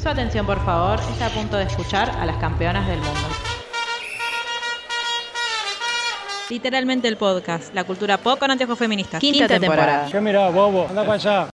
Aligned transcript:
Su 0.00 0.08
atención, 0.08 0.46
por 0.46 0.64
favor, 0.64 1.00
está 1.10 1.26
a 1.26 1.30
punto 1.30 1.56
de 1.56 1.64
escuchar 1.64 2.08
a 2.10 2.24
las 2.24 2.36
campeonas 2.36 2.86
del 2.86 2.98
mundo. 2.98 3.28
Literalmente 6.48 7.08
el 7.08 7.16
podcast, 7.16 7.74
la 7.74 7.84
cultura 7.84 8.16
pop 8.16 8.38
con 8.38 8.50
anteojos 8.50 8.78
feministas. 8.78 9.20
Quinta, 9.20 9.48
temporada. 9.48 10.08
¿Qué 10.10 10.20
mirá, 10.20 10.48
bobo? 10.50 10.86
Anda 10.88 11.02
para 11.02 11.14
allá. 11.14 11.50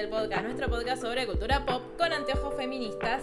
El 0.00 0.08
podcast, 0.08 0.42
nuestro 0.42 0.68
podcast 0.68 1.02
sobre 1.02 1.24
cultura 1.24 1.64
pop 1.64 1.96
con 1.96 2.12
anteojos 2.12 2.54
feministas 2.56 3.22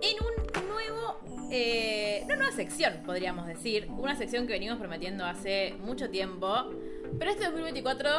en 0.00 0.16
un 0.22 0.68
nuevo, 0.68 1.18
eh, 1.50 2.22
una 2.26 2.36
nueva 2.36 2.52
sección, 2.52 3.02
podríamos 3.04 3.48
decir, 3.48 3.88
una 3.90 4.14
sección 4.14 4.46
que 4.46 4.52
venimos 4.52 4.78
prometiendo 4.78 5.24
hace 5.24 5.74
mucho 5.80 6.10
tiempo, 6.10 6.70
pero 7.18 7.32
este 7.32 7.44
2024 7.46 8.10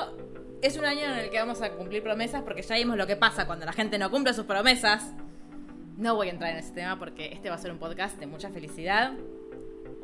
es 0.62 0.76
un 0.76 0.84
año 0.84 1.06
en 1.06 1.20
el 1.20 1.30
que 1.30 1.40
vamos 1.40 1.62
a 1.62 1.72
cumplir 1.72 2.04
promesas 2.04 2.42
porque 2.44 2.64
ya 2.64 2.76
vimos 2.76 2.98
lo 2.98 3.08
que 3.08 3.16
pasa 3.16 3.48
cuando 3.48 3.66
la 3.66 3.72
gente 3.72 3.98
no 3.98 4.12
cumple 4.12 4.34
sus 4.34 4.46
promesas. 4.46 5.14
No 5.96 6.16
voy 6.16 6.28
a 6.28 6.32
entrar 6.32 6.52
en 6.52 6.58
ese 6.58 6.74
tema 6.74 7.00
porque 7.00 7.32
este 7.32 7.50
va 7.50 7.56
a 7.56 7.60
ser 7.60 7.72
un 7.72 7.80
podcast 7.80 8.20
de 8.20 8.26
mucha 8.26 8.50
felicidad, 8.50 9.14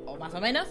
o 0.05 0.15
más 0.15 0.33
o 0.33 0.39
menos. 0.39 0.67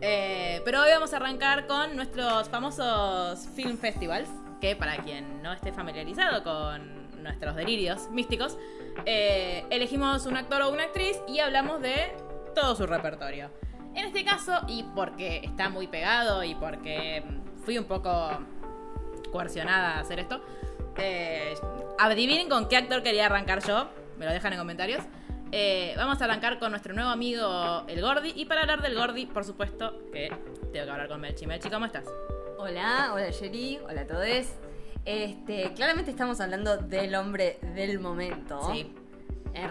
Eh, 0.00 0.62
pero 0.64 0.80
hoy 0.80 0.90
vamos 0.90 1.12
a 1.12 1.16
arrancar 1.16 1.66
con 1.66 1.96
nuestros 1.96 2.48
famosos 2.48 3.46
film 3.54 3.76
festivals, 3.76 4.30
que 4.60 4.76
para 4.76 4.96
quien 4.98 5.42
no 5.42 5.52
esté 5.52 5.72
familiarizado 5.72 6.42
con 6.42 7.22
nuestros 7.22 7.56
delirios 7.56 8.10
místicos, 8.10 8.56
eh, 9.04 9.64
elegimos 9.70 10.26
un 10.26 10.36
actor 10.36 10.62
o 10.62 10.70
una 10.70 10.84
actriz 10.84 11.16
y 11.28 11.40
hablamos 11.40 11.80
de 11.80 12.14
todo 12.54 12.74
su 12.76 12.86
repertorio. 12.86 13.50
En 13.94 14.04
este 14.04 14.24
caso, 14.24 14.60
y 14.68 14.82
porque 14.94 15.40
está 15.42 15.68
muy 15.68 15.86
pegado 15.86 16.44
y 16.44 16.54
porque 16.54 17.22
fui 17.64 17.78
un 17.78 17.84
poco 17.84 18.30
coercionada 19.32 19.96
a 19.96 20.00
hacer 20.00 20.20
esto, 20.20 20.42
eh, 20.98 21.54
adivinen 21.98 22.48
con 22.48 22.68
qué 22.68 22.76
actor 22.76 23.02
quería 23.02 23.26
arrancar 23.26 23.62
yo, 23.66 23.88
me 24.18 24.26
lo 24.26 24.32
dejan 24.32 24.52
en 24.52 24.58
comentarios. 24.58 25.02
Eh, 25.52 25.94
vamos 25.96 26.20
a 26.20 26.24
arrancar 26.24 26.58
con 26.58 26.70
nuestro 26.70 26.92
nuevo 26.92 27.10
amigo 27.10 27.84
el 27.86 28.00
Gordi. 28.00 28.32
Y 28.34 28.46
para 28.46 28.62
hablar 28.62 28.82
del 28.82 28.94
Gordi, 28.94 29.26
por 29.26 29.44
supuesto, 29.44 30.10
que 30.12 30.28
tengo 30.72 30.86
que 30.86 30.90
hablar 30.90 31.08
con 31.08 31.20
Melchi. 31.20 31.46
Melchi, 31.46 31.70
¿cómo 31.70 31.86
estás? 31.86 32.04
Hola, 32.58 33.10
hola 33.12 33.30
Sherry, 33.30 33.78
hola 33.88 34.02
a 34.02 34.06
todos. 34.06 34.26
Este, 35.04 35.72
claramente 35.74 36.10
estamos 36.10 36.40
hablando 36.40 36.76
del 36.78 37.14
hombre 37.14 37.58
del 37.74 37.98
momento. 38.00 38.60
Sí. 38.72 38.92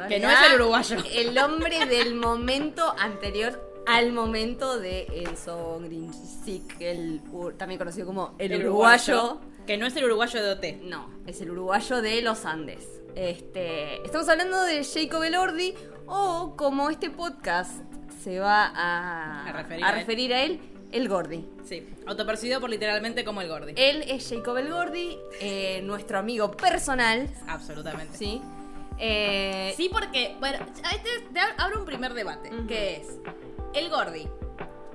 Que 0.08 0.20
no 0.20 0.30
es 0.30 0.38
el 0.50 0.62
uruguayo. 0.62 0.98
El 1.14 1.38
hombre 1.38 1.86
del 1.86 2.16
momento 2.16 2.94
anterior 2.98 3.84
al 3.88 4.12
momento 4.14 4.80
de 4.80 5.08
Enzo 5.12 5.80
Grinchik, 5.84 6.80
el 6.80 7.22
también 7.58 7.78
conocido 7.78 8.08
como 8.08 8.36
el, 8.40 8.66
uruguayo. 8.66 9.40
Que 9.68 9.78
no 9.78 9.86
es 9.86 9.96
el 9.96 10.06
uruguayo 10.06 10.44
de 10.44 10.52
OT. 10.52 10.82
No, 10.84 11.10
es 11.28 11.42
el 11.42 11.52
uruguayo 11.52 12.02
de 12.02 12.22
los 12.22 12.46
Andes. 12.46 12.88
Este, 13.16 14.04
estamos 14.04 14.28
hablando 14.30 14.62
de 14.64 14.84
Jacob 14.84 15.24
Elordi 15.24 15.74
o 16.08 16.56
como 16.58 16.90
este 16.90 17.10
podcast 17.10 17.82
se 18.24 18.40
va 18.40 18.66
a, 18.66 19.48
A 19.48 19.54
referir 19.54 19.84
a 19.84 19.88
a 19.88 19.92
él. 19.92 19.96
referir 20.00 20.34
a 20.34 20.44
él, 20.44 20.60
el 20.96 21.08
Gordi. 21.10 21.46
Sí. 21.64 21.88
Autopercibido 22.08 22.60
por 22.62 22.70
literalmente 22.70 23.24
como 23.24 23.42
el 23.42 23.48
Gordi. 23.50 23.74
Él 23.76 24.04
es 24.08 24.30
Jacob 24.30 24.58
El 24.58 24.72
Gordi, 24.72 25.18
eh, 25.42 25.82
nuestro 25.84 26.18
amigo 26.20 26.52
personal, 26.52 27.30
Absolutamente. 27.48 28.18
¿sí? 28.18 28.42
Eh, 28.98 29.74
Sí, 29.76 29.90
porque, 29.92 30.36
bueno, 30.40 30.60
este 30.94 31.10
te 31.34 31.40
ab- 31.40 31.56
abro 31.58 31.80
un 31.80 31.86
primer 31.86 32.14
debate, 32.14 32.50
que 32.68 32.98
es, 32.98 33.20
el 33.74 33.90
Gordi 33.90 34.28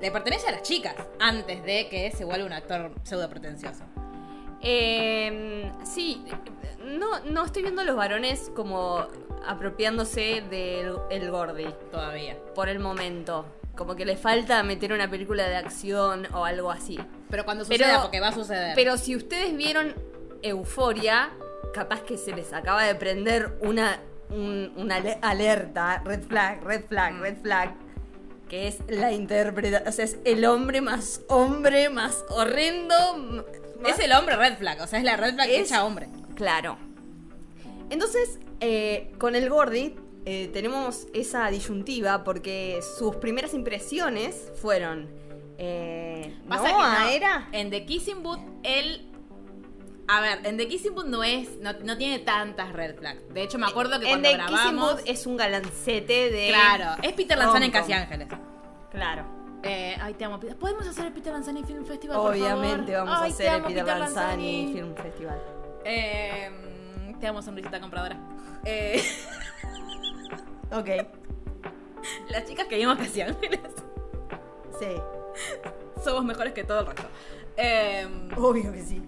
le 0.00 0.10
pertenece 0.10 0.48
a 0.48 0.52
las 0.52 0.62
chicas 0.62 0.94
antes 1.18 1.62
de 1.64 1.88
que 1.90 2.10
se 2.12 2.24
vuelva 2.24 2.46
un 2.46 2.52
actor 2.54 2.92
pseudo 3.02 3.28
pretencioso. 3.28 3.84
eh, 4.62 5.70
sí, 5.84 6.24
no, 6.84 7.20
no 7.24 7.44
estoy 7.44 7.62
viendo 7.62 7.82
a 7.82 7.84
los 7.84 7.96
varones 7.96 8.50
como 8.54 9.06
apropiándose 9.46 10.42
del 10.50 10.96
el 11.10 11.30
Gordi 11.30 11.66
Todavía. 11.90 12.36
por 12.54 12.68
el 12.68 12.78
momento. 12.78 13.44
Como 13.76 13.96
que 13.96 14.04
le 14.04 14.16
falta 14.16 14.62
meter 14.62 14.92
una 14.92 15.08
película 15.10 15.48
de 15.48 15.56
acción 15.56 16.26
o 16.34 16.44
algo 16.44 16.70
así. 16.70 16.98
Pero 17.30 17.44
cuando 17.44 17.64
Pero- 17.66 17.84
suceda, 17.84 18.02
porque 18.02 18.20
va 18.20 18.28
a 18.28 18.32
suceder. 18.32 18.72
Pero 18.74 18.96
si 18.98 19.16
ustedes 19.16 19.56
vieron 19.56 19.94
Euforia, 20.42 21.30
capaz 21.72 22.02
que 22.02 22.16
se 22.18 22.32
les 22.34 22.52
acaba 22.52 22.82
de 22.84 22.94
prender 22.94 23.56
una, 23.62 24.00
un- 24.28 24.72
una 24.76 24.96
ale- 24.96 25.18
alerta, 25.22 26.02
red 26.04 26.22
flag, 26.22 26.62
red 26.64 26.84
flag, 26.86 27.14
Mm. 27.14 27.20
red 27.22 27.36
flag, 27.42 27.74
que 28.48 28.66
es 28.68 28.78
la 28.88 29.12
interpretación, 29.12 29.88
o 29.88 29.92
sea, 29.92 30.04
es 30.04 30.18
el 30.24 30.44
hombre 30.44 30.80
más 30.80 31.20
hombre, 31.28 31.88
más 31.88 32.24
horrendo. 32.30 32.94
más- 33.80 33.92
es 33.92 33.98
el 34.04 34.12
hombre 34.12 34.36
red 34.36 34.56
flag, 34.58 34.80
o 34.82 34.86
sea, 34.86 34.98
es 34.98 35.04
la 35.04 35.16
red 35.16 35.34
flag 35.34 35.48
Es- 35.48 35.68
hecha 35.70 35.84
hombre. 35.84 36.08
Claro. 36.34 36.76
Entonces, 37.90 38.38
eh, 38.60 39.12
con 39.18 39.34
el 39.36 39.48
Gordi 39.48 39.96
eh, 40.26 40.48
tenemos 40.52 41.06
esa 41.14 41.48
disyuntiva 41.50 42.24
porque 42.24 42.80
sus 42.98 43.16
primeras 43.16 43.54
impresiones 43.54 44.52
fueron... 44.60 45.08
Eh, 45.58 46.34
Pasa 46.48 46.62
¿no? 46.70 46.76
que 46.78 46.82
¿Ah, 46.82 46.98
no, 47.02 47.08
era? 47.08 47.48
En 47.52 47.70
The 47.70 47.84
Kissing 47.84 48.22
Booth, 48.22 48.40
él. 48.62 49.06
A 50.08 50.20
ver, 50.22 50.40
en 50.46 50.56
The 50.56 50.66
Kissing 50.68 50.94
Booth 50.94 51.04
no 51.06 51.22
es. 51.22 51.58
No, 51.60 51.72
no 51.84 51.98
tiene 51.98 52.18
tantas 52.20 52.72
red 52.72 52.96
flags. 52.96 53.20
De 53.32 53.42
hecho, 53.42 53.58
me 53.58 53.66
acuerdo 53.66 54.00
que 54.00 54.06
En 54.10 54.22
cuando 54.22 54.28
The 54.30 54.36
Kissing 54.36 54.54
grabamos. 54.56 54.92
Booth 54.94 55.02
es 55.06 55.26
un 55.26 55.36
galancete 55.36 56.30
de... 56.30 56.48
Claro, 56.48 57.02
es 57.02 57.12
Peter 57.12 57.36
Lanzani 57.36 57.66
en. 57.66 57.72
Casi 57.72 57.92
Ángeles. 57.92 58.28
Claro. 58.90 59.26
Eh, 59.62 59.94
ay, 60.00 60.14
te 60.14 60.24
amo. 60.24 60.40
¿Podemos 60.40 60.86
hacer 60.86 61.04
el 61.06 61.12
Peter 61.12 61.32
Lanzani 61.34 61.62
Film 61.64 61.84
Festival? 61.84 62.16
por 62.16 62.32
Obviamente 62.32 62.92
favor? 62.92 63.08
vamos 63.08 63.22
Ay, 63.22 63.30
a 63.30 63.34
hacer 63.34 63.52
el 63.54 63.62
Peter 63.62 63.84
Lanzani 63.86 64.70
Film 64.72 64.94
Festival. 64.94 65.42
Eh, 65.84 66.50
te 67.20 67.26
amo, 67.26 67.42
sonrisita 67.42 67.78
compradora. 67.80 68.18
Eh, 68.64 69.02
Ok, 70.72 70.88
las 72.30 72.44
chicas 72.46 72.66
que 72.66 72.76
vimos 72.76 72.96
Casi 72.98 73.20
Ángeles 73.22 73.60
sí. 74.78 74.86
somos 76.04 76.24
mejores 76.24 76.52
que 76.52 76.64
todo 76.64 76.80
el 76.80 76.86
resto. 76.86 77.02
Eh, 77.56 78.08
Obvio 78.36 78.72
que 78.72 78.82
sí. 78.82 79.02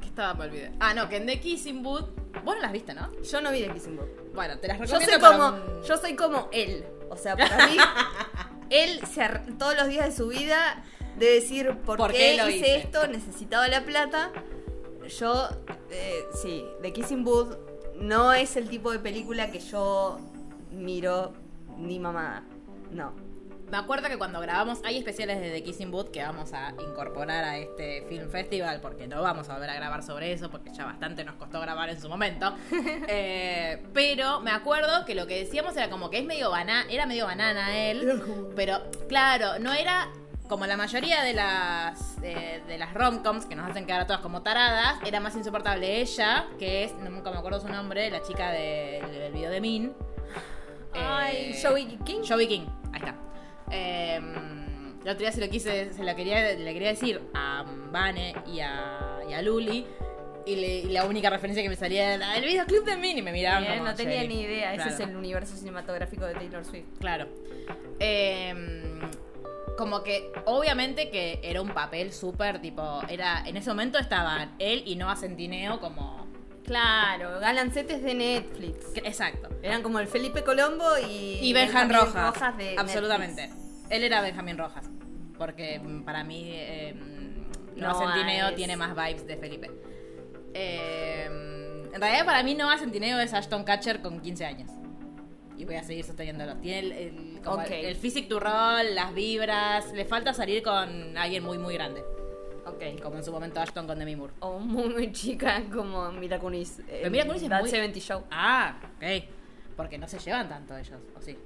¿Qué 0.00 0.06
estaba? 0.08 0.34
Me 0.34 0.44
olvidé. 0.46 0.72
Ah, 0.80 0.92
no, 0.94 1.08
que 1.08 1.16
en 1.16 1.26
The 1.26 1.40
Kissing 1.40 1.82
Booth. 1.82 2.08
Vos 2.44 2.56
no 2.56 2.60
las 2.60 2.72
viste, 2.72 2.92
¿no? 2.92 3.10
Yo 3.22 3.40
no 3.40 3.50
vi 3.52 3.62
The 3.62 3.70
Kissing 3.72 3.96
Booth. 3.96 4.34
Bueno, 4.34 4.58
te 4.58 4.68
las 4.68 4.78
Yo 4.78 4.84
recomiendo 4.84 5.12
soy 5.12 5.20
para 5.20 5.36
como, 5.36 5.48
un- 5.78 5.82
yo 5.84 5.96
soy 5.96 6.16
como 6.16 6.48
él. 6.52 6.84
O 7.08 7.16
sea, 7.16 7.36
para 7.36 7.68
mí, 7.68 7.76
él 8.70 9.00
se 9.06 9.22
ar- 9.22 9.44
todos 9.58 9.76
los 9.76 9.86
días 9.88 10.06
de 10.06 10.12
su 10.12 10.28
vida 10.28 10.82
de 11.16 11.26
decir 11.26 11.70
por, 11.86 11.96
¿Por 11.96 12.10
qué, 12.12 12.36
qué 12.44 12.50
hice? 12.56 12.76
esto, 12.76 13.06
necesitaba 13.06 13.68
la 13.68 13.84
plata. 13.84 14.30
Yo, 15.18 15.48
eh, 15.90 16.24
sí, 16.42 16.64
The 16.82 16.92
Kissing 16.92 17.24
Booth 17.24 17.56
no 17.96 18.32
es 18.32 18.56
el 18.56 18.68
tipo 18.68 18.90
de 18.90 18.98
película 18.98 19.50
que 19.50 19.60
yo 19.60 20.18
miro 20.74 21.32
ni 21.78 21.98
mamada. 21.98 22.42
No. 22.90 23.12
Me 23.70 23.78
acuerdo 23.78 24.08
que 24.08 24.18
cuando 24.18 24.40
grabamos, 24.40 24.80
hay 24.84 24.98
especiales 24.98 25.40
de 25.40 25.50
The 25.50 25.62
Kissing 25.64 25.90
Booth 25.90 26.10
que 26.10 26.22
vamos 26.22 26.52
a 26.52 26.74
incorporar 26.86 27.42
a 27.44 27.56
este 27.56 28.04
Film 28.08 28.28
Festival, 28.28 28.80
porque 28.80 29.08
no 29.08 29.22
vamos 29.22 29.48
a 29.48 29.54
volver 29.54 29.70
a 29.70 29.74
grabar 29.74 30.02
sobre 30.02 30.32
eso, 30.32 30.50
porque 30.50 30.70
ya 30.72 30.84
bastante 30.84 31.24
nos 31.24 31.34
costó 31.36 31.60
grabar 31.60 31.88
en 31.88 32.00
su 32.00 32.08
momento. 32.08 32.54
Eh, 33.08 33.82
pero 33.92 34.40
me 34.40 34.50
acuerdo 34.50 35.04
que 35.06 35.14
lo 35.14 35.26
que 35.26 35.38
decíamos 35.44 35.76
era 35.76 35.88
como 35.90 36.10
que 36.10 36.18
es 36.18 36.24
medio 36.24 36.50
banana, 36.50 36.84
era 36.90 37.06
medio 37.06 37.24
banana 37.26 37.76
él, 37.76 38.22
pero 38.54 38.80
claro, 39.08 39.58
no 39.58 39.72
era 39.72 40.08
como 40.48 40.66
la 40.66 40.76
mayoría 40.76 41.22
de 41.22 41.32
las 41.32 42.20
de, 42.20 42.62
de 42.68 42.78
las 42.78 42.92
romcoms 42.94 43.46
que 43.46 43.56
nos 43.56 43.68
hacen 43.70 43.86
quedar 43.86 44.02
a 44.02 44.06
todas 44.06 44.20
como 44.22 44.42
taradas, 44.42 44.96
era 45.06 45.20
más 45.20 45.34
insoportable 45.36 46.00
ella, 46.02 46.46
que 46.58 46.84
es, 46.84 46.94
nunca 46.96 47.30
me 47.30 47.38
acuerdo 47.38 47.60
su 47.60 47.68
nombre, 47.68 48.10
la 48.10 48.22
chica 48.22 48.50
de- 48.52 49.02
del 49.10 49.32
video 49.32 49.50
de 49.50 49.60
Min. 49.60 49.94
Ay, 50.94 51.52
Eh, 51.54 51.58
Joey 51.62 51.86
King. 52.04 52.20
Joey 52.26 52.46
King, 52.46 52.66
ahí 52.92 53.00
está. 53.00 53.14
Eh, 53.70 54.16
el 54.16 55.08
otro 55.08 55.18
día 55.20 55.32
se 55.32 55.40
lo 55.40 55.48
quise, 55.50 55.92
se 55.92 56.04
lo 56.04 56.14
quería, 56.16 56.54
le 56.54 56.72
quería 56.72 56.88
decir 56.88 57.20
a 57.34 57.64
Vane 57.90 58.34
y 58.46 58.60
a, 58.60 59.20
y 59.28 59.32
a 59.32 59.42
Luli. 59.42 59.86
Y, 60.46 60.56
le- 60.56 60.78
y 60.80 60.88
la 60.90 61.06
única 61.06 61.30
referencia 61.30 61.62
que 61.62 61.70
me 61.70 61.76
salía 61.76 62.14
era 62.16 62.36
el 62.36 62.44
videoclip 62.44 62.84
de 62.84 62.96
Min 62.96 63.16
y 63.18 63.22
me 63.22 63.32
miraban 63.32 63.62
Bien, 63.62 63.78
como, 63.78 63.90
no 63.90 63.96
tenía 63.96 64.22
ni 64.24 64.42
idea. 64.42 64.74
Ese 64.74 64.90
es 64.90 65.00
el 65.00 65.16
universo 65.16 65.56
cinematográfico 65.56 66.26
de 66.26 66.34
Taylor 66.34 66.64
Swift. 66.66 66.84
Claro. 67.00 67.28
Eh, 67.98 69.00
como 69.78 70.02
que, 70.02 70.30
obviamente 70.44 71.10
que 71.10 71.40
era 71.42 71.60
un 71.62 71.70
papel 71.70 72.12
súper, 72.12 72.60
tipo, 72.60 73.00
era, 73.08 73.42
en 73.46 73.56
ese 73.56 73.70
momento 73.70 73.98
estaban 73.98 74.54
él 74.58 74.82
y 74.86 74.96
Noah 74.96 75.16
Centineo 75.16 75.80
como... 75.80 76.23
Claro, 76.64 77.40
galancetes 77.40 78.02
de 78.02 78.14
Netflix. 78.14 78.86
Exacto. 78.96 79.48
Eran 79.62 79.82
como 79.82 79.98
el 80.00 80.06
Felipe 80.08 80.42
Colombo 80.42 80.84
y, 81.08 81.38
Y 81.42 81.52
Benjamín 81.52 81.94
Rojas. 81.96 82.56
de 82.56 82.76
absolutamente. 82.78 83.48
Netflix. 83.48 83.64
Él 83.90 84.04
era 84.04 84.20
Benjamín 84.22 84.56
Rojas. 84.58 84.88
Porque 85.36 85.78
mm, 85.78 86.04
para 86.04 86.24
mí 86.24 86.50
eh, 86.54 86.94
No, 87.76 87.88
Noah 87.92 87.98
Centineo 88.12 88.48
es- 88.48 88.54
tiene 88.56 88.76
más 88.76 88.94
vibes 88.96 89.26
de 89.26 89.36
Felipe. 89.36 89.70
Eh, 90.54 91.26
En 91.92 92.00
realidad, 92.00 92.24
para 92.24 92.42
mí, 92.42 92.54
Noah 92.54 92.78
Centineo 92.78 93.20
es 93.20 93.32
Ashton 93.34 93.62
Catcher 93.64 94.00
con 94.00 94.20
15 94.20 94.44
años. 94.46 94.70
Y 95.56 95.64
voy 95.64 95.76
a 95.76 95.84
seguir 95.84 96.04
sosteniéndolo. 96.04 96.56
Tiene 96.56 96.78
el, 96.80 96.92
el, 96.92 97.40
como 97.44 97.58
Ok. 97.62 97.70
el, 97.70 97.84
el 97.84 97.96
physic 97.96 98.28
to 98.28 98.40
roll, 98.40 98.94
las 98.94 99.14
vibras. 99.14 99.92
Le 99.92 100.04
falta 100.04 100.32
salir 100.34 100.62
con 100.62 101.16
alguien 101.16 101.44
muy, 101.44 101.58
muy 101.58 101.74
grande. 101.74 102.02
Ok. 102.66 103.02
Como 103.02 103.16
en 103.16 103.24
su 103.24 103.30
momento 103.32 103.60
Ashton 103.60 103.86
con 103.86 103.98
Demi 103.98 104.16
Moore. 104.16 104.32
O 104.40 104.58
muy, 104.58 104.88
muy 104.88 105.12
chica 105.12 105.62
como 105.72 106.10
Mila 106.12 106.38
Kunis. 106.38 106.80
Pero 106.86 107.10
Mila 107.10 107.26
Kunis 107.26 107.42
es 107.42 107.48
muy- 107.50 107.68
70 107.68 108.00
Show. 108.00 108.24
Ah, 108.30 108.76
ok. 108.96 109.24
Porque 109.76 109.98
no 109.98 110.06
se 110.08 110.18
llevan 110.18 110.48
tanto 110.48 110.76
ellos, 110.76 111.00
¿o 111.16 111.20
sí? 111.20 111.36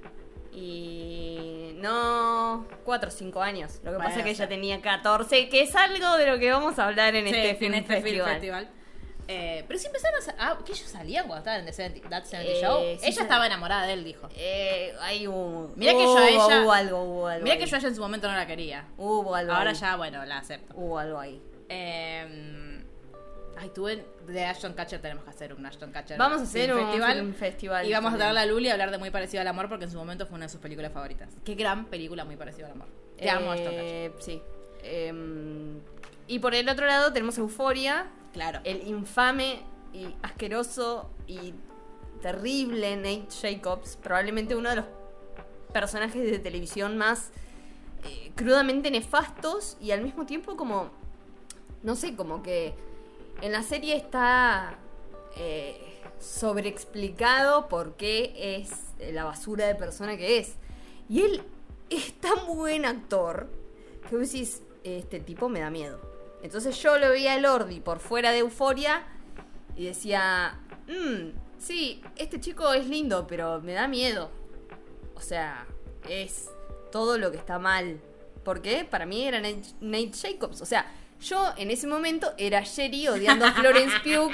Y 0.53 1.71
no, 1.75 2.65
4 2.85 3.09
o 3.09 3.11
5 3.11 3.41
años. 3.41 3.79
Lo 3.83 3.91
que 3.93 3.97
pasa 3.97 4.19
es 4.19 4.23
que 4.23 4.29
ella 4.31 4.47
tenía 4.47 4.81
14, 4.81 5.49
que 5.49 5.61
es 5.63 5.75
algo 5.75 6.17
de 6.17 6.27
lo 6.27 6.39
que 6.39 6.51
vamos 6.51 6.77
a 6.79 6.87
hablar 6.87 7.15
en 7.15 7.27
Sí, 7.27 7.35
este 7.35 7.55
film 7.55 7.73
en 7.73 7.79
este 7.81 7.93
festival. 8.01 8.39
film 8.39 8.39
festival. 8.39 8.69
Eh, 9.31 9.63
pero 9.67 9.79
sí 9.79 9.85
empezaron 9.85 10.19
a... 10.39 10.49
Ah, 10.51 10.57
que 10.65 10.71
ellos 10.71 10.87
salían 10.89 11.27
cuando 11.27 11.37
estaban 11.39 11.59
en 11.59 11.65
The 11.67 11.73
70, 11.73 12.09
That 12.09 12.23
70 12.25 12.51
Eh, 12.51 12.61
Show. 12.61 12.79
sí, 12.81 13.05
ella 13.05 13.15
sí. 13.15 13.21
estaba 13.21 13.45
enamorada 13.45 13.85
de 13.85 13.93
él, 13.93 14.03
dijo. 14.03 14.27
Eh, 14.35 14.91
ahí 15.01 15.27
hubo. 15.27 15.71
Mira 15.75 15.91
que 15.93 16.03
yo 16.03 16.17
a 16.17 16.27
ella- 16.29 16.61
Hubo 16.63 16.71
algo, 16.73 17.03
hubo 17.03 17.27
algo. 17.27 17.43
Mira 17.43 17.53
ahí. 17.53 17.59
que 17.61 17.67
yo 17.67 17.75
a 17.75 17.79
ella 17.79 17.87
en 17.89 17.95
su 17.95 18.01
momento 18.01 18.27
no 18.27 18.35
la 18.35 18.47
quería. 18.47 18.87
Hubo 18.97 19.35
algo. 19.35 19.53
Ahora 19.53 19.69
ahí. 19.69 19.75
ya, 19.75 19.95
bueno, 19.97 20.25
la 20.25 20.39
acepto. 20.39 20.73
Hubo 20.75 20.97
algo 20.97 21.19
ahí. 21.19 21.39
Eh, 21.69 22.83
ay, 23.59 23.69
tuve 23.69 24.03
de 24.25 24.45
Ashton 24.45 24.73
Catcher, 24.73 24.99
tenemos 24.99 25.23
que 25.23 25.29
hacer 25.29 25.53
un 25.53 25.63
Ashton 25.65 25.91
Catcher. 25.91 26.17
Vamos 26.17 26.39
a 26.39 26.43
hacer 26.45 26.73
un 26.73 27.33
festival. 27.35 27.87
Y 27.87 27.93
vamos 27.93 28.13
a 28.13 28.17
traerle 28.17 28.39
a 28.39 28.45
Luli 28.47 28.69
a 28.69 28.73
hablar 28.73 28.89
de 28.89 28.97
Muy 28.97 29.11
Parecido 29.11 29.41
al 29.41 29.47
Amor 29.47 29.69
porque 29.69 29.85
en 29.85 29.91
su 29.91 29.97
momento 29.97 30.25
fue 30.25 30.37
una 30.37 30.45
de 30.45 30.49
sus 30.49 30.59
películas 30.61 30.91
favoritas. 30.91 31.29
Qué 31.45 31.53
gran 31.55 31.85
película 31.85 32.25
Muy 32.25 32.35
Parecido 32.35 32.65
al 32.65 32.73
Amor. 32.73 32.87
Te 33.17 33.29
amo, 33.29 33.51
Ashton 33.51 33.65
Catcher. 33.75 33.83
Eh, 33.85 34.11
Sí. 34.19 34.41
Em, 34.81 35.79
y 36.27 36.39
por 36.39 36.55
el 36.55 36.67
otro 36.69 36.85
lado 36.87 37.11
tenemos 37.11 37.37
Euforia, 37.37 38.07
Claro. 38.33 38.59
el 38.63 38.87
infame 38.87 39.61
y 39.93 40.15
asqueroso 40.21 41.09
y 41.27 41.53
terrible 42.21 42.95
Nate 42.95 43.27
Jacobs, 43.41 43.97
probablemente 43.97 44.55
uno 44.55 44.69
de 44.69 44.77
los 44.77 44.85
personajes 45.73 46.29
de 46.29 46.39
televisión 46.39 46.97
más 46.97 47.31
eh, 48.03 48.31
crudamente 48.35 48.91
nefastos 48.91 49.77
y 49.81 49.91
al 49.91 50.01
mismo 50.01 50.25
tiempo 50.25 50.55
como, 50.55 50.89
no 51.83 51.95
sé, 51.95 52.15
como 52.15 52.43
que 52.43 52.73
en 53.41 53.51
la 53.51 53.63
serie 53.63 53.95
está 53.95 54.77
eh, 55.37 56.01
sobreexplicado 56.19 57.67
por 57.67 57.95
qué 57.95 58.33
es 58.57 58.71
la 59.13 59.23
basura 59.23 59.67
de 59.67 59.75
persona 59.75 60.17
que 60.17 60.39
es. 60.39 60.55
Y 61.07 61.21
él 61.21 61.43
es 61.89 62.13
tan 62.19 62.45
buen 62.47 62.85
actor 62.85 63.49
que 64.07 64.15
vos 64.15 64.31
decís, 64.31 64.61
este 64.83 65.19
tipo 65.19 65.49
me 65.49 65.59
da 65.59 65.69
miedo. 65.69 66.08
Entonces 66.41 66.81
yo 66.81 66.97
lo 66.97 67.09
veía 67.09 67.35
el 67.35 67.45
Ordi 67.45 67.79
por 67.79 67.99
fuera 67.99 68.31
de 68.31 68.39
Euforia 68.39 69.03
y 69.75 69.85
decía, 69.85 70.59
"Mm, 70.87 71.31
sí, 71.57 72.01
este 72.15 72.39
chico 72.39 72.73
es 72.73 72.87
lindo, 72.87 73.27
pero 73.27 73.61
me 73.61 73.73
da 73.73 73.87
miedo. 73.87 74.31
O 75.15 75.21
sea, 75.21 75.65
es 76.07 76.49
todo 76.91 77.17
lo 77.17 77.31
que 77.31 77.37
está 77.37 77.59
mal. 77.59 77.99
Porque 78.43 78.85
para 78.89 79.05
mí 79.05 79.25
era 79.25 79.39
Nate, 79.41 79.63
Nate 79.81 80.11
Jacobs. 80.13 80.61
O 80.61 80.65
sea, 80.65 80.89
yo 81.21 81.53
en 81.57 81.69
ese 81.71 81.87
momento 81.87 82.33
era 82.37 82.61
Sherry 82.61 83.07
odiando 83.09 83.45
a 83.45 83.51
Florence 83.51 83.97
Pugh. 84.03 84.31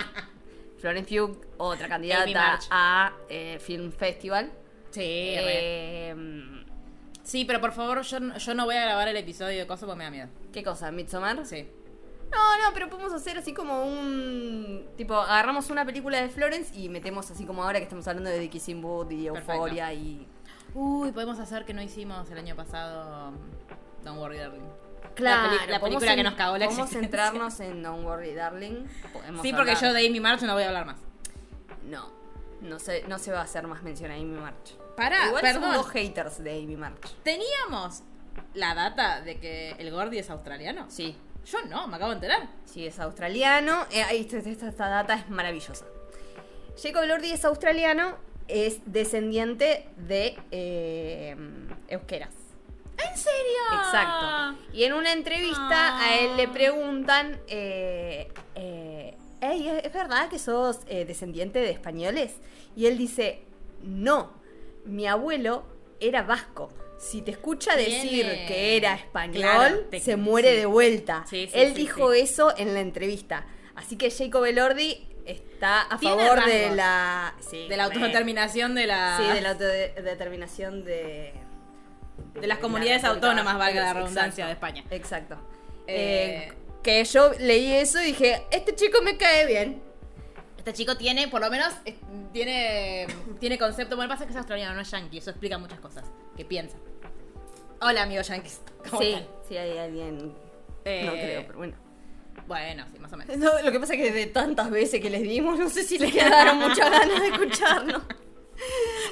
Florence 0.77 1.09
Pugh, 1.19 1.35
otra 1.57 1.87
candidata 1.89 2.59
a 2.69 3.13
eh, 3.29 3.57
Film 3.59 3.91
Festival. 3.91 4.51
Sí. 4.91 5.01
Eh, 5.03 6.15
Sí, 7.23 7.43
pero 7.43 7.59
por 7.59 7.71
favor, 7.71 8.03
yo, 8.03 8.19
no- 8.19 8.37
yo 8.37 8.53
no 8.53 8.65
voy 8.65 8.75
a 8.75 8.81
grabar 8.81 9.07
el 9.07 9.17
episodio 9.17 9.57
de 9.57 9.65
cosas 9.65 9.85
porque 9.87 9.97
me 9.97 10.03
da 10.03 10.11
miedo. 10.11 10.27
¿Qué 10.53 10.61
cosa? 10.63 10.91
¿Midsommar? 10.91 11.43
Sí. 11.43 11.67
No, 12.31 12.57
no, 12.57 12.74
pero 12.74 12.89
podemos 12.89 13.13
hacer 13.13 13.38
así 13.38 13.54
como 13.54 13.86
un. 13.86 14.88
Tipo, 14.98 15.16
agarramos 15.16 15.69
una 15.69 15.86
película 15.86 16.22
de 16.22 16.30
Florence 16.30 16.75
y 16.77 16.89
metemos 16.89 17.30
así 17.31 17.45
como 17.45 17.63
ahora 17.63 17.80
que 17.80 17.83
estamos 17.83 18.07
hablando 18.07 18.30
de 18.30 18.39
The 18.39 18.50
Kissing 18.50 18.81
Booth 18.81 19.12
y. 19.12 19.27
Euphoria 19.27 19.94
y. 19.94 20.27
Uy, 20.74 21.12
podemos 21.12 21.39
hacer 21.39 21.63
que 21.66 21.74
no 21.74 21.81
hicimos 21.81 22.30
el 22.31 22.38
año 22.38 22.56
pasado 22.56 23.31
Don't 24.04 24.19
Worry 24.19 24.38
Darling. 24.38 24.68
Claro, 25.16 25.54
la, 25.69 25.80
película 25.80 26.13
que 26.16 26.24
nos 26.24 26.33
cagó 26.33 26.57
la 26.57 26.66
Podemos 26.66 26.89
centrarnos 26.89 27.60
en 27.62 27.81
Don't 27.81 28.04
Worry 28.06 28.33
Darling. 28.33 28.86
Podemos 29.13 29.42
Sí, 29.42 29.54
porque 29.54 29.72
hablar- 29.72 29.83
yo 29.83 29.94
de 29.94 30.07
Amy 30.07 30.19
March 30.19 30.42
no 30.42 30.54
voy 30.54 30.63
a 30.63 30.68
hablar 30.68 30.86
más. 30.86 31.00
No, 31.86 32.12
no 32.62 32.80
se, 32.80 33.04
no 33.07 33.18
se 33.18 33.31
va 33.31 33.39
a 33.39 33.44
hacer 33.44 33.66
más 33.68 33.81
mención 33.83 34.12
a 34.12 34.16
Amy 34.16 34.25
March. 34.25 34.75
Pará, 34.98 35.27
Igual 35.27 35.42
perdón. 35.42 35.63
somos 35.63 35.77
dos 35.77 35.89
haters 35.92 36.44
de 36.44 36.51
Amy 36.62 36.75
March. 36.75 37.16
Teníamos 37.24 38.04
la 38.54 38.75
data 38.75 39.22
de 39.22 39.39
que 39.39 39.72
el 39.72 39.92
Gordy 39.92 40.18
es 40.18 40.30
australiano. 40.30 40.86
Sí, 40.89 41.16
Yo 41.45 41.63
no, 41.69 41.88
me 41.88 41.95
acabo 41.97 42.12
de 42.12 42.15
enterar. 42.15 42.50
sí, 42.65 42.86
es 42.86 43.00
australiano. 43.00 43.86
Eh, 43.92 44.03
esta, 44.12 44.38
esta 44.38 44.89
data 44.89 45.13
es 45.15 45.30
maravillosa. 45.30 45.86
Jacob 46.81 47.06
Lordi 47.06 47.31
es 47.31 47.45
australiano, 47.45 48.15
es 48.47 48.80
descendiente 48.86 49.88
de 49.97 50.38
eh, 50.51 51.36
euskeras. 51.88 52.33
¿En 52.97 53.18
serio? 53.18 53.62
Exacto. 53.83 54.59
Y 54.74 54.83
en 54.86 54.94
una 54.94 55.12
entrevista 55.13 56.00
a 56.00 56.18
él 56.19 56.38
le 56.38 56.47
preguntan, 56.47 57.39
eh, 57.48 58.31
eh, 58.56 59.15
"Ey, 59.41 59.68
¿es 59.83 59.94
verdad 59.94 60.30
que 60.30 60.39
sos 60.39 60.86
descendiente 60.86 61.59
de 61.59 61.69
españoles? 61.71 62.36
Y 62.75 62.88
él 62.88 62.98
dice, 62.98 63.44
no, 63.83 64.31
mi 64.86 65.07
abuelo 65.07 65.63
era 66.00 66.24
vasco. 66.24 66.69
Si 66.97 67.21
te 67.21 67.31
escucha 67.31 67.75
decir 67.75 68.25
que 68.47 68.77
era 68.77 68.95
español, 68.95 69.42
Claro, 69.42 69.80
te- 69.92 70.00
se 70.00 70.15
muere 70.15 70.51
sí. 70.51 70.56
de 70.57 70.65
vuelta. 70.65 71.25
Sí, 71.30 71.47
sí, 71.51 71.59
él 71.59 71.74
dijo 71.74 72.13
eso 72.13 72.53
en 72.57 72.74
la 72.74 72.80
entrevista. 72.81 73.45
Así 73.75 73.97
que 73.97 74.09
Jacob 74.09 74.45
Elordi 74.45 75.07
está 75.25 75.81
a 75.81 75.97
favor 75.97 76.45
de 76.45 76.71
la... 76.75 77.36
De 77.51 77.75
la 77.77 77.86
autodeterminación 77.86 78.75
de 78.75 78.88
la... 78.88 79.18
Sí, 79.19 79.33
de 79.33 79.42
la 79.42 79.50
autodeterminación 79.51 80.86
de... 80.86 81.33
de 82.36 82.47
las 82.47 82.59
comunidades 82.59 83.03
la 83.03 83.09
autónomas, 83.09 83.57
valga 83.57 83.81
la 83.81 83.88
Exacto. 83.89 84.00
redundancia, 84.00 84.45
de 84.45 84.51
España. 84.53 84.83
Exacto. 84.91 85.36
Eh, 85.88 86.48
Eh, 86.50 86.53
que 86.81 87.03
yo 87.03 87.31
leí 87.39 87.74
eso 87.74 88.00
y 88.01 88.06
dije, 88.06 88.44
este 88.51 88.74
chico 88.75 89.01
me 89.01 89.18
cae 89.18 89.45
bien. 89.48 89.81
Este 90.65 90.73
chico 90.73 90.97
tiene, 90.97 91.27
por 91.27 91.41
lo 91.41 91.50
menos, 91.51 91.71
es- 91.85 91.94
tiene, 92.33 93.06
tiene 93.39 93.56
concepto. 93.59 93.95
Bueno, 93.95 94.09
pasa 94.09 94.25
que 94.25 94.31
es 94.31 94.38
australiano, 94.38 94.73
no 94.73 94.81
es 94.81 94.89
yankee. 94.89 95.19
Eso 95.19 95.29
explica 95.29 95.59
muchas 95.59 95.79
cosas. 95.79 96.06
Que 96.35 96.44
piensa. 96.44 96.75
Hola, 97.81 98.01
amigos 98.01 98.27
yankees. 98.29 98.62
¿Cómo 98.89 99.00
Sí, 99.00 99.09
están? 99.12 99.27
sí 99.47 99.57
hay 99.57 99.77
alguien. 99.77 100.33
Eh, 100.83 101.03
No 101.06 101.12
creo, 101.12 101.44
pero 101.45 101.57
bueno. 101.59 101.75
Bueno, 102.47 102.85
sí, 102.91 102.97
más 102.97 103.13
o 103.13 103.17
menos. 103.17 103.38
No, 103.38 103.62
lo 103.62 103.71
que 103.71 103.79
pasa 103.79 103.94
es 103.94 104.01
que 104.01 104.12
de 104.12 104.25
tantas 104.25 104.71
veces 104.71 105.00
que 105.01 105.09
les 105.12 105.21
dimos, 105.21 105.59
no 105.59 105.69
sé 105.69 105.83
si 105.83 106.00
les 106.00 106.12
quedaron 106.13 106.57
muchas 106.57 106.89
ganas 106.89 107.19
de 107.21 107.27
escucharnos. 107.27 108.01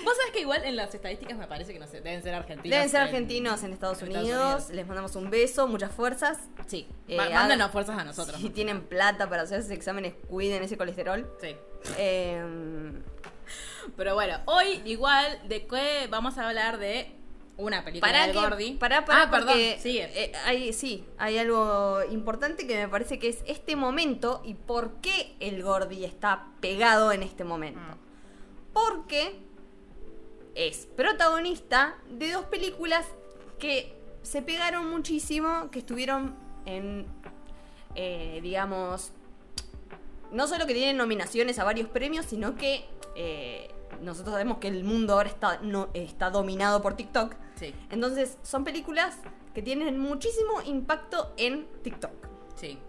Vos 0.04 0.16
sabés 0.18 0.32
que 0.32 0.40
igual 0.42 0.64
en 0.64 0.76
las 0.76 0.94
estadísticas 0.94 1.38
me 1.38 1.48
parece 1.48 1.74
que 1.74 1.80
no 1.80 1.88
sé, 1.88 2.02
deben 2.02 2.22
ser 2.24 2.34
argentinos. 2.34 2.72
Deben 2.76 2.90
ser 2.90 3.02
en- 3.02 3.08
argentinos 3.08 3.64
en 3.64 3.74
Estados, 3.74 4.02
en 4.02 4.10
Unidos. 4.10 4.26
Estados 4.28 4.54
Unidos. 4.66 4.70
Les 4.76 4.88
mandamos 4.88 5.16
un 5.16 5.30
beso, 5.30 5.68
muchas 5.68 5.92
fuerzas. 5.92 6.40
Sí. 6.68 6.88
Eh, 7.08 7.18
mándenos 7.18 7.72
fuerzas 7.72 7.98
a 8.00 8.04
nosotros. 8.04 8.40
Si 8.42 8.50
tienen 8.50 8.82
plata 8.84 9.30
para 9.30 9.44
hacer 9.44 9.60
esos 9.60 9.72
exámenes, 9.72 10.14
cuiden 10.30 10.64
ese 10.64 10.78
colesterol. 10.78 11.30
Sí. 11.42 11.56
Eh, 11.98 12.92
Pero 13.98 14.16
bueno, 14.16 14.40
hoy 14.46 14.82
igual 14.86 15.26
de 15.48 15.66
qué 15.68 16.08
vamos 16.10 16.38
a 16.38 16.48
hablar 16.48 16.78
de 16.78 17.12
una 17.58 17.84
película 17.84 18.12
Pará, 18.12 18.24
del 18.26 18.36
que, 18.36 18.42
Gordi. 18.42 18.72
pará, 18.74 19.06
pará, 19.06 19.24
ah, 19.24 19.30
perdón, 19.30 19.56
sigue. 19.80 20.10
eh, 20.16 20.32
hay, 20.46 20.74
sí, 20.74 21.06
hay 21.20 21.38
algo 21.38 22.00
importante 22.10 22.66
que 22.66 22.76
me 22.78 22.88
parece 22.88 23.20
que 23.20 23.28
es 23.30 23.44
este 23.46 23.76
momento 23.76 24.42
y 24.44 24.56
por 24.56 25.02
qué 25.02 25.36
el 25.40 25.62
Gordi 25.62 26.04
está 26.06 26.48
pegado 26.62 27.12
en 27.12 27.22
este 27.22 27.44
momento. 27.44 27.80
Mm. 27.80 28.74
Porque 28.74 29.36
es 30.56 30.88
protagonista 30.96 31.98
de 32.10 32.32
dos 32.32 32.46
películas 32.46 33.06
que 33.60 33.94
se 34.22 34.42
pegaron 34.42 34.90
muchísimo, 34.90 35.70
que 35.72 35.80
estuvieron 35.80 36.36
en, 36.66 37.06
eh, 37.96 38.40
digamos, 38.42 39.12
no 40.32 40.48
solo 40.48 40.66
que 40.66 40.74
tienen 40.74 40.98
nominaciones 40.98 41.60
a 41.60 41.64
varios 41.64 41.90
premios, 41.90 42.26
sino 42.26 42.56
que 42.56 42.86
eh, 43.16 43.70
nosotros 44.02 44.34
sabemos 44.34 44.58
que 44.58 44.68
el 44.68 44.84
mundo 44.84 45.14
ahora 45.14 45.30
está, 45.30 45.60
no, 45.62 45.90
está 45.94 46.30
dominado 46.30 46.82
por 46.82 46.96
TikTok. 46.96 47.36
Sí, 47.56 47.74
Entonces, 47.92 48.38
son 48.42 48.64
películas 48.64 49.18
que 49.54 49.62
tienen 49.62 50.00
muchísimo 50.00 50.62
impacto 50.66 51.34
en 51.38 51.68
TikTok. 51.84 52.12
sí. 52.56 52.80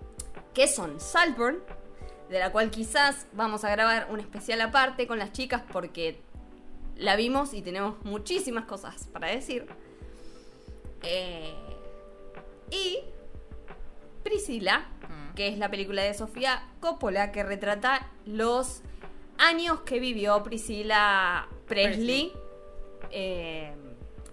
Que 0.54 0.68
son 0.68 1.00
Saltburn, 1.00 1.59
de 2.28 2.38
la 2.38 2.52
cual 2.52 2.71
quizás 2.71 3.26
vamos 3.33 3.64
a 3.64 3.71
grabar 3.71 4.06
un 4.11 4.21
especial 4.21 4.61
aparte 4.61 5.09
con 5.09 5.18
las 5.18 5.33
chicas 5.33 5.64
porque 5.73 6.23
la 6.96 7.16
vimos 7.16 7.54
y 7.54 7.62
tenemos 7.62 8.02
muchísimas 8.04 8.64
cosas 8.66 9.08
para 9.12 9.28
decir. 9.28 9.66
Eh, 11.02 11.54
y 12.70 12.98
Priscila, 14.22 14.88
Mm. 15.08 15.34
que 15.34 15.48
es 15.48 15.58
la 15.58 15.70
película 15.70 16.02
de 16.02 16.14
Sofía 16.14 16.66
Coppola 16.80 17.30
que 17.30 17.42
retrata 17.42 18.10
los 18.24 18.80
años 19.38 19.80
que 19.80 20.00
vivió 20.00 20.42
Priscila 20.42 21.46
Presley, 21.66 22.32
eh, 23.10 23.74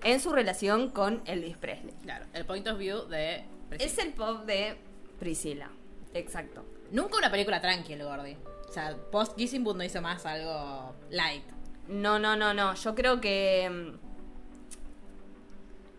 en 0.03 0.19
su 0.19 0.31
relación 0.31 0.89
con 0.89 1.21
Elvis 1.25 1.57
Presley. 1.57 1.93
Claro, 2.03 2.25
el 2.33 2.45
point 2.45 2.67
of 2.67 2.77
view 2.77 3.05
de. 3.07 3.43
Es 3.79 3.97
el 3.97 4.13
pop 4.13 4.45
de 4.45 4.77
Priscila, 5.19 5.69
exacto. 6.13 6.65
Nunca 6.91 7.17
una 7.17 7.29
película 7.29 7.61
tranqui 7.61 7.93
el 7.93 8.03
Gordy. 8.03 8.37
O 8.67 8.71
sea, 8.71 8.95
post 9.11 9.35
Kissing 9.35 9.63
Booth 9.63 9.75
no 9.75 9.83
hizo 9.83 10.01
más 10.01 10.25
algo 10.25 10.95
light. 11.09 11.43
No, 11.88 12.19
no, 12.19 12.35
no, 12.35 12.53
no. 12.53 12.73
Yo 12.75 12.95
creo 12.95 13.19
que. 13.21 13.69
mm, 13.69 13.97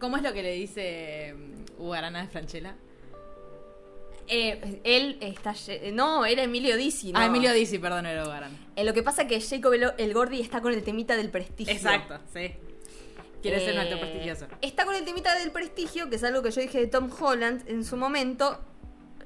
¿Cómo 0.00 0.16
es 0.16 0.22
lo 0.22 0.32
que 0.32 0.42
le 0.42 0.52
dice 0.52 1.34
mm, 1.36 1.80
Hugo 1.82 1.94
Arana 1.94 2.22
de 2.22 2.28
Franchella? 2.28 2.74
eh, 4.28 4.80
él 4.84 5.18
está. 5.20 5.52
lle- 5.52 5.92
No, 5.92 6.24
era 6.24 6.42
Emilio 6.44 6.76
Dizzi, 6.76 7.12
¿no? 7.12 7.18
Ah, 7.18 7.26
Emilio 7.26 7.52
Dizzi, 7.52 7.78
perdón, 7.78 8.06
era 8.06 8.22
Hugo 8.22 8.32
Arana. 8.32 8.56
Eh, 8.76 8.84
lo 8.84 8.94
que 8.94 9.02
pasa 9.02 9.26
que 9.26 9.40
Jacob 9.40 9.72
el, 9.74 9.92
el 9.98 10.14
Gordy 10.14 10.40
está 10.40 10.60
con 10.62 10.72
el 10.72 10.82
temita 10.82 11.16
del 11.16 11.30
prestigio. 11.30 11.72
Exacto, 11.74 12.18
sí. 12.32 12.52
Quiere 13.42 13.58
ser 13.60 13.74
un 13.74 13.80
actor 13.80 13.98
Eh, 13.98 14.00
prestigioso. 14.00 14.46
Está 14.62 14.84
con 14.84 14.94
el 14.94 15.04
temita 15.04 15.36
del 15.38 15.50
prestigio, 15.50 16.08
que 16.08 16.16
es 16.16 16.24
algo 16.24 16.42
que 16.42 16.50
yo 16.52 16.60
dije 16.60 16.78
de 16.78 16.86
Tom 16.86 17.10
Holland 17.20 17.68
en 17.68 17.84
su 17.84 17.96
momento, 17.96 18.60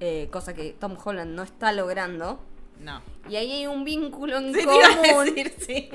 eh, 0.01 0.29
cosa 0.33 0.55
que 0.55 0.73
Tom 0.79 0.97
Holland 1.03 1.35
no 1.35 1.43
está 1.43 1.71
logrando. 1.73 2.41
No. 2.81 3.01
Y 3.29 3.37
ahí 3.37 3.53
hay 3.53 3.67
un 3.67 3.85
vínculo 3.85 4.39
en 4.39 4.55
Sí, 4.55 4.65
común 4.65 5.35
decir, 5.35 5.55
sí. 5.59 5.89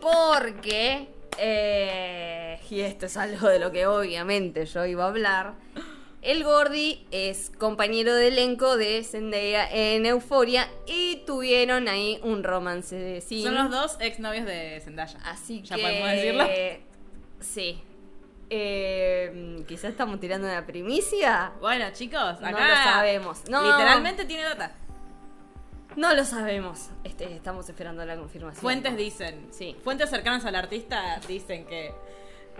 Porque, 0.00 1.08
eh, 1.38 2.60
y 2.70 2.80
esto 2.80 3.06
es 3.06 3.16
algo 3.16 3.48
de 3.48 3.58
lo 3.58 3.72
que 3.72 3.86
obviamente 3.86 4.66
yo 4.66 4.84
iba 4.84 5.04
a 5.04 5.08
hablar, 5.08 5.54
el 6.20 6.42
Gordy 6.42 7.06
es 7.10 7.50
compañero 7.58 8.14
de 8.14 8.28
elenco 8.28 8.76
de 8.76 9.04
Zendaya 9.04 9.68
en 9.70 10.04
Euforia 10.04 10.68
y 10.86 11.22
tuvieron 11.26 11.88
ahí 11.88 12.18
un 12.22 12.42
romance 12.42 12.96
de 12.96 13.20
cine. 13.20 13.44
Son 13.44 13.54
los 13.54 13.70
dos 13.70 13.96
exnovios 14.00 14.44
de 14.44 14.80
Zendaya. 14.84 15.18
Así 15.24 15.62
¿Ya 15.62 15.76
que. 15.76 15.82
podemos 15.82 16.10
decirlo? 16.10 16.44
Sí. 17.40 17.82
Eh, 18.50 19.62
quizás 19.68 19.90
estamos 19.90 20.18
tirando 20.20 20.46
una 20.48 20.66
primicia. 20.66 21.52
Bueno, 21.60 21.86
chicos, 21.92 22.20
acá. 22.20 22.50
No 22.50 22.58
lo 22.58 22.74
sabemos. 22.74 23.48
No. 23.48 23.62
Literalmente 23.62 24.24
tiene 24.24 24.44
data. 24.44 24.72
No 25.98 26.14
lo 26.14 26.24
sabemos. 26.24 26.90
Este, 27.02 27.24
estamos 27.34 27.68
esperando 27.68 28.04
la 28.04 28.16
confirmación. 28.16 28.60
Fuentes 28.60 28.96
dicen. 28.96 29.48
Sí. 29.50 29.76
Fuentes 29.82 30.08
cercanas 30.10 30.44
al 30.44 30.54
artista 30.54 31.20
dicen 31.26 31.66
que. 31.66 31.92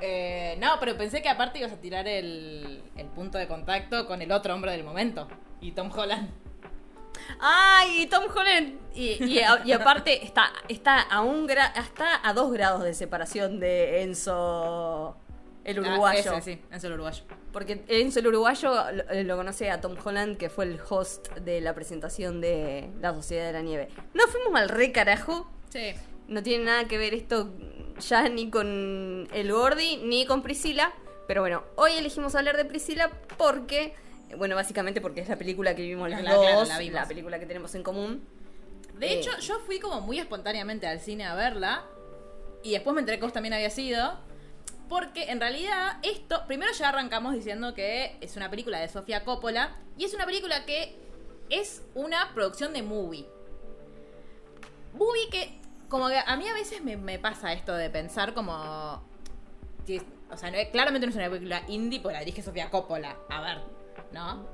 eh, 0.01 0.57
no, 0.61 0.73
pero 0.81 0.97
pensé 0.97 1.23
que 1.23 1.29
aparte 1.29 1.61
ibas 1.61 1.71
a 1.73 1.77
tirar 1.77 2.09
el, 2.09 2.83
el 2.97 3.07
punto 3.07 3.39
de 3.39 3.47
contacto 3.47 4.07
con 4.07 4.23
el 4.23 4.33
otro 4.33 4.55
hombre 4.55 4.73
del 4.73 4.83
momento. 4.83 5.29
Y 5.61 5.71
Tom 5.73 5.91
Holland. 5.95 6.29
¡Ay! 7.41 8.03
y 8.03 8.07
Tom 8.07 8.25
Holland. 8.35 8.79
Y, 8.95 9.39
y 9.65 9.73
aparte, 9.73 10.25
está, 10.25 10.51
está, 10.69 11.01
a 11.03 11.21
un 11.21 11.47
gra- 11.47 11.73
está 11.79 12.21
a 12.29 12.33
dos 12.33 12.51
grados 12.53 12.83
de 12.83 12.93
separación 12.95 13.61
de 13.61 14.03
Enzo, 14.03 15.17
el 15.71 15.81
uruguayo. 15.81 16.33
Ah, 16.35 16.39
ese, 16.39 16.55
sí, 16.57 16.61
es 16.71 16.85
el 16.85 16.93
uruguayo. 16.93 17.23
Porque 17.53 17.83
Enzo, 17.89 18.21
el 18.21 18.27
uruguayo, 18.29 18.73
lo, 18.93 19.23
lo 19.23 19.37
conoce 19.37 19.71
a 19.71 19.81
Tom 19.81 19.97
Holland, 20.03 20.37
que 20.37 20.49
fue 20.51 20.65
el 20.65 20.81
host 20.89 21.29
de 21.39 21.61
la 21.61 21.75
presentación 21.75 22.41
de 22.41 22.91
La 23.01 23.13
Sociedad 23.15 23.47
de 23.47 23.53
la 23.53 23.63
Nieve. 23.63 23.89
No 24.15 24.25
fuimos 24.29 24.61
al 24.61 24.69
re 24.69 24.93
carajo. 24.93 25.51
Sí. 25.71 25.93
No 26.29 26.43
tiene 26.43 26.65
nada 26.65 26.87
que 26.89 26.99
ver 26.99 27.15
esto 27.15 27.51
ya 28.01 28.29
ni 28.29 28.51
con 28.51 29.29
el 29.33 29.53
Gordy 29.53 29.97
ni 29.99 30.27
con 30.27 30.43
Priscila. 30.43 30.93
Pero 31.27 31.43
bueno, 31.43 31.65
hoy 31.77 31.93
elegimos 31.93 32.35
hablar 32.35 32.57
de 32.57 32.65
Priscila 32.65 33.11
porque, 33.37 33.95
bueno, 34.37 34.55
básicamente 34.55 35.01
porque 35.01 35.21
es 35.21 35.29
la 35.29 35.37
película 35.37 35.75
que 35.75 35.83
vimos 35.83 36.09
las 36.09 36.23
La- 36.23 36.35
claro, 36.35 36.59
dos, 36.61 36.69
la 36.69 36.79
vimos. 36.79 36.95
la 36.95 37.07
película 37.09 37.39
que 37.39 37.47
tenemos 37.47 37.75
en 37.75 37.83
común. 37.83 38.27
De 38.99 39.07
Eh. 39.09 39.19
hecho, 39.19 39.31
yo 39.41 39.59
fui 39.61 39.79
como 39.79 40.01
muy 40.01 40.19
espontáneamente 40.19 40.87
al 40.87 41.01
cine 41.01 41.25
a 41.27 41.35
verla. 41.35 41.85
Y 42.63 42.73
después 42.73 42.93
me 42.95 43.01
enteré 43.01 43.19
que 43.19 43.25
vos 43.25 43.33
también 43.33 43.53
había 43.55 43.71
sido. 43.71 44.19
Porque 44.89 45.31
en 45.31 45.41
realidad 45.41 45.99
esto, 46.03 46.45
primero 46.47 46.73
ya 46.73 46.89
arrancamos 46.89 47.35
diciendo 47.35 47.75
que 47.75 48.17
es 48.21 48.37
una 48.37 48.51
película 48.51 48.81
de 48.81 48.89
Sofía 48.89 49.25
Coppola. 49.25 49.77
Y 49.97 50.05
es 50.05 50.15
una 50.15 50.25
película 50.25 50.65
que 50.65 50.97
es 51.51 51.83
una 51.95 52.33
producción 52.35 52.73
de 52.73 52.83
movie. 52.83 53.27
Movie 54.95 55.29
que, 55.31 55.59
como 55.89 56.09
que 56.09 56.19
a 56.19 56.37
mí 56.37 56.49
a 56.49 56.55
veces 56.55 56.83
me, 56.83 57.19
pasa 57.19 57.53
esto 57.53 57.75
de 57.75 57.91
pensar 57.91 58.35
como... 58.35 59.03
o 60.31 60.37
sea, 60.37 60.71
claramente 60.71 61.07
no 61.07 61.11
es 61.11 61.17
una 61.17 61.29
película 61.29 61.63
indie, 61.69 62.01
porque 62.01 62.15
la 62.15 62.21
dirige 62.21 62.43
Sofía 62.43 62.71
Coppola. 62.71 63.17
A 63.29 63.41
ver, 63.43 63.59
¿no? 64.13 64.47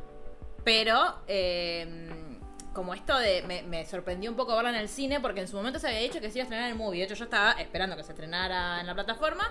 Pero, 0.64 1.20
eh, 1.28 2.40
como 2.74 2.92
esto 2.92 3.16
de. 3.18 3.42
Me, 3.42 3.62
me 3.62 3.86
sorprendió 3.86 4.30
un 4.30 4.36
poco 4.36 4.54
verla 4.54 4.70
en 4.70 4.76
el 4.76 4.88
cine 4.88 5.20
porque 5.20 5.40
en 5.40 5.48
su 5.48 5.56
momento 5.56 5.78
se 5.78 5.86
había 5.86 6.00
dicho 6.00 6.20
que 6.20 6.30
se 6.30 6.38
iba 6.38 6.42
a 6.42 6.44
estrenar 6.44 6.66
en 6.66 6.72
el 6.72 6.78
movie. 6.78 7.00
De 7.00 7.04
hecho, 7.06 7.14
yo 7.14 7.24
estaba 7.24 7.52
esperando 7.52 7.96
que 7.96 8.02
se 8.02 8.12
estrenara 8.12 8.80
en 8.80 8.86
la 8.86 8.94
plataforma. 8.94 9.50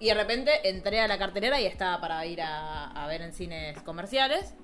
Y 0.00 0.06
de 0.06 0.14
repente 0.14 0.68
entré 0.68 1.00
a 1.00 1.06
la 1.06 1.18
cartelera 1.18 1.60
y 1.60 1.66
estaba 1.66 2.00
para 2.00 2.24
ir 2.24 2.40
a, 2.42 3.06
ver 3.06 3.20
en 3.20 3.34
cines 3.34 3.80
comerciales. 3.82 4.54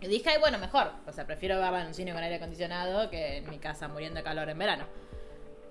Y 0.00 0.06
dije, 0.06 0.38
bueno, 0.38 0.58
mejor. 0.58 0.92
O 1.06 1.12
sea, 1.12 1.26
prefiero 1.26 1.58
verla 1.58 1.80
en 1.80 1.88
un 1.88 1.94
cine 1.94 2.12
con 2.12 2.22
aire 2.22 2.36
acondicionado 2.36 3.10
que 3.10 3.38
en 3.38 3.50
mi 3.50 3.58
casa 3.58 3.88
muriendo 3.88 4.18
de 4.18 4.22
calor 4.22 4.48
en 4.48 4.58
verano. 4.58 4.86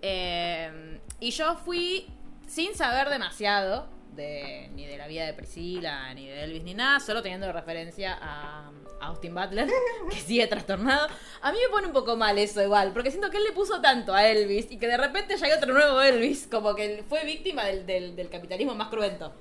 Eh, 0.02 1.00
y 1.22 1.32
yo 1.32 1.56
fui 1.56 2.08
sin 2.46 2.76
saber 2.76 3.10
demasiado 3.10 3.88
de, 4.18 4.68
ni 4.74 4.86
de 4.86 4.98
la 4.98 5.08
vida 5.08 5.26
de 5.26 5.34
Priscila, 5.34 6.14
ni 6.14 6.28
de 6.28 6.44
Elvis, 6.44 6.64
ni 6.64 6.74
nada, 6.74 7.00
solo 7.00 7.22
teniendo 7.22 7.50
referencia 7.54 8.18
a, 8.20 8.70
a 9.00 9.06
Austin 9.08 9.34
Butler, 9.34 9.70
que 10.10 10.18
sigue 10.18 10.46
trastornado. 10.48 11.08
A 11.42 11.52
mí 11.54 11.58
me 11.64 11.70
pone 11.72 11.88
un 11.88 11.94
poco 11.94 12.18
mal 12.18 12.38
eso 12.38 12.62
igual, 12.62 12.92
porque 12.92 13.12
siento 13.12 13.30
que 13.32 13.38
él 13.38 13.44
le 13.46 13.54
puso 13.54 13.80
tanto 13.80 14.14
a 14.14 14.28
Elvis 14.28 14.70
y 14.72 14.78
que 14.78 14.88
de 14.88 14.98
repente 14.98 15.38
ya 15.38 15.46
hay 15.46 15.54
otro 15.54 15.72
nuevo 15.74 16.02
Elvis, 16.02 16.48
como 16.52 16.76
que 16.76 17.06
fue 17.08 17.24
víctima 17.24 17.64
del, 17.64 17.86
del- 17.86 18.16
del 18.18 18.30
capitalismo 18.30 18.76
más 18.76 18.90
cruento. 18.90 19.32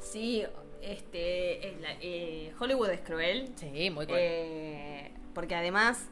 Sí, 0.00 0.44
este, 0.80 1.68
es 1.68 1.80
la- 1.80 1.96
eh, 2.00 2.52
Hollywood 2.58 2.90
es 2.90 3.00
cruel. 3.00 3.50
Sí, 3.56 3.90
muy 3.90 4.06
cruel. 4.06 4.20
Eh, 4.22 5.10
porque 5.34 5.54
además 5.54 6.08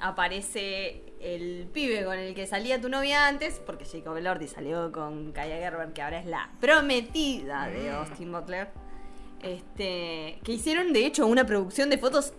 aparece 0.00 1.02
el 1.20 1.68
pibe 1.72 2.04
con 2.04 2.18
el 2.18 2.34
que 2.34 2.46
salía 2.46 2.80
tu 2.80 2.88
novia 2.88 3.26
antes, 3.26 3.60
porque 3.66 3.84
Jacob 3.84 4.16
Elordi 4.16 4.46
salió 4.48 4.92
con 4.92 5.32
Kaya 5.32 5.56
Gerber, 5.56 5.92
que 5.92 6.02
ahora 6.02 6.18
es 6.20 6.26
la 6.26 6.50
prometida 6.60 7.66
de 7.68 7.90
Austin 7.90 8.30
Butler. 8.32 8.68
Este, 9.42 10.38
que 10.44 10.52
hicieron 10.52 10.92
de 10.92 11.06
hecho 11.06 11.26
una 11.26 11.44
producción 11.46 11.90
de 11.90 11.98
fotos 11.98 12.32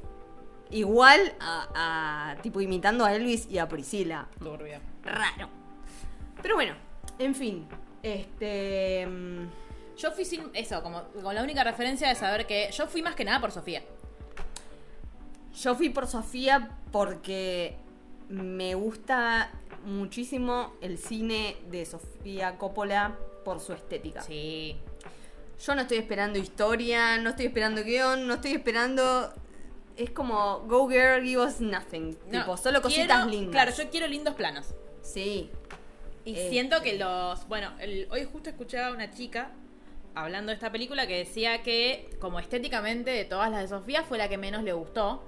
igual 0.69 1.33
a, 1.39 2.33
a- 2.35 2.41
tipo 2.41 2.59
imitando 2.61 3.05
a 3.05 3.13
Elvis 3.15 3.47
y 3.49 3.57
a 3.57 3.67
Priscila. 3.67 4.27
Turbio. 4.39 4.79
Raro. 5.03 5.49
Pero 6.41 6.55
bueno, 6.55 6.73
en 7.17 7.35
fin. 7.35 7.67
Este. 8.03 9.05
mm, 9.07 9.47
Yo 9.97 10.11
fui 10.11 10.23
sin 10.25 10.49
eso, 10.53 10.81
como 10.83 11.03
con 11.23 11.33
la 11.35 11.43
única 11.43 11.63
referencia 11.63 12.07
de 12.09 12.15
saber 12.15 12.45
que 12.45 12.69
yo 12.71 12.87
fui 12.87 13.01
más 13.01 13.15
que 13.15 13.25
nada 13.25 13.39
por 13.41 13.51
Sofía. 13.51 13.81
Yo 15.61 15.75
fui 15.75 15.89
por 15.89 16.07
Sofía 16.07 16.69
porque 16.91 17.75
me 18.29 18.75
gusta 18.75 19.51
muchísimo 19.85 20.73
el 20.81 20.97
cine 20.97 21.57
de 21.69 21.85
Sofía 21.85 22.57
Coppola 22.57 23.17
por 23.43 23.59
su 23.59 23.73
estética. 23.73 24.21
Sí. 24.21 24.77
Yo 25.65 25.75
no 25.75 25.81
estoy 25.81 25.97
esperando 25.97 26.39
historia, 26.39 27.17
no 27.17 27.31
estoy 27.31 27.47
esperando 27.47 27.83
guion, 27.83 28.27
no 28.27 28.35
estoy 28.35 28.51
esperando. 28.53 29.33
Es 29.97 30.11
como 30.11 30.59
Go 30.61 30.87
Girl, 30.89 31.21
give 31.23 31.41
us 31.43 31.59
nothing. 31.59 32.17
No, 32.31 32.39
tipo, 32.39 32.55
solo 32.55 32.81
cositas 32.81 33.07
quiero- 33.07 33.29
lindas. 33.29 33.51
Claro, 33.51 33.71
yo 33.75 33.89
quiero 33.89 34.07
lindos 34.07 34.35
planos. 34.35 34.67
Sí. 35.01 35.49
Y 36.23 36.35
siento 36.35 36.81
que 36.81 36.97
los. 36.97 37.45
Bueno, 37.47 37.71
el- 37.79 38.07
hoy 38.11 38.23
justo 38.31 38.49
escuché 38.49 38.79
a 38.79 38.91
una 38.91 39.11
chica 39.11 39.51
hablando 40.15 40.51
de 40.51 40.55
esta 40.55 40.71
película 40.71 41.07
que 41.07 41.17
decía 41.17 41.63
que, 41.63 42.09
como 42.19 42.39
estéticamente 42.39 43.09
de 43.11 43.25
todas 43.25 43.51
las 43.51 43.61
de 43.61 43.67
Sofía, 43.67 44.03
fue 44.03 44.17
la 44.17 44.29
que 44.29 44.37
menos 44.37 44.63
le 44.63 44.71
gustó. 44.73 45.23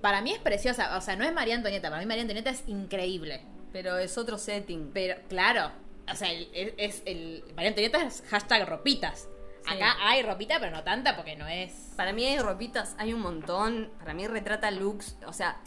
Para 0.00 0.20
mí 0.22 0.32
es 0.32 0.38
preciosa. 0.38 0.96
O 0.96 1.00
sea, 1.00 1.16
no 1.16 1.24
es 1.24 1.32
María 1.32 1.54
Antonieta. 1.56 1.88
Para 1.90 2.00
mí 2.00 2.06
María 2.06 2.22
Antonieta 2.22 2.50
es 2.50 2.62
increíble. 2.66 3.42
Pero 3.72 3.98
es 3.98 4.16
otro 4.18 4.38
setting. 4.38 4.90
Pero, 4.92 5.14
claro. 5.28 5.70
O 6.10 6.14
sea, 6.16 6.32
el- 6.32 6.48
es, 6.54 6.72
es 6.76 7.02
el. 7.06 7.44
María 7.54 7.68
Antonieta 7.70 8.02
es 8.02 8.22
hashtag 8.30 8.68
ropitas. 8.68 9.28
Sí. 9.64 9.74
Acá 9.74 9.94
hay 10.00 10.22
ropita, 10.22 10.58
pero 10.58 10.72
no 10.74 10.82
tanta 10.82 11.14
porque 11.16 11.36
no 11.36 11.46
es. 11.46 11.92
Para 11.96 12.12
mí 12.12 12.24
hay 12.24 12.38
ropitas, 12.38 12.94
hay 12.98 13.12
un 13.12 13.20
montón. 13.20 13.90
Para 13.98 14.14
mí 14.14 14.26
retrata 14.26 14.70
looks. 14.70 15.16
O 15.26 15.32
sea, 15.34 15.60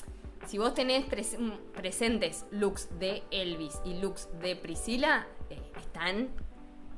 si 0.48 0.58
vos 0.58 0.74
tenés 0.74 1.06
pres- 1.06 1.38
presentes 1.74 2.46
looks 2.52 2.90
de 3.00 3.24
Elvis 3.32 3.80
y 3.86 3.94
looks 4.00 4.28
de 4.42 4.56
Priscila, 4.56 5.28
eh, 5.52 5.62
están 5.78 6.30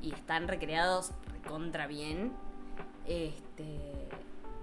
y 0.00 0.12
están 0.14 0.48
recreados 0.48 1.12
contra 1.46 1.86
bien. 1.86 2.32
Este. 3.06 3.92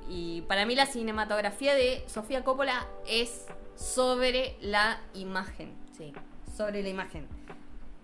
Y 0.10 0.41
para 0.41 0.65
mí 0.65 0.75
la 0.75 0.86
cinematografía 0.86 1.74
de 1.75 2.03
Sofía 2.07 2.43
Coppola 2.43 2.88
es 3.07 3.45
sobre 3.75 4.55
la 4.62 5.01
imagen. 5.13 5.74
Sí. 5.98 6.13
Sobre 6.55 6.83
la 6.83 6.89
imagen. 6.89 7.27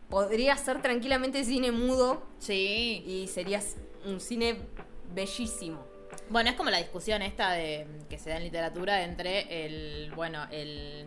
Podría 0.10 0.58
ser 0.58 0.82
tranquilamente 0.82 1.44
cine 1.44 1.72
mudo 1.72 2.24
Sí. 2.40 3.04
y 3.06 3.28
sería 3.28 3.62
un 4.06 4.20
cine 4.20 4.58
bellísimo. 5.14 5.86
Bueno, 6.30 6.50
es 6.50 6.56
como 6.56 6.70
la 6.70 6.78
discusión 6.78 7.22
esta 7.22 7.52
de 7.52 7.88
que 8.10 8.18
se 8.18 8.30
da 8.30 8.38
en 8.38 8.44
literatura 8.44 9.04
entre 9.04 9.66
el, 9.66 10.12
bueno, 10.16 10.46
el 10.52 11.06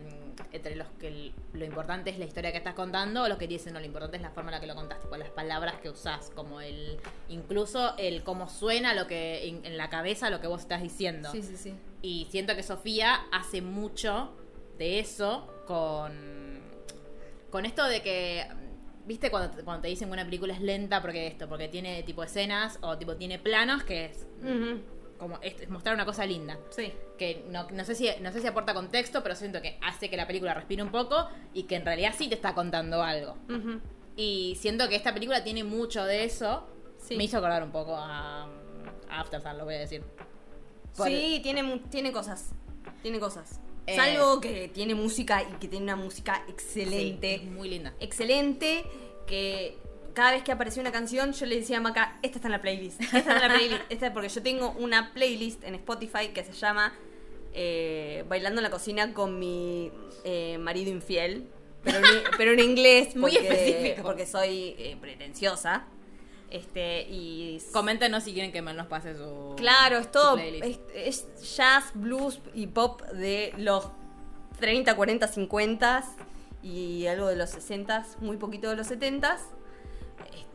entre 0.51 0.75
los 0.75 0.87
que 0.99 1.31
lo 1.53 1.65
importante 1.65 2.09
es 2.09 2.19
la 2.19 2.25
historia 2.25 2.51
que 2.51 2.57
estás 2.57 2.73
contando 2.73 3.23
o 3.23 3.27
los 3.27 3.37
que 3.37 3.47
dicen 3.47 3.73
no, 3.73 3.79
lo 3.79 3.85
importante 3.85 4.17
es 4.17 4.23
la 4.23 4.31
forma 4.31 4.49
en 4.51 4.55
la 4.55 4.59
que 4.61 4.67
lo 4.67 4.75
contás, 4.75 4.99
tipo 4.99 5.15
las 5.17 5.29
palabras 5.29 5.75
que 5.81 5.89
usás, 5.89 6.29
como 6.35 6.61
el, 6.61 6.97
incluso 7.29 7.95
el 7.97 8.23
cómo 8.23 8.49
suena 8.49 8.93
lo 8.93 9.07
que 9.07 9.47
en, 9.47 9.65
en 9.65 9.77
la 9.77 9.89
cabeza 9.89 10.29
lo 10.29 10.39
que 10.41 10.47
vos 10.47 10.61
estás 10.61 10.81
diciendo. 10.81 11.29
Sí, 11.31 11.41
sí, 11.41 11.57
sí. 11.57 11.73
Y 12.01 12.27
siento 12.31 12.55
que 12.55 12.63
Sofía 12.63 13.15
hace 13.31 13.61
mucho 13.61 14.35
de 14.77 14.99
eso 14.99 15.47
con, 15.67 16.59
con 17.49 17.65
esto 17.65 17.85
de 17.85 18.01
que, 18.01 18.45
viste, 19.05 19.29
cuando, 19.31 19.55
te- 19.55 19.63
cuando 19.63 19.81
te 19.83 19.87
dicen 19.87 20.07
que 20.09 20.13
una 20.13 20.25
película 20.25 20.53
es 20.53 20.61
lenta 20.61 21.01
porque 21.01 21.27
esto, 21.27 21.47
porque 21.47 21.67
tiene 21.67 22.03
tipo 22.03 22.23
escenas 22.23 22.77
o 22.81 22.97
tipo 22.97 23.15
tiene 23.15 23.39
planos 23.39 23.83
que 23.83 24.05
es. 24.05 24.25
Como 25.17 25.39
es, 25.41 25.69
mostrar 25.69 25.95
una 25.95 26.05
cosa 26.05 26.25
linda. 26.25 26.57
Sí. 26.69 26.91
Que 27.17 27.45
no, 27.49 27.69
no 27.71 27.85
sé 27.85 27.95
si 27.95 28.09
no 28.21 28.31
sé 28.31 28.41
si 28.41 28.47
aporta 28.47 28.73
contexto, 28.73 29.23
pero 29.23 29.35
siento 29.35 29.61
que 29.61 29.77
hace 29.81 30.09
que 30.09 30.17
la 30.17 30.27
película 30.27 30.53
respire 30.53 30.83
un 30.83 30.91
poco 30.91 31.27
y 31.53 31.63
que 31.63 31.75
en 31.75 31.85
realidad 31.85 32.13
sí 32.17 32.27
te 32.27 32.35
está 32.35 32.53
contando 32.53 33.01
algo. 33.03 33.37
Y 34.15 34.55
siento 34.59 34.87
que 34.89 34.95
esta 34.95 35.13
película 35.13 35.43
tiene 35.43 35.63
mucho 35.63 36.03
de 36.05 36.23
eso. 36.23 36.67
Sí. 36.97 37.17
Me 37.17 37.23
hizo 37.25 37.37
acordar 37.37 37.63
un 37.63 37.71
poco 37.71 37.95
a, 37.95 38.43
a 39.09 39.19
After 39.19 39.41
Sun, 39.41 39.57
lo 39.57 39.65
voy 39.65 39.75
a 39.75 39.79
decir. 39.79 40.03
Por- 40.95 41.07
Sí, 41.07 41.39
tiene, 41.41 41.81
tiene 41.89 42.11
cosas. 42.11 42.51
Tiene 43.01 43.19
cosas. 43.19 43.59
Eh. 43.87 43.95
Salvo 43.95 44.39
que 44.39 44.69
tiene 44.69 44.95
música 44.95 45.41
y 45.43 45.53
que 45.59 45.67
tiene 45.67 45.83
una 45.83 45.95
música 45.95 46.43
excelente. 46.47 47.39
muy 47.39 47.69
linda. 47.69 47.93
excelente. 47.99 48.85
Que 49.27 49.77
cada 50.13 50.31
vez 50.31 50.43
que 50.43 50.51
aparecía 50.51 50.81
una 50.81 50.91
canción, 50.91 51.33
yo 51.33 51.45
le 51.45 51.55
decía 51.55 51.77
a 51.77 51.81
Maca, 51.81 52.17
esta 52.21 52.37
está 52.37 52.47
en 52.47 52.53
la 52.53 52.61
playlist. 52.61 53.01
Esta 53.01 53.17
está 53.17 53.33
en 53.33 53.41
la 53.41 53.49
playlist. 53.55 53.81
Esta 53.89 54.13
porque 54.13 54.29
yo 54.29 54.41
tengo 54.41 54.71
una 54.71 55.13
playlist 55.13 55.63
en 55.63 55.75
Spotify 55.75 56.29
que 56.33 56.43
se 56.43 56.53
llama 56.53 56.93
eh, 57.53 58.23
Bailando 58.27 58.59
en 58.59 58.63
la 58.63 58.71
cocina 58.71 59.13
con 59.13 59.39
mi 59.39 59.91
eh, 60.23 60.57
marido 60.59 60.91
infiel. 60.91 61.47
Pero 61.83 61.97
en, 61.97 62.03
pero 62.37 62.51
en 62.51 62.59
inglés. 62.59 63.15
Muy 63.15 63.35
específico. 63.35 64.03
Porque 64.03 64.25
soy 64.25 64.75
eh, 64.77 64.97
pretenciosa. 64.99 65.85
Este, 66.49 67.07
y 67.09 67.59
Coméntenos 67.71 68.23
si 68.23 68.33
quieren 68.33 68.51
que 68.51 68.61
Mel 68.61 68.77
nos 68.77 68.87
pase 68.87 69.15
su. 69.17 69.55
Claro, 69.57 69.97
es 69.97 70.11
todo. 70.11 70.37
Es, 70.37 70.79
es 70.93 71.55
jazz, 71.55 71.91
blues 71.95 72.39
y 72.53 72.67
pop 72.67 73.01
de 73.11 73.53
los 73.57 73.87
30, 74.59 74.95
40, 74.95 75.27
50 75.27 76.03
y 76.61 77.07
algo 77.07 77.27
de 77.27 77.35
los 77.35 77.49
60, 77.49 78.05
muy 78.21 78.37
poquito 78.37 78.69
de 78.69 78.75
los 78.75 78.87
70 78.87 79.35
Este 79.35 79.62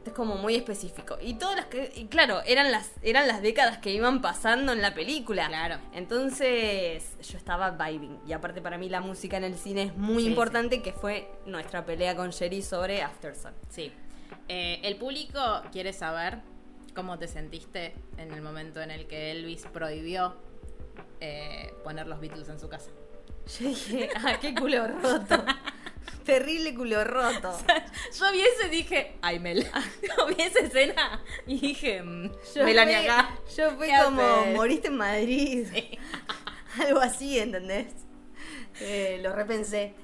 es 0.05 0.13
como 0.13 0.37
muy 0.37 0.55
específico. 0.55 1.19
Y 1.21 1.35
todas 1.35 1.57
las 1.57 1.67
que. 1.67 1.93
Y 1.95 2.07
claro, 2.07 2.41
eran 2.47 2.73
las, 2.73 2.93
eran 3.03 3.29
las 3.29 3.43
décadas 3.43 3.79
que 3.79 3.91
iban 3.93 4.21
pasando 4.21 4.73
en 4.73 4.83
la 4.83 4.95
película. 4.95 5.49
Claro. 5.49 5.79
Entonces, 5.93 7.17
yo 7.23 7.37
estaba 7.37 7.71
vibing. 7.71 8.19
Y 8.27 8.33
aparte, 8.33 8.61
para 8.61 8.79
mí, 8.79 8.89
la 8.89 9.01
música 9.01 9.37
en 9.37 9.45
el 9.45 9.55
cine 9.57 9.85
es 9.85 9.97
muy 9.97 10.25
Sí, 10.25 10.29
importante, 10.31 10.83
que 10.83 10.93
fue 10.93 11.31
nuestra 11.47 11.85
pelea 11.85 12.17
con 12.17 12.31
Sherry 12.31 12.63
sobre 12.63 13.03
After 13.03 13.35
Sun. 13.35 13.53
Sí. 13.69 13.93
Eh, 14.49 14.81
el 14.83 14.97
público 14.97 15.41
quiere 15.73 15.93
saber 15.93 16.39
cómo 16.95 17.19
te 17.19 17.29
sentiste 17.29 17.95
en 18.17 18.33
el 18.33 18.43
momento 18.43 18.81
en 18.81 18.91
el 18.91 19.07
que 19.07 19.31
Elvis 19.31 19.67
prohibió 19.73 20.37
eh, 21.21 21.75
poner 21.85 22.07
los 22.07 22.21
Beatles 22.21 22.49
en 22.49 22.59
su 22.59 22.69
casa. 22.69 22.91
Yo 23.59 23.69
dije, 23.69 24.11
ah, 24.17 24.39
qué 24.41 24.55
culo 24.55 24.87
roto. 24.89 25.45
Terrible 26.29 26.75
culo 26.75 27.05
roto. 27.05 27.59
Yo 28.19 28.33
vi 28.33 28.41
eso 28.41 28.67
y 28.67 28.71
dije, 28.71 29.17
ay 29.23 29.39
Mel. 29.41 29.65
Yo 30.17 30.27
vi 30.27 30.43
esa 30.43 30.61
escena 30.61 31.23
y 31.47 31.59
dije, 31.59 32.03
mm, 32.03 32.31
Yo 32.55 32.65
Melania 32.65 32.99
fui- 33.01 33.09
acá. 33.09 33.39
Yo 33.57 33.71
fui 33.77 33.87
¿Qué 33.89 33.97
como, 34.05 34.23
haces? 34.23 34.55
moriste 34.55 34.89
en 34.89 34.97
Madrid. 34.97 35.67
Algo 36.87 37.01
así, 37.01 37.39
¿entendés? 37.39 37.87
Eh, 38.81 39.19
lo 39.23 39.33
repensé. 39.35 39.95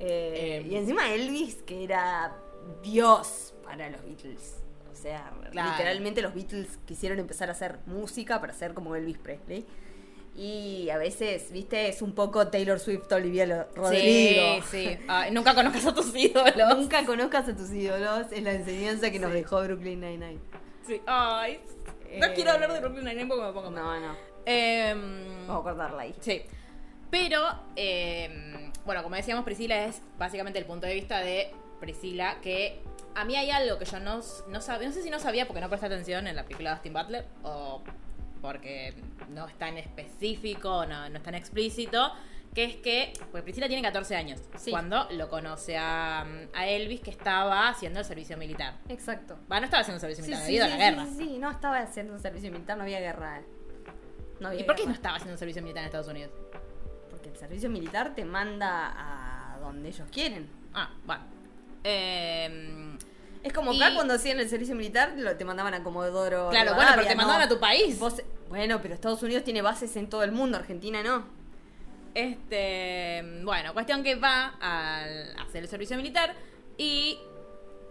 Eh, 0.00 0.60
Em. 0.64 0.72
y 0.72 0.76
encima 0.76 1.12
Elvis, 1.12 1.56
que 1.62 1.84
era 1.84 2.34
Dios 2.82 3.54
para 3.62 3.90
los 3.90 4.02
Beatles. 4.04 4.56
O 4.90 4.94
sea, 4.96 5.32
Claro. 5.52 5.70
literalmente 5.72 6.22
los 6.22 6.34
Beatles 6.34 6.78
quisieron 6.86 7.18
empezar 7.18 7.48
a 7.50 7.52
hacer 7.52 7.78
música 7.86 8.40
para 8.40 8.52
ser 8.52 8.74
como 8.74 8.96
Elvis 8.96 9.18
Presley. 9.18 9.66
Y 10.36 10.90
a 10.90 10.98
veces, 10.98 11.52
viste, 11.52 11.88
es 11.88 12.02
un 12.02 12.12
poco 12.12 12.48
Taylor 12.48 12.80
Swift, 12.80 13.10
Olivia 13.12 13.68
Rodrigo. 13.74 14.62
Sí, 14.62 14.62
sí. 14.70 14.98
Ay, 15.06 15.30
nunca 15.30 15.54
conozcas 15.54 15.86
a 15.86 15.94
tus 15.94 16.14
ídolos. 16.14 16.76
Nunca 16.76 17.04
conozcas 17.06 17.48
a 17.48 17.56
tus 17.56 17.70
ídolos, 17.72 18.26
es 18.32 18.42
la 18.42 18.52
enseñanza 18.52 19.10
que 19.12 19.18
nos 19.20 19.32
dejó 19.32 19.62
Brooklyn 19.62 20.00
Nine-Nine. 20.00 20.40
Sí. 20.86 21.00
Ay. 21.06 21.60
No 22.18 22.26
Eh, 22.26 22.32
quiero 22.34 22.50
hablar 22.52 22.72
de 22.72 22.80
Brooklyn 22.80 23.04
Nine-Nine 23.04 23.28
porque 23.28 23.44
me 23.44 23.52
pongo 23.52 23.70
mal. 23.70 24.00
No, 24.00 24.08
no. 24.08 24.16
Em, 24.44 25.46
Vamos 25.46 25.60
a 25.60 25.62
cortarla 25.62 26.02
ahí. 26.02 26.14
Sí. 26.20 26.42
Pero, 27.10 27.40
eh, 27.76 28.70
bueno, 28.84 29.02
como 29.04 29.14
decíamos, 29.14 29.44
Priscila 29.44 29.84
es 29.84 30.02
básicamente 30.18 30.58
el 30.58 30.64
punto 30.66 30.86
de 30.86 30.94
vista 30.94 31.20
de 31.20 31.52
Priscila, 31.80 32.38
que 32.42 32.80
a 33.14 33.24
mí 33.24 33.36
hay 33.36 33.50
algo 33.50 33.78
que 33.78 33.84
yo 33.84 34.00
no, 34.00 34.20
no 34.48 34.60
sabía, 34.60 34.88
no 34.88 34.94
sé 34.94 35.02
si 35.02 35.10
no 35.10 35.20
sabía 35.20 35.46
porque 35.46 35.60
no 35.60 35.68
presté 35.68 35.86
atención 35.86 36.26
en 36.26 36.34
la 36.34 36.42
película 36.42 36.70
de 36.70 36.74
Austin 36.74 36.92
Butler, 36.92 37.24
o 37.44 37.82
porque 38.44 38.92
no 39.30 39.48
es 39.48 39.54
tan 39.56 39.78
específico, 39.78 40.84
no, 40.84 41.08
no 41.08 41.16
es 41.16 41.22
tan 41.22 41.34
explícito, 41.34 42.12
que 42.54 42.64
es 42.64 42.76
que, 42.76 43.14
pues 43.32 43.42
Priscila 43.42 43.68
tiene 43.68 43.80
14 43.82 44.14
años, 44.16 44.42
Sí. 44.58 44.70
cuando 44.70 45.08
lo 45.12 45.30
conoce 45.30 45.78
a, 45.78 46.26
a 46.52 46.66
Elvis 46.66 47.00
que 47.00 47.08
estaba 47.10 47.70
haciendo 47.70 48.00
el 48.00 48.04
servicio 48.04 48.36
militar. 48.36 48.74
Exacto. 48.90 49.38
Va, 49.50 49.60
no 49.60 49.64
estaba 49.64 49.80
haciendo 49.80 49.98
servicio 49.98 50.22
Sí, 50.24 50.30
militar, 50.30 50.46
sí, 50.46 50.58
había 50.58 50.66
ido 50.66 50.74
a 50.74 50.78
la 50.78 50.90
guerra. 50.90 51.06
Sí, 51.06 51.16
sí, 51.24 51.38
no 51.38 51.50
estaba 51.50 51.78
haciendo 51.78 52.12
un 52.12 52.20
servicio 52.20 52.52
militar, 52.52 52.76
no 52.76 52.82
había 52.82 53.00
guerra. 53.00 53.40
No 54.40 54.48
había 54.48 54.60
¿Y 54.60 54.64
por 54.64 54.76
qué 54.76 54.84
no 54.84 54.92
estaba 54.92 55.16
haciendo 55.16 55.32
un 55.32 55.38
servicio 55.38 55.62
militar 55.62 55.80
en 55.80 55.86
Estados 55.86 56.08
Unidos? 56.08 56.32
Porque 57.08 57.30
el 57.30 57.36
servicio 57.38 57.70
militar 57.70 58.14
te 58.14 58.26
manda 58.26 58.92
a 58.94 59.58
donde 59.60 59.88
ellos 59.88 60.06
quieren. 60.12 60.50
Ah, 60.74 60.90
bueno. 61.06 61.24
Eh, 61.82 62.98
Es 63.44 63.52
como 63.52 63.72
Y- 63.72 63.80
acá 63.80 63.94
cuando 63.94 64.14
hacían 64.14 64.40
el 64.40 64.48
servicio 64.48 64.74
militar 64.74 65.12
lo, 65.16 65.36
te 65.36 65.44
mandaban 65.44 65.74
a 65.74 65.84
Comodoro. 65.84 66.48
Claro, 66.50 66.74
bueno, 66.74 66.90
pero 66.94 67.06
te 67.06 67.14
¿no? 67.14 67.18
mandaban 67.18 67.42
a 67.42 67.48
tu 67.48 67.60
país. 67.60 67.98
Vos- 68.00 68.22
bueno, 68.48 68.80
pero 68.82 68.94
Estados 68.94 69.22
Unidos 69.22 69.44
tiene 69.44 69.62
bases 69.62 69.94
en 69.96 70.08
todo 70.08 70.24
el 70.24 70.32
mundo, 70.32 70.56
Argentina 70.58 71.02
no. 71.02 71.26
Este, 72.14 73.22
bueno, 73.44 73.72
cuestión 73.74 74.02
que 74.02 74.14
va 74.14 74.54
a 74.60 75.02
hacer 75.46 75.62
el 75.62 75.68
servicio 75.68 75.96
militar 75.96 76.34
y 76.78 77.18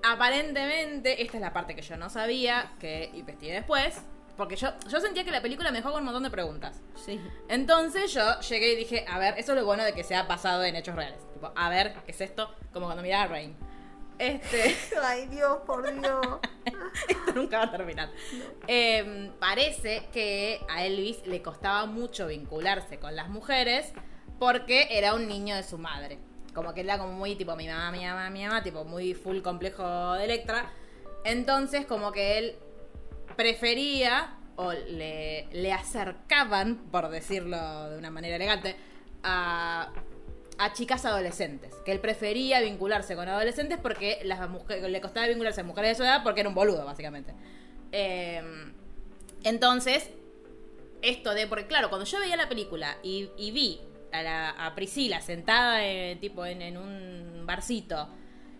aparentemente, 0.02 1.22
esta 1.22 1.38
es 1.38 1.42
la 1.42 1.54
parte 1.54 1.76
que 1.76 1.82
yo 1.82 1.98
no 1.98 2.10
sabía, 2.10 2.72
que 2.80 3.10
investigué 3.13 3.54
después, 3.54 4.02
porque 4.38 4.56
yo, 4.56 4.70
yo 4.89 5.00
sentía 5.00 5.24
que 5.24 5.32
la 5.32 5.42
película 5.42 5.72
me 5.72 5.78
dejó 5.78 5.92
con 5.92 6.00
un 6.00 6.06
montón 6.06 6.24
de 6.24 6.30
preguntas. 6.32 6.82
Sí. 6.96 7.20
Entonces 7.50 8.13
yo 8.13 8.39
llegué 8.42 8.74
y 8.74 8.76
dije, 8.78 9.06
a 9.08 9.20
ver, 9.20 9.36
eso 9.38 9.52
es 9.54 9.60
lo 9.60 9.66
bueno 9.66 9.84
de 9.84 9.94
que 9.94 10.04
sea 10.04 10.24
basado 10.24 10.63
en 10.63 10.76
hechos 10.76 10.96
reales. 10.96 11.20
Tipo, 11.34 11.52
a 11.56 11.70
ver, 11.70 11.94
¿qué 12.06 12.12
es 12.12 12.22
esto? 12.22 12.54
Como 12.72 12.86
cuando 12.88 13.04
miraba 13.04 13.24
a 13.26 13.28
Rain. 13.28 13.56
Este... 14.27 14.75
Ay, 15.03 15.27
Dios, 15.27 15.59
por 15.65 15.83
Dios. 15.83 16.39
Esto 17.07 17.33
nunca 17.33 17.57
va 17.57 17.63
a 17.65 17.71
terminar. 17.71 18.09
Eh, 18.67 19.31
parece 19.39 20.07
que 20.12 20.62
a 20.69 20.86
Elvis 20.86 21.25
le 21.25 21.41
costaba 21.41 21.86
mucho 21.86 22.27
vincularse 22.27 22.99
con 22.99 23.15
las 23.15 23.29
mujeres 23.29 23.93
porque 24.39 24.88
era 24.91 25.13
un 25.13 25.27
niño 25.27 25.55
de 25.55 25.63
su 25.63 25.77
madre. 25.77 26.19
Como 26.53 26.73
que 26.73 26.81
era 26.81 26.97
como 26.97 27.13
muy 27.13 27.36
tipo 27.36 27.55
mi 27.55 27.67
mamá, 27.67 27.91
mi 27.91 28.05
mamá, 28.05 28.29
mi 28.29 28.45
mamá, 28.45 28.63
tipo 28.63 28.83
muy 28.83 29.13
full 29.13 29.41
complejo 29.41 30.13
de 30.13 30.25
Electra. 30.25 30.71
Entonces 31.25 31.86
como 31.86 32.12
que 32.12 32.38
él 32.38 32.55
prefería 33.36 34.38
o 34.55 34.71
le, 34.71 35.47
le 35.51 35.73
acercaban, 35.73 36.77
por 36.91 37.09
decirlo 37.09 37.89
de 37.89 37.97
una 37.97 38.12
manera 38.12 38.36
elegante, 38.36 38.75
a, 39.23 39.91
a 40.63 40.73
chicas 40.73 41.06
adolescentes. 41.06 41.73
Que 41.86 41.91
él 41.91 41.99
prefería 41.99 42.62
vincularse 42.62 43.15
con 43.15 43.28
adolescentes 43.28 43.78
porque 43.82 44.19
las 44.23 44.47
mujeres, 44.49 44.89
le 44.89 45.02
costaba 45.02 45.28
vincularse 45.28 45.62
a 45.62 45.63
mujeres 45.63 45.91
de 45.91 45.95
su 45.95 46.04
edad 46.04 46.23
porque 46.23 46.41
era 46.41 46.49
un 46.49 46.56
boludo, 46.56 46.86
básicamente. 46.86 47.34
Eh, 47.91 48.41
entonces, 49.43 50.10
esto 51.02 51.34
de, 51.34 51.47
porque 51.47 51.67
claro, 51.67 51.89
cuando 51.89 52.06
yo 52.06 52.19
veía 52.19 52.36
la 52.38 52.47
película 52.49 52.97
y, 53.04 53.30
vi 53.52 53.82
a, 54.12 54.21
la- 54.23 54.71
Priscila 54.76 55.21
sentada 55.21 55.86
eh, 55.86 56.17
tipo 56.19 56.45
en, 56.45 56.62
en 56.62 56.78
un 56.78 57.43
barcito, 57.45 58.08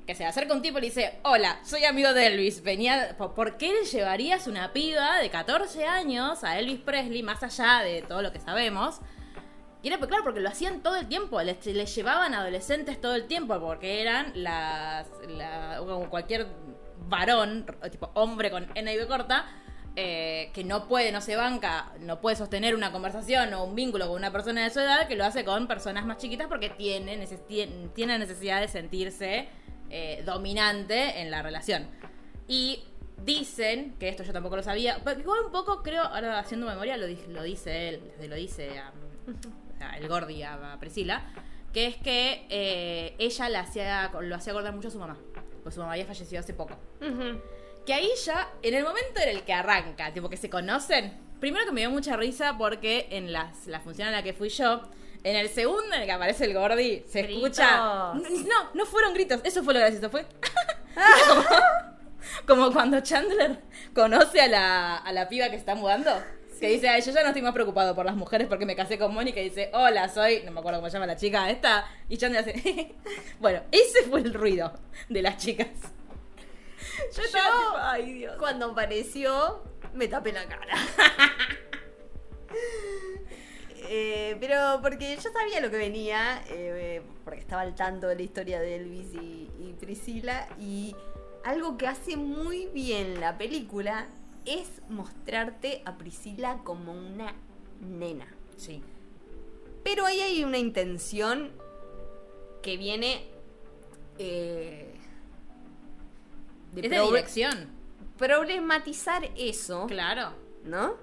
que 0.06 0.16
se 0.16 0.26
acerca 0.26 0.54
un 0.54 0.62
tipo 0.62 0.80
y 0.80 0.82
le 0.82 0.88
dice, 0.88 1.20
hola, 1.24 1.62
soy 1.64 1.86
amigo 1.86 2.14
de 2.14 2.28
Elvis, 2.28 2.62
venía, 2.62 3.16
¿por, 3.18 3.34
por 3.34 3.58
qué 3.58 3.72
le 3.72 3.86
llevarías 3.86 4.48
una 4.48 4.74
piba 4.74 5.18
de 5.20 5.30
14 5.30 5.86
años 5.86 6.44
a 6.44 6.60
Elvis 6.60 6.82
Presley, 6.82 7.24
más 7.24 7.42
allá 7.42 7.80
de 7.86 8.02
todo 8.02 8.22
lo 8.22 8.34
que 8.34 8.42
sabemos? 8.42 9.00
Y 9.84 9.88
era 9.90 9.98
pues, 9.98 10.08
claro, 10.08 10.24
porque 10.24 10.40
lo 10.40 10.50
hacían 10.50 10.82
todo 10.82 10.96
el 10.96 11.08
tiempo, 11.08 11.42
les, 11.42 11.64
llevaban 11.96 12.34
adolescentes 12.34 13.00
todo 13.02 13.14
el 13.16 13.26
tiempo, 13.28 13.60
porque 13.60 14.02
eran 14.02 14.32
las, 14.34 15.08
la- 15.28 15.76
como 15.80 16.10
cualquier 16.10 16.48
varón, 17.10 17.66
tipo 17.92 18.10
hombre 18.14 18.50
con 18.50 18.66
N 18.76 18.92
y 18.94 18.98
B 18.98 19.06
corta, 19.08 19.46
eh, 19.96 20.50
que 20.54 20.64
no 20.64 20.88
puede, 20.88 21.12
no 21.12 21.20
se 21.22 21.36
banca, 21.36 21.92
no 22.00 22.22
puede 22.22 22.36
sostener 22.38 22.76
una 22.76 22.92
conversación 22.94 23.54
o 23.54 23.66
un 23.66 23.76
vínculo 23.76 24.08
con 24.08 24.16
una 24.16 24.32
persona 24.32 24.64
de 24.64 24.70
su 24.70 24.80
edad, 24.80 25.08
que 25.08 25.16
lo 25.16 25.26
hace 25.26 25.44
con 25.44 25.68
personas 25.68 26.06
más 26.06 26.18
chiquitas 26.18 26.48
porque 26.48 26.70
tiene, 26.70 27.18
neces- 27.22 27.46
tien- 27.48 27.92
tiene 27.94 28.18
necesidad 28.18 28.62
de 28.62 28.70
sentirse 28.70 29.50
eh, 29.90 30.24
dominante 30.26 31.20
en 31.22 31.30
la 31.30 31.42
relación. 31.44 31.88
Y 32.48 32.84
dicen, 33.24 33.96
que 34.00 34.08
esto 34.10 34.24
yo 34.24 34.32
tampoco 34.34 34.56
lo 34.56 34.64
sabía, 34.64 35.00
pero 35.04 35.20
igual 35.20 35.42
un 35.46 35.52
poco 35.52 35.84
creo, 35.84 36.04
ahora 36.04 36.40
haciendo 36.40 36.66
memoria, 36.68 36.96
lo, 36.98 37.06
lo 37.28 37.44
dice 37.44 37.90
él, 37.90 38.12
lo 38.28 38.36
dice 38.36 38.80
a 38.80 38.92
el 39.98 40.08
Gordi 40.08 40.44
a, 40.44 40.78
Priscila, 40.80 41.24
que 41.74 41.88
es 41.88 41.96
que 41.98 42.46
eh, 42.50 43.16
ella 43.20 43.50
la 43.50 43.60
hacía, 43.62 44.12
lo 44.22 44.36
hacía 44.36 44.54
acordar 44.54 44.74
mucho 44.74 44.88
a 44.88 44.92
su 44.92 45.00
mamá, 45.00 45.18
pues 45.64 45.76
su 45.76 45.82
mamá 45.82 45.94
había 45.94 46.06
fallecido 46.06 46.40
hace 46.40 46.54
poco. 46.54 46.78
Que 47.86 47.94
ahí 47.94 48.10
ya, 48.26 48.50
en 48.62 48.74
el 48.76 48.84
momento 48.84 49.20
en 49.22 49.30
el 49.30 49.44
que 49.44 49.54
arranca, 49.54 50.14
tipo 50.14 50.30
que 50.30 50.38
se 50.38 50.50
conocen, 50.50 51.18
primero 51.40 51.66
que 51.66 51.72
me 51.72 51.82
dio 51.82 51.90
mucha 51.90 52.16
risa 52.16 52.58
porque 52.58 53.08
en 53.12 53.34
las, 53.34 53.68
la 53.68 53.82
función 53.82 54.08
en 54.08 54.14
la 54.14 54.24
que 54.24 54.34
fui 54.34 54.50
yo, 54.50 54.84
en 55.24 55.36
el 55.36 55.50
segundo 55.50 55.94
en 55.94 56.02
el 56.02 56.06
que 56.06 56.12
aparece 56.12 56.46
el 56.46 56.54
Gordi, 56.54 57.04
se 57.08 57.24
Gritos. 57.24 57.44
escucha. 57.44 57.78
No, 58.14 58.70
no 58.74 58.86
fueron 58.86 59.14
gritos, 59.14 59.42
eso 59.44 59.64
fue 59.64 59.74
lo 59.74 59.80
gracioso, 59.80 60.10
fue. 60.10 60.26
como, 61.28 61.44
como 62.48 62.72
cuando 62.74 63.00
Chandler 63.02 63.60
conoce 63.94 64.42
a 64.42 64.48
la, 64.48 64.98
a 64.98 65.12
la 65.12 65.28
piba 65.30 65.50
que 65.50 65.56
está 65.56 65.76
mudando. 65.76 66.12
Que 66.64 66.70
dice, 66.70 66.88
"Ay, 66.88 67.02
yo 67.02 67.12
ya 67.12 67.24
no 67.24 67.28
estoy 67.28 67.42
más 67.42 67.52
preocupado 67.52 67.94
por 67.94 68.06
las 68.06 68.16
mujeres 68.16 68.48
porque 68.48 68.66
me 68.66 68.74
casé 68.74 68.98
con 68.98 69.14
Mónica 69.14 69.42
y 69.42 69.50
dice, 69.50 69.70
hola, 69.74 70.08
soy, 70.08 70.44
no 70.46 70.52
me 70.54 70.62
acuerdo 70.62 70.80
cómo 70.80 70.90
se 70.90 70.94
llama 70.94 71.08
la 71.08 71.18
chica 71.18 71.50
esta, 71.50 71.86
y 72.08 72.16
Chandler 72.16 72.40
hace, 72.40 72.96
bueno, 73.42 73.64
ese 73.70 74.04
fue 74.04 74.22
el 74.22 74.34
ruido 74.34 74.72
de 75.10 75.22
las 75.22 75.36
chicas. 75.36 75.68
Yo 77.18 77.22
estaba 77.22 77.50
tipo, 77.50 77.78
ay 77.80 78.14
Dios. 78.14 78.36
Cuando 78.40 78.68
apareció, 78.68 79.62
me 79.94 80.08
tapé 80.08 80.32
la 80.32 80.46
cara. 80.46 80.78
Eh, 83.90 84.38
pero 84.40 84.80
porque 84.82 85.14
yo 85.18 85.30
sabía 85.30 85.60
lo 85.60 85.70
que 85.70 85.76
venía, 85.76 86.42
eh, 86.50 87.02
porque 87.26 87.42
estaba 87.42 87.64
al 87.64 87.76
tanto 87.76 88.08
de 88.08 88.16
la 88.16 88.22
historia 88.22 88.62
de 88.62 88.78
Elvis 88.78 89.14
y, 89.14 89.52
y 89.60 89.76
Priscila, 89.78 90.48
y 90.58 90.96
algo 91.44 91.78
que 91.78 91.88
hace 91.88 92.16
muy 92.16 92.68
bien 92.68 93.20
la 93.20 93.38
película 93.38 94.08
es 94.46 94.82
mostrarte 94.90 95.82
a 95.86 95.98
Priscila 95.98 96.60
como 96.64 96.92
una 96.94 97.34
nena. 97.82 98.28
Sí. 98.58 98.82
Pero 99.84 100.06
ahí 100.06 100.20
hay 100.22 100.44
una 100.44 100.58
intención 100.58 101.52
que 102.62 102.78
viene 102.78 103.26
eh, 104.20 104.96
Es 106.76 106.82
de 106.82 106.90
proble- 106.90 107.08
dirección. 107.08 107.70
problematizar 108.18 109.30
eso, 109.36 109.88
Claro. 109.88 110.32
¿no? 110.64 110.94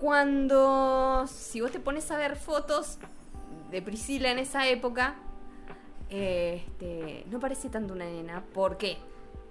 Cuando, 0.00 1.26
si 1.28 1.60
vos 1.60 1.70
te 1.70 1.78
pones 1.78 2.10
a 2.10 2.16
ver 2.18 2.36
fotos 2.36 2.98
de 3.70 3.80
Priscila 3.82 4.30
en 4.32 4.38
esa 4.40 4.66
época, 4.68 5.14
eh, 6.10 6.64
este, 6.66 7.24
no 7.30 7.38
parece 7.38 7.68
tanto 7.68 7.94
una 7.94 8.04
nena. 8.04 8.44
¿Por 8.52 8.76
qué? 8.76 8.98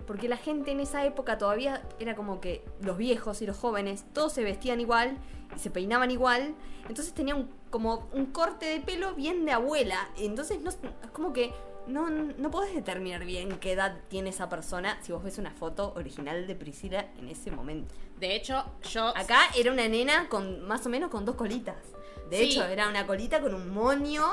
Porque 0.06 0.28
la 0.28 0.38
gente 0.38 0.72
en 0.72 0.80
esa 0.80 1.06
época 1.06 1.38
todavía 1.38 1.82
era 2.00 2.16
como 2.16 2.40
que 2.42 2.64
los 2.82 2.98
viejos 2.98 3.42
y 3.42 3.46
los 3.46 3.58
jóvenes, 3.58 4.06
todos 4.14 4.34
se 4.34 4.44
vestían 4.44 4.80
igual 4.82 5.18
y 5.56 5.60
se 5.60 5.70
peinaban 5.72 6.12
igual. 6.12 6.56
Entonces 6.88 7.14
tenía 7.14 7.36
un, 7.36 7.50
como 7.70 8.10
un 8.14 8.28
corte 8.28 8.66
de 8.66 8.80
pelo 8.80 9.14
bien 9.16 9.46
de 9.46 9.52
abuela. 9.52 10.10
Entonces 10.18 10.60
no, 10.62 10.70
es 10.70 10.78
como 11.14 11.34
que 11.34 11.54
no, 11.88 12.10
no 12.10 12.52
podés 12.52 12.74
determinar 12.76 13.26
bien 13.26 13.58
qué 13.60 13.72
edad 13.74 13.98
tiene 14.08 14.30
esa 14.30 14.50
persona 14.50 14.98
si 15.02 15.12
vos 15.12 15.24
ves 15.24 15.38
una 15.38 15.52
foto 15.52 15.94
original 15.96 16.46
de 16.48 16.56
Priscila 16.56 17.08
en 17.18 17.28
ese 17.30 17.52
momento. 17.52 17.94
De 18.20 18.36
hecho, 18.36 18.64
yo. 18.90 19.08
Acá 19.18 19.40
era 19.56 19.72
una 19.72 19.88
nena 19.88 20.30
con 20.30 20.68
más 20.68 20.86
o 20.86 20.90
menos 20.90 21.10
con 21.10 21.26
dos 21.26 21.36
colitas. 21.36 21.78
De 22.30 22.38
Sí. 22.38 22.44
hecho, 22.44 22.64
era 22.66 22.88
una 22.88 23.06
colita 23.08 23.42
con 23.42 23.54
un 23.56 23.70
moño. 23.72 24.24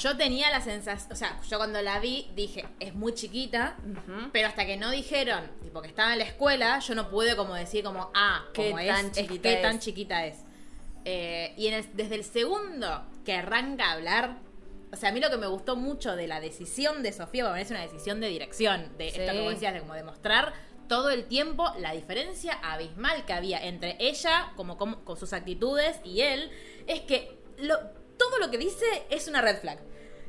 Yo 0.00 0.16
tenía 0.16 0.50
la 0.50 0.60
sensación. 0.60 1.12
O 1.12 1.16
sea, 1.16 1.40
yo 1.48 1.56
cuando 1.58 1.80
la 1.82 1.98
vi 2.00 2.30
dije, 2.34 2.66
es 2.80 2.94
muy 2.94 3.14
chiquita. 3.14 3.76
Pero 4.32 4.48
hasta 4.48 4.66
que 4.66 4.76
no 4.76 4.90
dijeron, 4.90 5.50
tipo, 5.62 5.80
que 5.82 5.88
estaba 5.88 6.12
en 6.12 6.18
la 6.18 6.24
escuela, 6.24 6.78
yo 6.80 6.94
no 6.94 7.08
pude 7.08 7.34
como 7.36 7.54
decir 7.54 7.82
como, 7.84 8.10
ah, 8.14 8.44
Qué 8.52 8.70
como 8.70 8.84
tan 8.84 9.06
es, 9.06 9.12
es 9.12 9.22
chiquita 9.24 9.42
qué 9.42 9.54
es. 9.54 9.62
tan 9.62 9.78
chiquita 9.78 10.26
es. 10.26 10.38
Eh, 11.04 11.54
y 11.56 11.68
en 11.68 11.74
el- 11.74 11.96
desde 11.96 12.16
el 12.16 12.24
segundo 12.24 13.06
que 13.24 13.34
arranca 13.34 13.86
a 13.90 13.92
hablar, 13.92 14.38
o 14.92 14.96
sea, 14.96 15.10
a 15.10 15.12
mí 15.12 15.20
lo 15.20 15.30
que 15.30 15.36
me 15.36 15.46
gustó 15.46 15.76
mucho 15.76 16.16
de 16.16 16.26
la 16.26 16.40
decisión 16.40 17.02
de 17.02 17.12
Sofía, 17.12 17.44
porque 17.46 17.60
es 17.62 17.70
una 17.70 17.80
decisión 17.82 18.20
de 18.20 18.28
dirección, 18.28 18.96
de 18.98 19.10
Sí. 19.10 19.20
esto 19.20 19.32
que 19.32 19.40
vos 19.40 19.52
decías, 19.54 19.72
de 19.74 19.80
como 19.80 19.94
demostrar 19.94 20.52
todo 20.88 21.10
el 21.10 21.24
tiempo 21.26 21.72
la 21.80 21.92
diferencia 21.92 22.52
abismal 22.62 23.24
que 23.24 23.32
había 23.32 23.64
entre 23.64 23.96
ella, 24.00 24.52
como, 24.56 24.76
como- 24.76 25.04
con 25.04 25.16
sus 25.16 25.32
actitudes, 25.32 25.96
y 26.04 26.20
él, 26.22 26.50
es 26.86 27.00
que 27.00 27.38
lo- 27.58 27.78
todo 28.18 28.38
lo 28.38 28.50
que 28.50 28.58
dice 28.58 28.84
es 29.10 29.28
una 29.28 29.40
red 29.42 29.58
flag. 29.60 29.78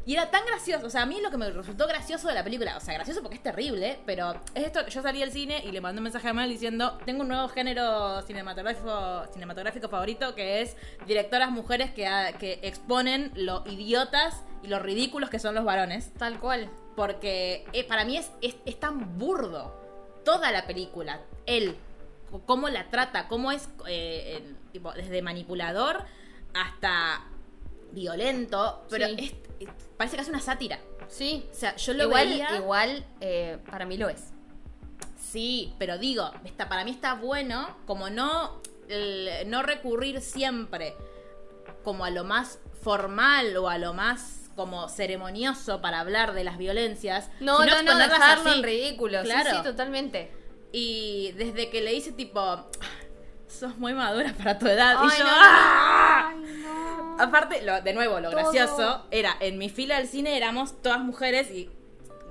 Y 0.06 0.13
era 0.13 0.32
tan 0.32 0.45
gracioso, 0.45 0.86
o 0.88 0.89
sea, 0.89 1.02
a 1.02 1.06
mí 1.06 1.19
lo 1.21 1.30
que 1.30 1.36
me 1.36 1.50
resultó 1.52 1.86
gracioso 1.86 2.30
de 2.30 2.34
la 2.34 2.41
película, 2.41 2.78
o 2.78 2.80
sea, 2.80 2.93
gracioso 2.93 3.21
porque 3.21 3.36
es 3.36 3.43
terrible, 3.43 4.00
pero 4.06 4.39
es 4.56 4.63
esto, 4.65 4.88
yo 4.88 5.02
salí 5.02 5.19
del 5.19 5.34
cine 5.34 5.62
y 5.65 5.71
le 5.73 5.82
mandé 5.82 6.00
un 6.00 6.04
mensaje 6.06 6.30
a 6.30 6.34
Mal 6.34 6.47
diciendo, 6.47 6.97
tengo 7.06 7.23
un 7.23 7.28
nuevo 7.28 7.50
género 7.50 8.21
cinematográfico, 8.21 9.26
cinematográfico 9.34 9.89
favorito 9.89 10.34
que 10.34 10.62
es 10.62 10.78
directoras 11.06 11.52
mujeres 11.52 11.91
que, 11.91 12.08
ha- 12.08 12.32
que 12.32 12.60
exponen 12.63 13.34
lo 13.36 13.63
idiotas 13.69 14.43
y 14.63 14.67
lo 14.67 14.80
ridículos 14.80 15.30
que 15.30 15.39
son 15.39 15.54
los 15.56 15.65
varones. 15.65 16.13
Tal 16.13 16.39
cual. 16.39 16.69
Porque 16.95 17.65
eh, 17.73 17.84
para 17.84 18.06
mí 18.06 18.15
es, 18.15 18.32
es, 18.41 18.56
es 18.65 18.80
tan 18.80 19.19
burdo 19.19 19.76
toda 20.23 20.52
la 20.52 20.65
película. 20.65 21.19
Él, 21.45 21.76
cómo 22.45 22.69
la 22.69 22.89
trata, 22.89 23.28
cómo 23.28 23.52
es 23.52 23.67
eh, 23.88 24.38
el 24.41 24.56
tipo, 24.71 24.93
desde 24.93 25.21
manipulador 25.21 26.06
hasta 26.54 27.26
violento, 27.91 28.86
pero 28.89 29.08
Sí. 29.08 29.15
es, 29.60 29.67
es- 29.67 29.73
parece 29.97 30.15
que 30.17 30.21
es 30.23 30.30
una 30.30 30.39
sátira. 30.41 30.80
Sí. 31.08 31.45
O 31.52 31.56
sea, 31.56 31.76
yo 31.78 31.93
lo 31.93 32.04
igual, 32.06 32.28
veía. 32.28 32.56
igual 32.58 33.06
eh, 33.21 33.58
para 33.69 33.86
mí 33.86 33.97
lo 33.97 34.10
es. 34.10 34.32
Sí, 35.19 35.73
pero 35.80 35.97
digo, 35.97 36.32
está, 36.45 36.69
para 36.69 36.84
mí 36.86 36.91
está 36.91 37.15
bueno 37.15 37.78
como 37.86 38.10
no, 38.10 38.62
el- 38.88 39.50
no 39.50 39.62
recurrir 39.63 40.21
siempre 40.21 40.95
como 41.84 42.06
a 42.06 42.10
lo 42.10 42.23
más 42.23 42.60
formal 42.82 43.56
o 43.58 43.69
a 43.69 43.78
lo 43.78 43.93
más 43.93 44.50
como 44.56 44.89
ceremonioso 44.89 45.82
para 45.82 46.00
hablar 46.00 46.34
de 46.34 46.43
las 46.43 46.58
violencias. 46.58 47.30
No, 47.39 47.63
no, 47.65 47.84
no, 47.84 47.97
dejarlo 47.97 48.50
así. 48.50 48.60
en 48.60 48.63
ridículo. 48.63 49.21
Claro. 49.23 49.50
Sí, 49.52 49.56
sí, 49.58 49.63
totalmente. 49.63 50.32
Y 50.71 51.32
desde 51.34 51.69
que 51.69 51.82
le 51.82 51.93
hice 51.93 52.12
tipo, 52.12 52.39
"Ah, 52.39 52.67
sos 53.58 53.78
muy 53.78 53.93
madura 53.93 54.34
para 54.38 54.58
tu 54.60 54.67
edad. 54.67 54.96
Ay, 55.00 55.10
y 55.13 55.17
yo, 55.20 55.24
no, 55.26 55.32
"Ah". 55.34 56.30
Ay, 56.30 56.62
no. 56.63 57.22
Aparte, 57.22 57.62
lo, 57.63 57.82
de 57.82 57.93
nuevo, 57.93 58.20
lo 58.20 58.30
Todo. 58.30 58.39
gracioso 58.41 59.06
era, 59.12 59.36
en 59.39 59.58
mi 59.58 59.70
fila 59.70 59.98
del 59.98 60.08
cine 60.08 60.38
éramos 60.38 60.82
todas 60.82 61.00
mujeres 61.00 61.50
y 61.52 61.70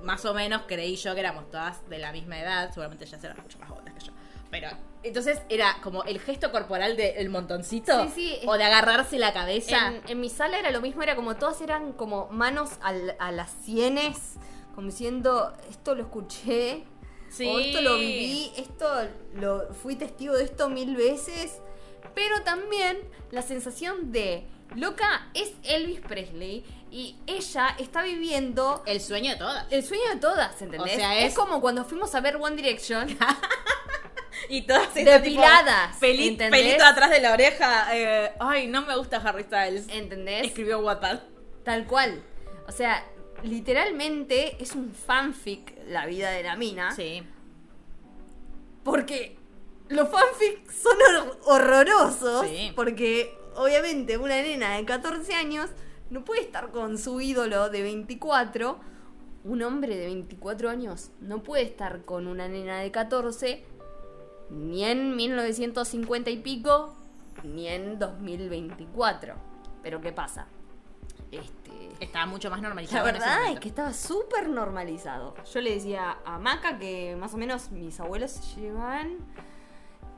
más 0.03 0.23
o 0.25 0.33
menos 0.33 0.61
creí 0.67 0.95
yo 0.95 1.13
que 1.13 1.19
éramos 1.19 1.49
todas 1.51 1.87
de 1.89 1.97
la 1.97 2.11
misma 2.11 2.39
edad, 2.39 2.69
seguramente 2.69 3.03
ellas 3.05 3.21
eran 3.23 3.37
mucho 3.41 3.59
más 3.59 3.69
jóvenes 3.69 3.93
que 3.95 4.05
yo. 4.05 4.13
Pero 4.49 4.69
entonces 5.03 5.41
era 5.49 5.75
como 5.83 6.03
el 6.05 6.19
gesto 6.21 6.51
corporal 6.51 6.95
del 6.95 7.29
montoncito 7.29 8.03
Sí, 8.05 8.11
sí, 8.15 8.39
o 8.47 8.57
de 8.57 8.63
agarrarse 8.63 9.19
la 9.19 9.33
cabeza. 9.33 9.87
En, 9.87 10.01
en 10.07 10.19
mi 10.21 10.29
sala 10.29 10.57
era 10.57 10.71
lo 10.71 10.79
mismo, 10.81 11.03
era 11.03 11.15
como 11.15 11.35
todas 11.35 11.59
eran 11.61 11.91
como 11.93 12.27
manos 12.29 12.71
al- 12.81 13.15
a 13.19 13.31
las 13.33 13.51
sienes, 13.51 14.35
como 14.73 14.87
diciendo, 14.87 15.53
esto 15.69 15.95
lo 15.95 16.03
escuché, 16.03 16.85
Sí. 17.29 17.45
o 17.47 17.59
esto 17.59 17.81
lo 17.81 17.95
viví, 17.97 18.51
esto 18.57 18.87
lo 19.35 19.73
fui 19.73 19.95
testigo 19.95 20.33
de 20.35 20.43
esto 20.45 20.69
mil 20.69 20.95
veces, 20.95 21.59
pero 22.15 22.41
también 22.43 22.97
la 23.31 23.41
sensación 23.41 24.11
de, 24.11 24.45
loca, 24.75 25.29
es 25.33 25.51
Elvis 25.63 25.99
Presley 26.01 26.63
y 26.89 27.17
ella 27.27 27.75
está 27.79 28.01
viviendo 28.03 28.81
El 28.85 29.01
sueño 29.01 29.31
de 29.31 29.37
todas. 29.37 29.67
el 29.71 29.83
sueño 29.83 30.03
de 30.13 30.19
todas, 30.19 30.61
¿entendés? 30.61 30.93
O 30.93 30.95
sea, 30.97 31.19
es... 31.19 31.25
es- 31.29 31.35
como 31.35 31.59
cuando 31.61 31.83
fuimos 31.85 32.13
a 32.15 32.21
ver 32.21 32.37
One 32.37 32.55
Direction. 32.55 33.17
Y 34.49 34.61
todas 34.61 34.93
Depiladas, 34.93 35.99
tipo, 35.99 36.49
pelito 36.51 36.85
atrás 36.85 37.09
de 37.09 37.19
la 37.19 37.33
oreja. 37.33 37.87
eh, 37.97 38.31
ay, 38.39 38.67
no 38.67 38.83
me 38.83 38.95
gusta 38.95 39.17
Harry 39.17 39.43
Styles. 39.43 39.87
¿Entendés? 39.89 40.45
Escribió 40.47 40.79
Wattpad. 40.79 41.19
Tal 41.63 41.85
cual. 41.87 42.21
O 42.67 42.71
sea, 42.71 43.03
literalmente 43.43 44.61
es 44.61 44.73
un 44.75 44.91
fanfic 44.93 45.73
la 45.87 46.05
vida 46.05 46.29
de 46.31 46.43
la 46.43 46.55
mina. 46.55 46.91
Sí. 46.91 47.23
Porque 48.83 49.37
los 49.89 50.09
fanfics 50.09 50.73
son 50.75 50.97
hor- 50.97 51.37
horrorosos. 51.45 52.47
Sí. 52.47 52.71
Porque 52.75 53.37
obviamente 53.55 54.17
una 54.17 54.35
nena 54.41 54.77
de 54.77 54.85
14 54.85 55.33
años 55.33 55.69
no 56.09 56.23
puede 56.23 56.41
estar 56.41 56.71
con 56.71 56.97
su 56.97 57.19
ídolo 57.21 57.69
de 57.69 57.81
24. 57.81 58.79
Un 59.43 59.61
hombre 59.61 59.95
de 59.95 60.05
24 60.07 60.69
años 60.69 61.11
no 61.21 61.43
puede 61.43 61.63
estar 61.63 62.03
con 62.05 62.27
una 62.27 62.47
nena 62.47 62.79
de 62.79 62.91
14 62.91 63.63
ni 64.49 64.83
en 64.83 65.15
1950 65.15 66.29
y 66.29 66.37
pico 66.37 66.95
ni 67.43 67.67
en 67.67 67.99
2024. 67.99 69.35
Pero 69.83 70.01
¿qué 70.01 70.11
pasa? 70.11 70.47
Este, 71.31 71.66
Estaba 71.99 72.25
mucho 72.25 72.49
más 72.49 72.59
la 72.61 72.67
normalizado. 72.69 73.07
en 73.09 73.15
ese 73.15 73.25
verdad 73.25 73.51
es 73.53 73.59
que 73.59 73.69
estaba 73.69 73.93
súper 73.93 74.49
normalizado. 74.49 75.33
Yo 75.53 75.61
le 75.61 75.73
decía 75.75 76.17
a 76.25 76.37
Maca 76.39 76.77
que 76.77 77.15
más 77.15 77.33
o 77.33 77.37
menos 77.37 77.71
mis 77.71 77.99
abuelos 77.99 78.55
llevan 78.55 79.17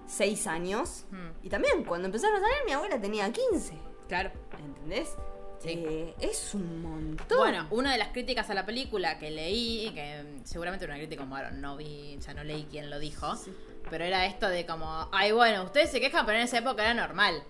6 0.08 0.48
años. 0.48 1.06
Hmm, 1.12 1.30
Y 1.44 1.50
también 1.50 1.84
cuando 1.84 2.08
empezaron 2.08 2.38
a 2.38 2.40
salir 2.40 2.56
mi 2.66 2.72
abuela 2.74 3.00
tenía 3.00 3.32
15. 3.32 3.74
claro. 4.08 4.32
¿Entendés? 4.60 5.16
Sí. 5.60 5.70
Eh, 5.76 6.16
es 6.22 6.54
un 6.54 6.82
montón. 6.82 7.38
Bueno, 7.38 7.68
una 7.72 7.92
de 7.92 7.98
las 7.98 8.10
críticas 8.10 8.50
a 8.50 8.54
la 8.54 8.66
película 8.66 9.20
que 9.20 9.30
leí, 9.30 9.92
que 9.94 10.24
mm, 10.24 10.46
seguramente 10.46 10.86
era 10.86 10.94
una 10.94 11.00
crítica, 11.04 11.26
bueno, 11.26 11.52
no 11.52 11.76
vi, 11.76 12.18
ya 12.20 12.34
no 12.34 12.46
leí 12.46 12.66
quién 12.72 12.90
lo 12.90 12.98
dijo, 12.98 13.36
Sí. 13.36 13.52
pero 13.90 14.06
era 14.06 14.26
esto 14.26 14.48
de 14.48 14.66
como, 14.66 15.10
ay, 15.12 15.34
bueno, 15.34 15.64
ustedes 15.64 15.92
se 15.92 16.00
quejan, 16.00 16.26
pero 16.26 16.38
en 16.38 16.46
esa 16.46 16.60
época 16.60 16.84
era 16.84 16.94
normal. 16.94 17.44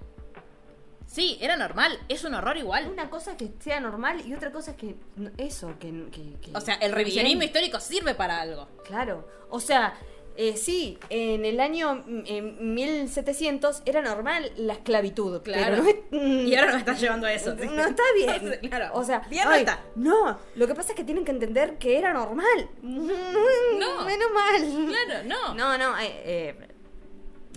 Sí, 1.12 1.40
era 1.42 1.58
normal. 1.58 1.98
Es 2.08 2.24
un 2.24 2.36
horror 2.36 2.56
igual. 2.58 2.88
Una 2.88 3.10
cosa 3.10 3.32
es 3.32 3.38
que 3.38 3.50
sea 3.60 3.80
normal 3.80 4.22
y 4.28 4.34
otra 4.36 4.52
cosa 4.52 4.72
es 4.72 4.78
que 4.78 4.96
eso, 5.38 5.74
que... 5.80 5.90
que- 6.12 6.36
que- 6.40 6.52
O 6.56 6.62
sea, 6.62 6.76
el 6.76 6.92
revisionismo 6.92 7.40
bien. 7.40 7.50
histórico 7.50 7.80
sirve 7.80 8.14
para 8.14 8.40
algo. 8.40 8.68
Claro. 8.86 9.28
O 9.50 9.60
sea, 9.60 9.96
eh, 10.38 10.56
sí, 10.56 11.00
en 11.10 11.46
el 11.46 11.60
año 11.62 12.06
en 12.08 12.76
1700 12.76 13.82
era 13.88 14.04
normal 14.04 14.52
la 14.58 14.74
esclavitud. 14.74 15.42
Claro. 15.42 15.78
Pero 15.78 15.84
no 15.84 15.90
es- 15.90 15.96
mm, 16.12 16.48
Y 16.48 16.56
ahora 16.56 16.72
nos 16.74 16.80
están 16.82 16.96
llevando 16.98 17.26
a 17.26 17.34
eso. 17.34 17.56
No 17.56 17.86
está 17.86 18.04
bien. 18.16 18.60
claro. 18.70 18.92
O 18.94 19.04
sea, 19.04 19.20
bien 19.32 19.46
no 19.46 19.54
está. 19.56 19.84
no, 19.96 20.38
lo 20.54 20.68
que 20.68 20.76
pasa 20.76 20.92
es 20.92 20.96
que 20.96 21.04
tienen 21.04 21.26
que 21.26 21.32
entender 21.32 21.80
que 21.80 21.98
era 21.98 22.14
normal. 22.14 22.70
No. 22.84 24.06
Menos 24.06 24.28
mal. 24.32 24.88
Claro, 24.90 25.24
no. 25.26 25.56
No, 25.56 25.76
no, 25.78 25.98
eh, 25.98 26.22
eh, 26.24 26.68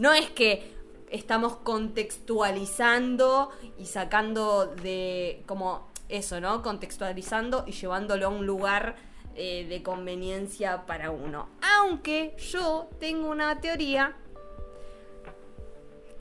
no 0.01 0.13
es 0.15 0.31
que 0.31 0.73
estamos 1.13 1.57
contextualizando 1.59 3.51
y 3.79 3.87
sacando 3.87 4.67
de 4.67 5.43
como 5.47 5.91
eso, 6.09 6.41
¿no? 6.41 6.63
Contextualizando 6.63 7.65
y 7.67 7.73
llevándolo 7.73 8.27
a 8.27 8.29
un 8.31 8.47
lugar 8.47 8.97
eh, 9.35 9.67
de 9.69 9.83
conveniencia 9.83 10.85
para 10.87 11.11
uno. 11.11 11.49
Aunque 11.79 12.35
yo 12.39 12.89
tengo 12.99 13.31
una 13.31 13.61
teoría 13.61 14.17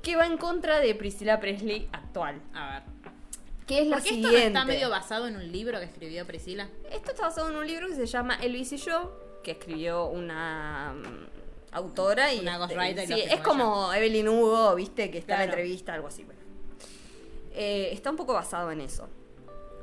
que 0.01 0.15
va 0.15 0.25
en 0.25 0.37
contra 0.37 0.79
de 0.79 0.95
Priscilla 0.95 1.39
Presley 1.39 1.87
actual, 1.91 2.41
A 2.53 2.71
ver. 2.73 2.83
que 3.67 3.81
es 3.81 3.87
la 3.87 3.97
Porque 3.97 4.09
esto 4.09 4.27
siguiente. 4.27 4.49
no 4.51 4.59
está 4.59 4.65
medio 4.65 4.89
basado 4.89 5.27
en 5.27 5.35
un 5.35 5.51
libro 5.51 5.77
que 5.79 5.85
escribió 5.85 6.25
Priscila. 6.25 6.67
Esto 6.91 7.11
está 7.11 7.23
basado 7.23 7.49
en 7.49 7.55
un 7.57 7.67
libro 7.67 7.87
que 7.87 7.95
se 7.95 8.05
llama 8.07 8.35
Elvis 8.35 8.71
y 8.73 8.77
yo, 8.77 9.11
que 9.43 9.51
escribió 9.51 10.05
una 10.07 10.95
autora 11.71 12.33
y 12.33 12.39
Una 12.39 12.51
este, 12.53 12.59
ghostwriter 12.75 13.07
sí, 13.07 13.21
es 13.29 13.39
como 13.41 13.93
Evelyn 13.93 14.27
Hugo, 14.29 14.75
viste, 14.75 15.09
que 15.11 15.17
está 15.19 15.33
en 15.35 15.39
la 15.39 15.45
Claro. 15.45 15.59
entrevista, 15.61 15.93
algo 15.93 16.07
así. 16.07 16.23
bueno. 16.23 16.39
Eh, 17.53 17.89
está 17.91 18.09
un 18.09 18.17
poco 18.17 18.33
basado 18.33 18.71
en 18.71 18.81
eso. 18.81 19.09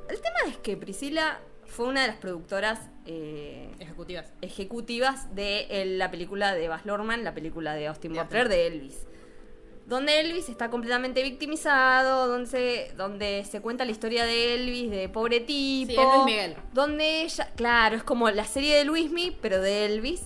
El 0.09 0.17
tema 0.21 0.39
es 0.47 0.57
que 0.57 0.75
Priscila 0.77 1.39
fue 1.65 1.87
una 1.87 2.01
de 2.01 2.07
las 2.07 2.17
productoras 2.17 2.79
eh, 3.05 3.69
Ejecutivas. 3.79 4.31
ejecutivas 4.41 5.35
de 5.35 5.83
la 5.97 6.09
película 6.11 6.53
de 6.55 6.67
Baz 6.67 6.85
Luhrmann, 6.85 7.23
la 7.23 7.33
película 7.33 7.73
de 7.75 7.87
Austin 7.87 8.13
De 8.13 8.21
Butler 8.21 8.49
de 8.49 8.67
Elvis. 8.67 9.05
Donde 9.85 10.19
Elvis 10.19 10.49
está 10.49 10.69
completamente 10.69 11.23
victimizado, 11.23 12.27
donde 12.27 12.47
se, 12.47 12.91
donde 12.95 13.43
se 13.49 13.59
cuenta 13.61 13.85
la 13.85 13.91
historia 13.91 14.23
de 14.25 14.53
Elvis, 14.53 14.91
de 14.91 15.09
pobre 15.09 15.39
tipo. 15.39 15.91
Sí, 15.91 15.97
es 15.99 16.05
Luis 16.13 16.25
Miguel. 16.25 16.55
Donde 16.73 17.23
ella, 17.23 17.51
claro, 17.55 17.95
es 17.95 18.03
como 18.03 18.29
la 18.29 18.45
serie 18.45 18.75
de 18.77 18.85
Luismi, 18.85 19.35
pero 19.41 19.59
de 19.61 19.85
Elvis. 19.85 20.21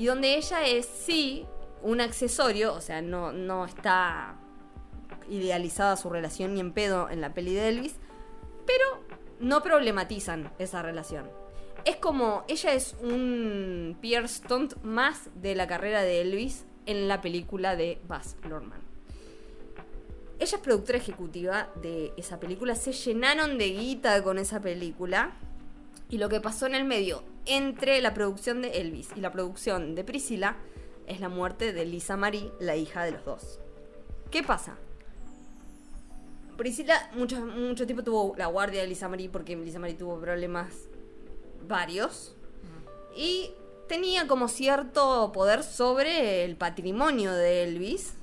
Y 0.00 0.06
donde 0.06 0.36
ella 0.36 0.64
es, 0.64 0.86
sí, 0.86 1.44
un 1.82 2.00
accesorio, 2.00 2.72
o 2.72 2.80
sea, 2.80 3.02
no, 3.02 3.32
no 3.32 3.66
está 3.66 4.34
idealizada 5.28 5.94
su 5.98 6.08
relación 6.08 6.54
ni 6.54 6.60
en 6.60 6.72
pedo 6.72 7.10
en 7.10 7.20
la 7.20 7.34
peli 7.34 7.52
de 7.52 7.68
Elvis, 7.68 7.96
pero 8.66 9.04
no 9.40 9.62
problematizan 9.62 10.54
esa 10.58 10.80
relación. 10.80 11.28
Es 11.84 11.96
como, 11.96 12.44
ella 12.48 12.72
es 12.72 12.96
un 13.02 13.98
Pierre 14.00 14.26
Stunt 14.26 14.82
más 14.82 15.28
de 15.34 15.54
la 15.54 15.66
carrera 15.66 16.00
de 16.00 16.22
Elvis 16.22 16.64
en 16.86 17.06
la 17.06 17.20
película 17.20 17.76
de 17.76 18.00
Baz 18.08 18.38
Luhrmann. 18.48 18.80
Ella 20.38 20.56
es 20.56 20.62
productora 20.62 20.96
ejecutiva 20.96 21.68
de 21.82 22.14
esa 22.16 22.40
película, 22.40 22.74
se 22.74 22.94
llenaron 22.94 23.58
de 23.58 23.68
guita 23.68 24.22
con 24.22 24.38
esa 24.38 24.62
película. 24.62 25.32
Y 26.08 26.16
lo 26.16 26.30
que 26.30 26.40
pasó 26.40 26.66
en 26.66 26.74
el 26.74 26.86
medio 26.86 27.22
entre 27.50 28.00
la 28.00 28.14
producción 28.14 28.62
de 28.62 28.80
Elvis 28.80 29.08
y 29.16 29.20
la 29.20 29.32
producción 29.32 29.94
de 29.96 30.04
Priscilla 30.04 30.56
es 31.06 31.20
la 31.20 31.28
muerte 31.28 31.72
de 31.72 31.84
Lisa 31.84 32.16
Marie, 32.16 32.52
la 32.60 32.76
hija 32.76 33.04
de 33.04 33.10
los 33.10 33.24
dos. 33.24 33.58
¿Qué 34.30 34.44
pasa? 34.44 34.76
Priscilla 36.56 37.10
mucho, 37.14 37.44
mucho 37.44 37.86
tiempo 37.86 38.04
tuvo 38.04 38.34
la 38.36 38.46
guardia 38.46 38.82
de 38.82 38.86
Lisa 38.86 39.08
Marie 39.08 39.28
porque 39.28 39.56
Lisa 39.56 39.80
Marie 39.80 39.96
tuvo 39.96 40.20
problemas 40.20 40.72
varios. 41.66 42.36
Y 43.16 43.50
tenía 43.88 44.28
como 44.28 44.46
cierto 44.46 45.32
poder 45.32 45.64
sobre 45.64 46.44
el 46.44 46.56
patrimonio 46.56 47.32
de 47.32 47.64
Elvis. 47.64 48.14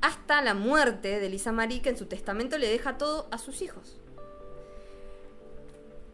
Hasta 0.00 0.40
la 0.42 0.54
muerte 0.54 1.18
de 1.18 1.28
Lisa 1.28 1.50
Marie, 1.50 1.82
que 1.82 1.88
en 1.88 1.96
su 1.96 2.06
testamento 2.06 2.58
le 2.58 2.68
deja 2.68 2.96
todo 2.96 3.26
a 3.32 3.38
sus 3.38 3.62
hijos. 3.62 3.98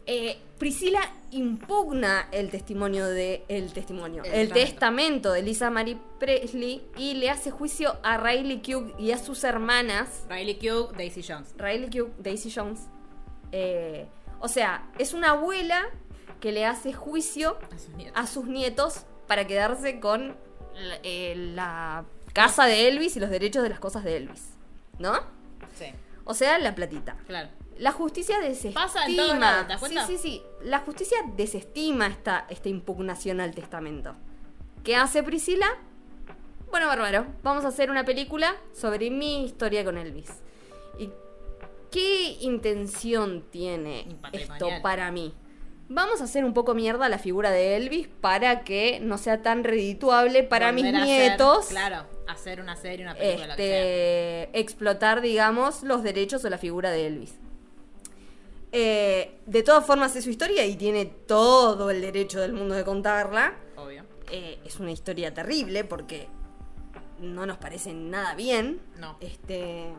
Eh, 0.05 0.37
Priscila 0.57 0.99
impugna 1.31 2.27
el 2.31 2.49
testimonio 2.49 3.07
de 3.07 3.43
el 3.47 3.71
testimonio, 3.73 4.23
El 4.23 4.31
el, 4.33 4.47
testamento. 4.49 4.53
testamento 4.71 5.31
de 5.33 5.41
Lisa 5.43 5.69
Marie 5.69 5.97
Presley 6.19 6.81
y 6.97 7.13
le 7.15 7.29
hace 7.29 7.51
juicio 7.51 7.97
a 8.03 8.17
Riley 8.17 8.61
Keough 8.61 8.99
y 8.99 9.11
a 9.11 9.17
sus 9.17 9.43
hermanas 9.43 10.23
Riley 10.29 10.55
Keough, 10.55 10.91
Daisy 10.93 11.23
Jones. 11.27 11.53
Riley 11.57 11.89
Keough, 11.89 12.11
Daisy 12.19 12.51
Jones. 12.53 12.81
Eh, 13.51 14.07
o 14.39 14.47
sea, 14.47 14.89
es 14.97 15.13
una 15.13 15.31
abuela 15.31 15.83
que 16.39 16.51
le 16.51 16.65
hace 16.65 16.93
juicio 16.93 17.57
A 17.71 17.77
sus 17.77 17.89
nietos. 17.95 18.13
a 18.23 18.27
sus 18.27 18.45
nietos 18.47 19.05
para 19.27 19.45
quedarse 19.47 19.99
con 19.99 20.29
la, 20.75 20.97
eh, 21.03 21.35
la 21.53 22.05
casa 22.33 22.65
de 22.65 22.87
Elvis 22.87 23.15
y 23.15 23.19
los 23.19 23.29
derechos 23.29 23.61
de 23.63 23.69
las 23.69 23.79
cosas 23.79 24.03
de 24.03 24.17
Elvis. 24.17 24.49
¿No? 24.99 25.13
Sí, 25.77 25.85
O 26.25 26.33
sea, 26.33 26.57
la 26.59 26.75
platita. 26.75 27.15
claro. 27.27 27.49
La 27.81 27.91
justicia 27.91 28.39
desestima. 28.39 28.83
Pasa 28.85 29.05
en 29.07 29.15
todos 29.15 29.37
lados, 29.39 29.63
¿te 29.67 29.73
das 29.73 29.79
sí, 29.79 29.85
cuenta? 29.85 30.07
sí, 30.07 30.17
sí. 30.17 30.41
La 30.63 30.79
justicia 30.79 31.17
desestima 31.35 32.05
esta, 32.07 32.45
esta 32.49 32.69
impugnación 32.69 33.41
al 33.41 33.55
testamento. 33.55 34.15
¿Qué 34.83 34.95
hace 34.95 35.23
Priscila? 35.23 35.67
Bueno, 36.69 36.85
bárbaro. 36.87 37.25
Vamos 37.43 37.65
a 37.65 37.69
hacer 37.69 37.89
una 37.89 38.05
película 38.05 38.55
sobre 38.73 39.09
mi 39.09 39.45
historia 39.45 39.83
con 39.83 39.97
Elvis. 39.97 40.29
¿Y 40.99 41.09
qué 41.91 42.37
intención 42.41 43.43
tiene 43.49 44.05
esto 44.31 44.69
para 44.83 45.11
mí? 45.11 45.33
Vamos 45.89 46.21
a 46.21 46.25
hacer 46.25 46.45
un 46.45 46.53
poco 46.53 46.73
mierda 46.73 47.09
la 47.09 47.17
figura 47.17 47.49
de 47.51 47.75
Elvis 47.75 48.07
para 48.07 48.63
que 48.63 48.99
no 49.01 49.17
sea 49.17 49.41
tan 49.41 49.63
redituable 49.63 50.43
para 50.43 50.71
mis 50.71 50.85
hacer- 50.85 51.03
nietos 51.03 51.65
claro, 51.67 52.05
hacer 52.27 52.61
una 52.61 52.77
serie, 52.77 53.03
una 53.05 53.15
película, 53.15 53.47
lo 53.47 53.55
que 53.57 53.63
sea. 53.67 53.79
este, 54.45 54.59
explotar, 54.59 55.19
digamos, 55.19 55.83
los 55.83 56.01
derechos 56.03 56.45
o 56.45 56.49
la 56.49 56.57
figura 56.59 56.91
de 56.91 57.07
Elvis. 57.07 57.33
Eh, 58.71 59.39
de 59.45 59.63
todas 59.63 59.85
formas 59.85 60.15
es 60.15 60.23
su 60.23 60.29
historia 60.29 60.65
y 60.65 60.75
tiene 60.75 61.05
todo 61.05 61.89
el 61.89 62.01
derecho 62.01 62.39
del 62.39 62.53
mundo 62.53 62.75
de 62.75 62.85
contarla. 62.85 63.55
Obvio. 63.75 64.05
Eh, 64.31 64.59
es 64.63 64.79
una 64.79 64.91
historia 64.91 65.33
terrible 65.33 65.83
porque 65.83 66.29
no 67.19 67.45
nos 67.45 67.57
parece 67.57 67.93
nada 67.93 68.33
bien. 68.35 68.81
No. 68.97 69.17
Este, 69.19 69.93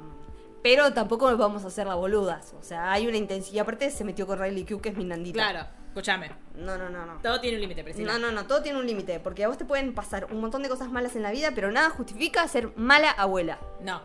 pero 0.62 0.92
tampoco 0.92 1.28
nos 1.28 1.38
vamos 1.38 1.64
a 1.64 1.68
hacer 1.68 1.86
las 1.86 1.96
boludas. 1.96 2.54
O 2.58 2.62
sea, 2.62 2.92
hay 2.92 3.06
una 3.06 3.16
intensidad. 3.16 3.62
Aparte 3.62 3.90
se 3.90 4.04
metió 4.04 4.26
con 4.26 4.38
Riley 4.38 4.64
Q, 4.64 4.80
que 4.80 4.90
es 4.90 4.96
mi 4.96 5.04
nandita. 5.04 5.34
Claro, 5.34 5.66
escúchame. 5.88 6.30
No, 6.54 6.78
no, 6.78 6.88
no, 6.88 7.04
no. 7.04 7.20
Todo 7.20 7.40
tiene 7.40 7.56
un 7.56 7.62
límite, 7.62 7.84
Priscila. 7.84 8.12
No, 8.12 8.18
no, 8.18 8.32
no, 8.32 8.46
todo 8.46 8.62
tiene 8.62 8.78
un 8.78 8.86
límite, 8.86 9.20
porque 9.20 9.44
a 9.44 9.48
vos 9.48 9.58
te 9.58 9.64
pueden 9.64 9.92
pasar 9.94 10.28
un 10.30 10.40
montón 10.40 10.62
de 10.62 10.68
cosas 10.68 10.90
malas 10.90 11.16
en 11.16 11.22
la 11.22 11.30
vida, 11.30 11.50
pero 11.54 11.70
nada 11.72 11.90
justifica 11.90 12.46
ser 12.48 12.72
mala 12.76 13.10
abuela. 13.10 13.58
No. 13.80 14.00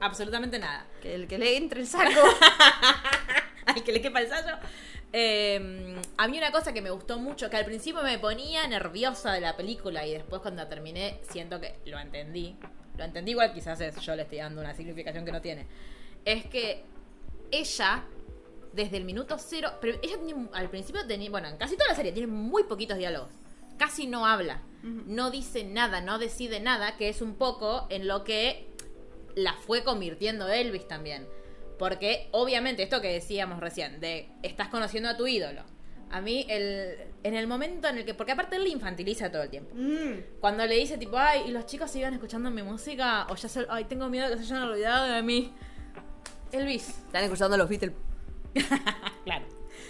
Absolutamente 0.00 0.58
nada. 0.58 0.86
Que 1.00 1.14
el 1.14 1.28
que 1.28 1.38
le 1.38 1.56
entre 1.56 1.80
el 1.80 1.86
saco. 1.86 2.10
Al 3.66 3.82
que 3.82 3.92
le 3.92 4.00
quepa 4.00 4.20
el 4.20 4.28
sallo. 4.28 4.56
Eh, 5.12 6.00
a 6.16 6.28
mí 6.28 6.38
una 6.38 6.50
cosa 6.50 6.72
que 6.72 6.80
me 6.80 6.90
gustó 6.90 7.18
mucho, 7.18 7.50
que 7.50 7.56
al 7.56 7.64
principio 7.64 8.02
me 8.02 8.18
ponía 8.18 8.66
nerviosa 8.66 9.32
de 9.32 9.40
la 9.40 9.56
película 9.56 10.06
y 10.06 10.12
después 10.12 10.40
cuando 10.40 10.66
terminé 10.66 11.20
siento 11.30 11.60
que 11.60 11.76
lo 11.84 11.98
entendí. 11.98 12.56
Lo 12.96 13.04
entendí 13.04 13.32
igual, 13.32 13.52
quizás 13.52 13.80
es, 13.80 13.96
yo 14.00 14.14
le 14.14 14.22
estoy 14.22 14.38
dando 14.38 14.60
una 14.60 14.74
significación 14.74 15.24
que 15.24 15.32
no 15.32 15.40
tiene. 15.40 15.66
Es 16.24 16.46
que 16.46 16.84
ella, 17.50 18.04
desde 18.72 18.96
el 18.96 19.04
minuto 19.04 19.36
cero, 19.38 19.72
pero 19.80 19.98
ella 20.02 20.18
tiene, 20.24 20.48
al 20.52 20.68
principio 20.70 21.06
tenía, 21.06 21.30
bueno, 21.30 21.48
en 21.48 21.56
casi 21.56 21.76
toda 21.76 21.90
la 21.90 21.96
serie 21.96 22.12
tiene 22.12 22.28
muy 22.28 22.64
poquitos 22.64 22.98
diálogos. 22.98 23.30
Casi 23.78 24.06
no 24.06 24.26
habla, 24.26 24.62
no 24.82 25.30
dice 25.30 25.64
nada, 25.64 26.00
no 26.00 26.18
decide 26.18 26.60
nada, 26.60 26.96
que 26.96 27.08
es 27.08 27.22
un 27.22 27.34
poco 27.34 27.86
en 27.90 28.06
lo 28.06 28.22
que 28.22 28.68
la 29.34 29.54
fue 29.54 29.82
convirtiendo 29.82 30.48
Elvis 30.48 30.86
también. 30.86 31.26
Porque 31.82 32.28
obviamente 32.30 32.84
esto 32.84 33.00
que 33.00 33.08
decíamos 33.12 33.58
recién, 33.58 33.98
de 33.98 34.28
estás 34.44 34.68
conociendo 34.68 35.08
a 35.08 35.16
tu 35.16 35.26
ídolo. 35.26 35.62
A 36.12 36.20
mí, 36.20 36.46
el, 36.48 36.94
en 37.24 37.34
el 37.34 37.48
momento 37.48 37.88
en 37.88 37.98
el 37.98 38.04
que, 38.04 38.14
porque 38.14 38.30
aparte 38.30 38.54
él 38.54 38.62
le 38.62 38.68
infantiliza 38.68 39.32
todo 39.32 39.42
el 39.42 39.50
tiempo. 39.50 39.74
Mm. 39.74 40.38
Cuando 40.40 40.64
le 40.64 40.76
dice 40.76 40.96
tipo, 40.96 41.18
ay, 41.18 41.42
y 41.48 41.50
los 41.50 41.66
chicos 41.66 41.90
sigan 41.90 42.14
escuchando 42.14 42.52
mi 42.52 42.62
música, 42.62 43.26
o 43.30 43.34
ya 43.34 43.48
se, 43.48 43.66
ay, 43.68 43.86
tengo 43.86 44.08
miedo 44.08 44.28
de 44.30 44.36
que 44.36 44.44
se 44.44 44.54
hayan 44.54 44.68
olvidado 44.68 45.08
de 45.12 45.22
mí. 45.24 45.52
Elvis. 46.52 46.88
Están 46.88 47.24
escuchando 47.24 47.56
los 47.56 47.68
Beatles. 47.68 47.94
claro. 49.24 49.44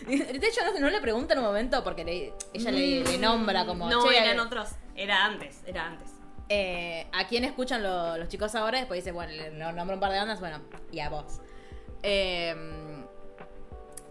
De 0.07 0.15
hecho, 0.47 0.63
no, 0.73 0.81
no 0.81 0.89
le 0.89 0.99
pregunta 1.03 1.35
en 1.35 1.41
un 1.41 1.45
momento 1.45 1.85
porque 1.85 2.05
le- 2.07 2.33
ella 2.55 2.71
le, 2.71 3.05
le 3.05 3.19
nombra 3.19 3.67
como, 3.67 3.85
Mm. 3.85 3.91
No, 3.91 4.09
"Che, 4.09 4.17
eran 4.17 4.41
otros. 4.41 4.71
Era 4.97 5.27
antes, 5.27 5.61
era 5.67 5.89
antes. 5.89 6.09
eh, 6.49 7.07
¿A 7.13 7.27
quién 7.29 7.45
escuchan 7.45 7.83
lo- 7.83 8.17
los 8.17 8.29
chicos 8.29 8.55
ahora? 8.55 8.79
Después 8.79 8.99
dice, 9.05 9.13
bueno, 9.13 9.33
le 9.33 9.51
le 9.51 9.59
nombra 9.75 9.95
un 9.95 10.01
par 10.01 10.11
de 10.13 10.19
bandas, 10.19 10.41
bueno, 10.41 10.61
y 10.91 11.01
a 11.01 11.11
vos. 11.11 11.41
Eh, 12.03 12.55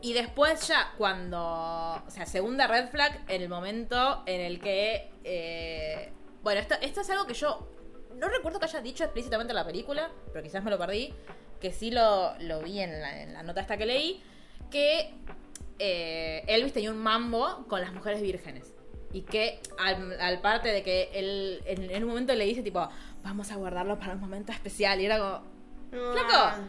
y 0.01 0.13
después 0.13 0.67
ya 0.67 0.93
cuando, 0.97 1.39
o 1.39 2.09
sea, 2.09 2.25
segunda 2.25 2.65
red 2.67 2.89
flag, 2.89 3.23
en 3.27 3.41
el 3.43 3.49
momento 3.49 4.23
en 4.25 4.41
el 4.41 4.59
que, 4.59 5.11
eh, 5.23 6.11
bueno, 6.41 6.59
esto, 6.59 6.75
esto 6.81 7.01
es 7.01 7.09
algo 7.11 7.27
que 7.27 7.35
yo 7.35 7.67
no 8.15 8.27
recuerdo 8.27 8.59
que 8.59 8.65
haya 8.65 8.81
dicho 8.81 9.03
explícitamente 9.03 9.51
en 9.51 9.55
la 9.55 9.65
película, 9.65 10.09
pero 10.33 10.43
quizás 10.43 10.63
me 10.63 10.71
lo 10.71 10.79
perdí, 10.79 11.13
que 11.59 11.71
sí 11.71 11.91
lo, 11.91 12.33
lo 12.39 12.61
vi 12.61 12.79
en 12.79 12.99
la, 12.99 13.21
en 13.21 13.33
la 13.33 13.43
nota 13.43 13.61
esta 13.61 13.77
que 13.77 13.85
leí, 13.85 14.23
que 14.71 15.13
eh, 15.77 16.43
Elvis 16.47 16.73
tenía 16.73 16.89
un 16.89 16.97
mambo 16.97 17.65
con 17.67 17.81
las 17.81 17.93
mujeres 17.93 18.21
vírgenes. 18.21 18.73
Y 19.13 19.23
que 19.23 19.59
al, 19.77 20.19
al 20.21 20.39
parte 20.39 20.69
de 20.69 20.83
que 20.83 21.09
él 21.13 21.61
en, 21.65 21.91
en 21.91 22.03
un 22.03 22.09
momento 22.09 22.33
le 22.33 22.45
dice 22.45 22.63
tipo, 22.63 22.87
vamos 23.23 23.51
a 23.51 23.57
guardarlo 23.57 23.99
para 23.99 24.13
un 24.13 24.21
momento 24.21 24.51
especial. 24.51 25.01
Y 25.01 25.05
era 25.05 25.19
como, 25.19 25.43
flaco. 25.91 26.63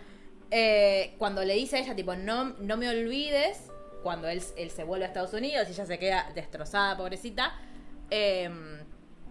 Eh, 0.55 1.15
cuando 1.17 1.43
le 1.45 1.55
dice 1.55 1.77
a 1.77 1.81
ella 1.81 1.97
tipo, 1.97 2.15
no, 2.15 2.51
no 2.59 2.77
me 2.77 2.87
olvides, 2.89 3.71
cuando 4.03 4.29
él, 4.29 4.43
él 4.57 4.71
se 4.71 4.85
vuelve 4.85 5.07
a 5.07 5.09
Estados 5.09 5.33
Unidos 5.33 5.67
y 5.69 5.73
ella 5.73 5.87
se 5.87 5.99
queda 5.99 6.31
destrozada, 6.35 6.95
pobrecita. 6.97 7.59
Eh, 8.11 8.51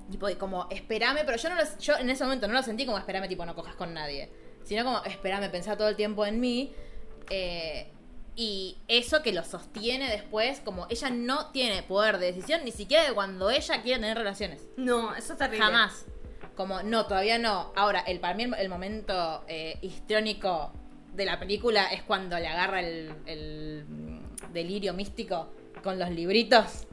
tipo, 0.10 0.28
como, 0.40 0.68
espérame, 0.72 1.20
pero 1.26 1.38
yo 1.38 1.50
no 1.50 1.56
lo- 1.56 1.78
yo 1.80 1.96
en 1.98 2.10
ese 2.10 2.24
momento 2.24 2.48
no 2.48 2.54
lo 2.56 2.64
sentí 2.64 2.86
como 2.88 2.98
espérame, 2.98 3.28
tipo, 3.28 3.46
no 3.46 3.54
cojas 3.54 3.76
con 3.76 3.94
nadie. 3.94 4.32
Sino 4.64 4.84
como, 4.84 5.04
espérame, 5.04 5.52
pensá 5.52 5.78
todo 5.78 5.90
el 5.90 5.96
tiempo 5.96 6.26
en 6.26 6.40
mí. 6.40 6.74
Eh, 7.30 7.92
y 8.36 8.78
eso 8.88 9.22
que 9.22 9.32
lo 9.34 9.44
sostiene 9.44 10.10
después, 10.10 10.60
como 10.62 10.88
ella 10.90 11.10
no 11.12 11.52
tiene 11.52 11.84
poder 11.84 12.18
de 12.18 12.28
decisión, 12.34 12.62
ni 12.66 12.72
siquiera 12.72 13.04
de 13.08 13.14
cuando 13.14 13.52
ella 13.52 13.82
quiere 13.84 14.00
tener 14.00 14.18
relaciones. 14.18 14.64
No, 14.78 15.14
eso 15.16 15.34
está 15.34 15.46
terrible. 15.46 15.66
Jamás. 15.66 16.06
Como, 16.56 16.82
no, 16.82 17.06
todavía 17.06 17.38
no. 17.38 17.72
Ahora, 17.76 18.00
el, 18.02 18.20
para 18.20 18.34
mí 18.34 18.44
el, 18.44 18.54
el 18.56 18.70
momento 18.70 19.44
eh, 19.48 19.78
histriónico 19.82 20.74
de 21.14 21.26
la 21.26 21.40
película 21.40 21.88
es 21.88 22.04
cuando 22.04 22.38
le 22.40 22.48
agarra 22.48 22.80
el, 22.82 23.14
el, 23.26 23.86
mm, 23.88 24.52
delirio 24.54 24.94
místico 24.94 25.52
con 25.84 26.00
los 26.00 26.10
libritos. 26.10 26.88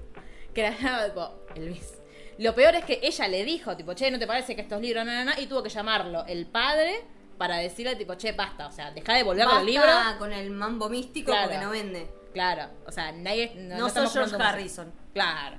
Que 0.54 0.66
era 0.66 1.06
tipo, 1.06 1.44
Elvis. 1.54 1.94
Lo 2.38 2.54
peor 2.54 2.74
es 2.76 2.84
que 2.84 3.00
ella 3.02 3.28
le 3.28 3.44
dijo, 3.44 3.76
tipo, 3.76 3.94
che, 3.94 4.10
¿no 4.10 4.18
te 4.18 4.26
parece 4.26 4.54
que 4.54 4.62
estos 4.62 4.80
libros, 4.80 5.04
no, 5.04 5.12
no, 5.12 5.24
no? 5.24 5.40
Y 5.40 5.46
tuvo 5.46 5.62
que 5.62 5.68
llamarlo 5.70 6.24
el 6.26 6.46
padre 6.46 7.04
para 7.36 7.56
decirle, 7.58 7.96
tipo, 7.96 8.14
che, 8.14 8.32
basta, 8.32 8.66
o 8.66 8.72
sea, 8.72 8.90
deja 8.92 9.14
de 9.14 9.22
volver 9.22 9.44
Basta 9.44 9.60
los 9.60 9.70
libros. 9.70 9.90
con 10.18 10.32
el 10.32 10.50
mambo 10.50 10.88
místico 10.88 11.30
Claro. 11.32 11.48
porque 11.50 11.64
no 11.64 11.70
vende. 11.70 12.08
Claro, 12.32 12.70
o 12.86 12.92
sea, 12.92 13.10
nadie. 13.12 13.52
No, 13.56 13.76
No, 13.76 13.78
no 13.84 13.88
soy 13.88 14.06
George 14.08 14.20
música. 14.32 14.48
Harrison. 14.50 14.92
Claro. 15.12 15.56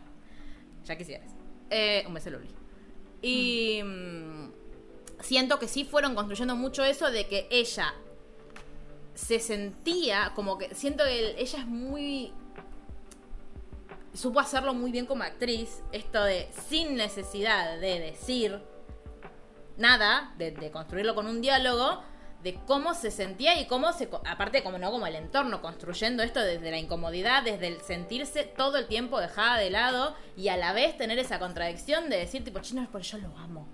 Ya 0.85 0.95
quisieras. 0.97 1.31
Eh, 1.69 2.03
un 2.07 2.13
beso, 2.13 2.29
Luli. 2.29 2.49
Y 3.21 3.81
mm, 3.83 4.51
siento 5.21 5.59
que 5.59 5.67
sí 5.67 5.83
fueron 5.83 6.15
construyendo 6.15 6.55
mucho 6.55 6.83
eso 6.85 7.11
de 7.11 7.27
que 7.27 7.47
ella 7.51 7.93
se 9.19 9.39
sentía 9.39 10.32
como 10.36 10.58
que. 10.58 10.73
Siento 10.75 11.03
que 11.03 11.19
el- 11.32 11.36
ella 11.38 11.60
es 11.60 11.67
muy. 11.67 12.34
Supo 14.13 14.39
hacerlo 14.39 14.73
muy 14.73 14.91
bien 14.91 15.05
como 15.05 15.23
actriz. 15.23 15.82
Esto 15.91 16.23
de 16.23 16.49
sin 16.67 16.95
necesidad 16.95 17.79
de 17.79 17.99
decir 17.99 18.62
nada, 19.77 20.34
de, 20.38 20.71
construirlo 20.71 21.15
con 21.15 21.27
un 21.27 21.41
diálogo, 21.41 22.01
de 22.43 22.55
cómo 22.65 22.93
se 22.93 23.12
sentía 23.12 23.60
y 23.62 23.65
cómo 23.67 23.93
se, 23.93 24.10
aparte 24.25 24.62
como 24.63 24.77
no 24.77 24.91
como 24.91 25.08
el 25.08 25.15
entorno, 25.15 25.62
construyendo 25.62 26.21
esto 26.23 26.41
desde 26.41 26.71
la 26.71 26.77
incomodidad, 26.77 27.43
desde 27.43 27.67
el 27.67 27.82
sentirse 27.82 28.43
todo 28.43 28.77
el 28.77 28.88
tiempo 28.88 29.19
dejada 29.19 29.58
de 29.58 29.69
lado 29.69 30.15
y 30.36 30.49
a 30.49 30.58
la 30.58 30.73
vez 30.73 30.97
tener 30.97 31.17
esa 31.19 31.39
contradicción 31.39 32.10
de 32.10 32.17
decir 32.17 32.43
tipo, 32.43 32.60
chino, 32.60 32.82
es 32.82 32.89
porque 32.89 33.08
yo 33.08 33.17
lo 33.19 33.38
amo 33.38 33.67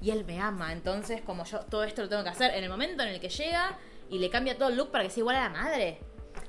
y 0.00 0.10
él 0.10 0.24
me 0.24 0.40
ama, 0.40 0.72
entonces 0.72 1.20
como 1.22 1.44
yo 1.44 1.60
todo 1.60 1.82
esto 1.82 2.02
lo 2.02 2.08
tengo 2.08 2.22
que 2.22 2.28
hacer 2.28 2.54
en 2.54 2.62
el 2.62 2.70
momento 2.70 3.02
en 3.02 3.08
el 3.08 3.20
que 3.20 3.30
llega 3.30 3.76
y 4.10 4.18
le 4.18 4.30
cambia 4.30 4.56
todo 4.58 4.68
el 4.68 4.76
look 4.76 4.90
para 4.90 5.04
que 5.04 5.10
sea 5.10 5.20
igual 5.22 5.36
a 5.36 5.42
la 5.44 5.48
madre. 5.50 5.98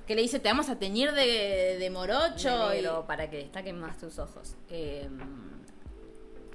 Que 0.07 0.15
le 0.15 0.21
dice, 0.21 0.39
te 0.39 0.49
vamos 0.49 0.69
a 0.69 0.77
teñir 0.79 1.11
de, 1.13 1.77
de 1.79 1.89
morocho. 1.89 2.73
y- 2.73 2.77
Negro, 2.77 3.05
para 3.07 3.29
que 3.29 3.37
destaquen 3.37 3.79
más 3.79 3.97
tus 3.97 4.17
ojos. 4.19 4.55
Eh, 4.69 5.07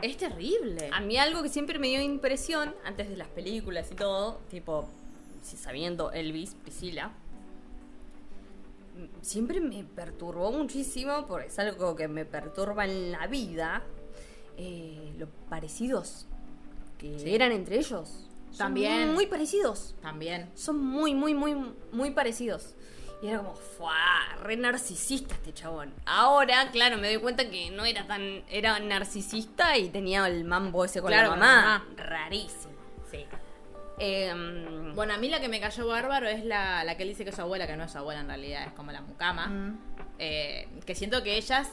Es 0.03 0.17
terrible. 0.17 0.91
a 0.93 1.01
mí 1.01 1.17
algo 1.19 1.43
que 1.43 1.49
siempre 1.49 1.79
me 1.79 1.89
dio 1.89 2.01
impresión, 2.01 2.75
antes 2.85 3.09
de 3.09 3.17
las 3.17 3.29
películas 3.29 3.91
y 3.93 3.95
todo, 3.95 4.41
tipo, 4.51 4.89
sabiendo 5.43 6.11
Elvis, 6.13 6.55
Priscila, 6.57 7.13
m- 8.97 9.09
siempre 9.23 9.61
me 9.61 9.85
perturbó 9.85 10.51
muchísimo, 10.53 11.27
porque 11.27 11.47
es 11.49 11.59
algo 11.59 11.95
que 11.97 12.09
me 12.09 12.25
perturba 12.25 12.85
en 12.85 13.13
la 13.13 13.27
vida, 13.29 13.83
eh, 14.57 15.13
lo 15.19 15.29
parecidos 15.49 16.27
que 16.99 17.19
Sí. 17.19 17.35
eran 17.35 17.53
entre 17.53 17.79
ellos. 17.79 18.29
Son 18.55 18.67
También. 18.67 19.13
Muy 19.15 19.27
parecidos. 19.27 19.95
También. 20.01 20.51
Son 20.55 20.79
muy, 20.79 21.15
muy, 21.15 21.35
muy, 21.35 21.55
muy 21.93 22.11
parecidos. 22.13 22.75
Y 23.23 23.29
era 23.29 23.39
como, 23.39 23.55
¡fuah! 23.55 24.37
Re 24.43 24.57
narcisista 24.57 25.35
este 25.35 25.53
chabón. 25.55 25.93
Ahora, 26.07 26.71
claro, 26.73 26.99
me 26.99 27.09
doy 27.13 27.21
cuenta 27.23 27.49
que 27.51 27.71
no 27.71 27.85
era 27.85 28.07
tan. 28.07 28.45
Era 28.51 28.79
narcisista 28.81 29.77
y 29.79 29.89
tenía 29.89 30.27
el 30.27 30.45
mambo 30.45 30.85
ese 30.85 31.01
con 31.01 31.09
Claro, 31.11 31.31
la 31.31 31.37
mamá. 31.37 31.87
Rarísimo. 31.97 32.75
Sí. 33.11 33.25
Em, 33.99 34.95
Bueno, 34.95 35.15
a 35.15 35.19
mí 35.19 35.29
la 35.29 35.41
que 35.41 35.49
me 35.49 35.61
cayó 35.61 35.87
bárbaro 35.87 36.29
es 36.29 36.45
la, 36.45 36.85
la 36.85 36.97
que 36.97 37.05
él 37.05 37.09
dice 37.11 37.25
que 37.25 37.31
es 37.31 37.37
su 37.37 37.43
abuela, 37.43 37.67
que 37.67 37.77
no 37.77 37.85
es 37.85 37.93
su 37.93 37.99
abuela 37.99 38.21
en 38.21 38.29
realidad, 38.29 38.65
es 38.67 38.73
como 38.75 38.93
la 38.93 39.01
mucama. 39.01 39.47
mm, 39.47 39.79
Eh, 40.19 40.69
que 40.87 40.95
siento 40.95 41.23
que 41.25 41.37
ellas 41.37 41.73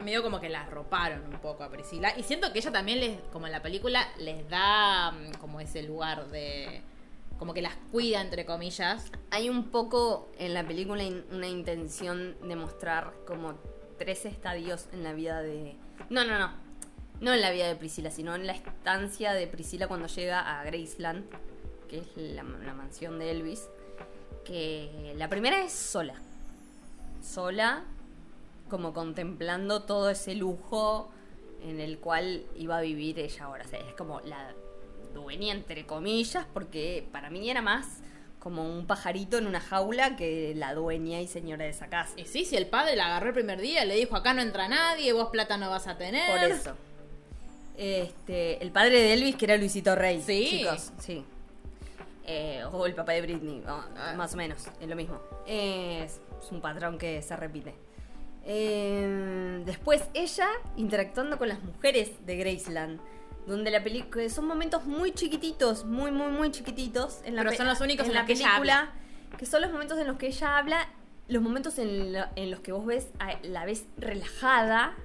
medio 0.00 0.22
como 0.22 0.40
que 0.40 0.48
la 0.48 0.62
arroparon 0.62 1.24
un 1.24 1.40
poco 1.40 1.64
a 1.64 1.70
Priscila. 1.70 2.12
Y 2.16 2.22
siento 2.22 2.52
que 2.52 2.58
ella 2.58 2.72
también 2.72 3.00
les, 3.00 3.20
como 3.32 3.46
en 3.46 3.52
la 3.52 3.62
película, 3.62 4.06
les 4.18 4.48
da 4.48 5.12
mm, 5.12 5.38
como 5.38 5.60
ese 5.60 5.82
lugar 5.82 6.28
de. 6.28 6.82
como 7.38 7.54
que 7.54 7.62
las 7.62 7.74
cuida, 7.90 8.20
entre 8.20 8.44
comillas. 8.44 9.10
hay 9.30 9.48
un 9.48 9.64
poco 9.70 10.30
en 10.38 10.54
la 10.54 10.66
película 10.66 11.04
una 11.30 11.48
intención 11.48 12.36
de 12.46 12.56
mostrar 12.56 13.12
como 13.26 13.54
tres 13.98 14.24
estadios 14.24 14.88
en 14.92 15.04
la 15.04 15.12
vida 15.12 15.42
de. 15.42 15.76
No, 16.10 16.24
no, 16.24 16.38
no. 16.38 16.52
No 17.20 17.34
en 17.34 17.40
la 17.40 17.50
vida 17.50 17.66
de 17.66 17.74
Priscila, 17.74 18.12
sino 18.12 18.36
en 18.36 18.46
la 18.46 18.52
estancia 18.52 19.32
de 19.32 19.48
Priscila 19.48 19.88
cuando 19.88 20.06
llega 20.06 20.60
a 20.60 20.62
Graceland, 20.62 21.24
que 21.88 21.98
es 21.98 22.06
la 22.16 22.44
mansión 22.44 23.18
de 23.18 23.32
Elvis. 23.32 23.68
Que 24.44 25.14
la 25.16 25.28
primera 25.28 25.64
es 25.64 25.72
sola. 25.72 26.14
Sola, 27.20 27.84
como 28.68 28.92
contemplando 28.92 29.82
todo 29.82 30.10
ese 30.10 30.34
lujo 30.34 31.10
en 31.62 31.80
el 31.80 31.98
cual 31.98 32.44
iba 32.56 32.78
a 32.78 32.80
vivir 32.80 33.18
ella 33.18 33.44
ahora. 33.44 33.64
O 33.64 33.68
sea, 33.68 33.80
es 33.80 33.94
como 33.94 34.20
la 34.20 34.54
dueña, 35.14 35.52
entre 35.52 35.86
comillas, 35.86 36.46
porque 36.52 37.06
para 37.10 37.30
mí 37.30 37.50
era 37.50 37.62
más 37.62 37.86
como 38.38 38.62
un 38.62 38.86
pajarito 38.86 39.38
en 39.38 39.46
una 39.46 39.60
jaula 39.60 40.14
que 40.14 40.54
la 40.54 40.72
dueña 40.74 41.20
y 41.20 41.26
señora 41.26 41.64
de 41.64 41.70
esa 41.70 41.88
casa. 41.88 42.12
Y 42.16 42.24
sí, 42.26 42.44
si 42.44 42.56
el 42.56 42.66
padre 42.66 42.94
la 42.94 43.06
agarró 43.06 43.28
el 43.28 43.34
primer 43.34 43.60
día, 43.60 43.84
le 43.84 43.96
dijo: 43.96 44.14
acá 44.14 44.32
no 44.32 44.42
entra 44.42 44.68
nadie, 44.68 45.12
vos 45.12 45.30
plata 45.30 45.56
no 45.56 45.70
vas 45.70 45.88
a 45.88 45.98
tener. 45.98 46.30
Por 46.30 46.50
eso. 46.50 46.74
Este, 47.76 48.62
el 48.62 48.70
padre 48.70 49.00
de 49.00 49.14
Elvis, 49.14 49.36
que 49.36 49.44
era 49.46 49.56
Luisito 49.56 49.94
Rey. 49.94 50.22
Sí. 50.22 50.46
Chicos, 50.50 50.92
sí. 50.98 51.24
Eh, 52.30 52.62
o 52.70 52.86
el 52.86 52.94
papá 52.94 53.12
de 53.12 53.22
Britney, 53.22 53.62
más 54.16 54.34
o 54.34 54.36
menos, 54.36 54.68
es 54.80 54.88
lo 54.88 54.94
mismo. 54.94 55.18
Es 55.46 56.20
un 56.50 56.60
patrón 56.60 56.98
que 56.98 57.22
se 57.22 57.34
repite. 57.36 57.74
Eh, 58.50 59.62
después 59.66 60.02
ella 60.14 60.48
interactuando 60.76 61.36
con 61.38 61.48
las 61.48 61.62
mujeres 61.62 62.10
de 62.26 62.36
Graceland. 62.36 62.98
Donde 63.46 63.70
la 63.70 63.82
película 63.84 64.28
son 64.30 64.46
momentos 64.46 64.84
muy 64.86 65.12
chiquititos, 65.12 65.84
muy, 65.84 66.10
muy, 66.10 66.30
muy 66.32 66.50
chiquititos. 66.50 67.20
En 67.24 67.36
la 67.36 67.42
Pero 67.42 67.50
pe- 67.52 67.56
son 67.58 67.66
los 67.68 67.80
únicos 67.80 68.06
en 68.06 68.14
la 68.14 68.20
los 68.20 68.26
que 68.26 68.32
ella 68.32 68.46
película, 68.48 68.92
que 69.38 69.46
son 69.46 69.62
los 69.62 69.70
momentos 69.72 69.98
en 69.98 70.06
los 70.06 70.16
que 70.18 70.26
ella 70.28 70.58
habla, 70.58 70.88
los 71.28 71.42
momentos 71.42 71.78
en, 71.78 72.12
lo- 72.14 72.26
en 72.36 72.50
los 72.50 72.60
que 72.60 72.72
vos 72.72 72.84
ves, 72.86 73.08
a- 73.18 73.38
la 73.42 73.64
ves 73.66 73.84
relajada, 73.98 74.96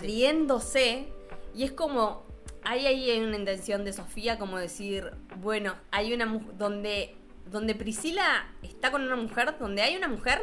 riéndose 0.00 1.08
y 1.54 1.64
es 1.64 1.72
como 1.72 2.24
hay 2.62 2.86
ahí 2.86 3.18
una 3.20 3.36
intención 3.36 3.84
de 3.84 3.92
Sofía 3.92 4.38
como 4.38 4.58
decir 4.58 5.10
bueno 5.40 5.74
hay 5.90 6.12
una 6.12 6.26
donde 6.58 7.14
donde 7.50 7.74
Priscila 7.74 8.46
está 8.62 8.90
con 8.90 9.02
una 9.02 9.16
mujer 9.16 9.56
donde 9.58 9.82
hay 9.82 9.96
una 9.96 10.08
mujer 10.08 10.42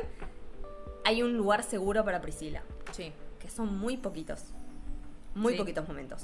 hay 1.05 1.21
un 1.23 1.35
lugar 1.37 1.63
seguro 1.63 2.03
para 2.05 2.21
Priscila 2.21 2.63
Sí. 2.91 3.11
que 3.39 3.49
son 3.49 3.77
muy 3.77 3.97
poquitos 3.97 4.41
muy 5.35 5.53
Sí. 5.53 5.59
poquitos 5.59 5.87
momentos 5.87 6.23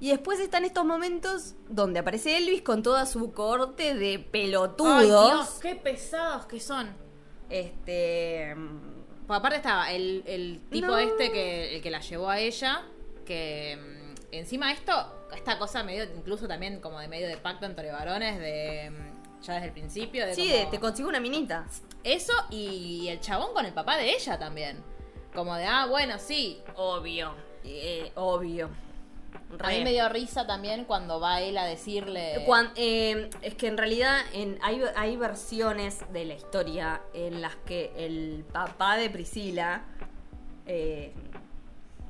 y 0.00 0.10
después 0.10 0.38
están 0.40 0.64
estos 0.64 0.84
momentos 0.84 1.54
donde 1.68 2.00
aparece 2.00 2.36
Elvis 2.36 2.62
con 2.62 2.82
toda 2.82 3.06
su 3.06 3.32
corte 3.32 3.94
de 3.94 4.18
pelotudos 4.18 5.00
Ay, 5.00 5.06
Dios, 5.06 5.58
qué 5.62 5.74
pesados 5.74 6.46
que 6.46 6.60
son. 6.60 6.88
este 7.48 8.54
Pues 9.26 9.38
aparte 9.40 9.56
estaba 9.56 9.90
el, 9.90 10.22
el 10.26 10.60
tipo 10.70 10.86
No. 10.86 10.98
este 10.98 11.32
que, 11.32 11.74
el 11.76 11.82
que 11.82 11.90
la 11.90 12.00
llevó 12.00 12.30
a 12.30 12.38
ella, 12.38 12.82
que 13.24 13.76
mm, 13.76 14.14
encima 14.32 14.70
esto, 14.72 14.92
esta 15.34 15.58
cosa 15.58 15.82
medio, 15.82 16.04
incluso 16.16 16.46
también 16.46 16.78
como 16.80 17.00
de 17.00 17.08
medio 17.08 17.26
de 17.26 17.36
pacto 17.36 17.66
entre 17.66 17.90
varones, 17.90 18.38
de 18.38 18.90
mm, 18.90 19.42
ya 19.42 19.54
desde 19.54 19.66
el 19.66 19.72
principio. 19.72 20.24
De 20.26 20.34
sí 20.36 20.42
como- 20.48 20.54
de- 20.64 20.66
te 20.70 20.78
consigo 20.78 21.08
una 21.08 21.18
minita 21.18 21.66
Eso 22.06 22.32
y 22.50 23.08
el 23.08 23.20
chabón 23.20 23.52
con 23.52 23.66
el 23.66 23.72
papá 23.72 23.96
de 23.96 24.10
ella 24.14 24.38
también. 24.38 24.82
Como 25.34 25.54
de, 25.56 25.64
ah, 25.66 25.86
bueno, 25.86 26.18
sí. 26.18 26.62
obvio 26.76 27.34
eh, 27.64 28.12
obvio 28.14 28.70
A 29.58 29.68
mí 29.68 29.78
Re. 29.78 29.84
me 29.84 29.90
dio 29.92 30.08
risa 30.08 30.46
también 30.46 30.84
cuando 30.84 31.18
va 31.20 31.40
él 31.40 31.58
a 31.58 31.64
decirle... 31.64 32.44
Eh, 32.76 33.28
es 33.42 33.54
que 33.54 33.66
en 33.66 33.76
realidad 33.76 34.20
en, 34.32 34.58
hay, 34.62 34.82
hay 34.94 35.16
versiones 35.16 36.00
de 36.12 36.24
la 36.24 36.34
historia 36.34 37.02
en 37.12 37.42
las 37.42 37.56
que 37.56 37.92
el 37.96 38.44
papá 38.52 38.96
de 38.96 39.10
Priscila 39.10 39.84
eh, 40.66 41.12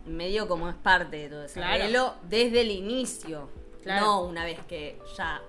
medio 0.05 0.47
como 0.47 0.69
es 0.69 0.77
parte 0.77 1.17
de 1.17 1.29
todo 1.31 1.45
ese 1.45 1.55
Claro. 1.61 2.15
desde 2.23 2.61
el 2.61 2.71
inicio, 2.71 3.49
Claro. 3.83 4.05
no 4.05 4.23
una 4.25 4.45
vez 4.45 4.59
que 4.67 4.99
ya 5.17 5.41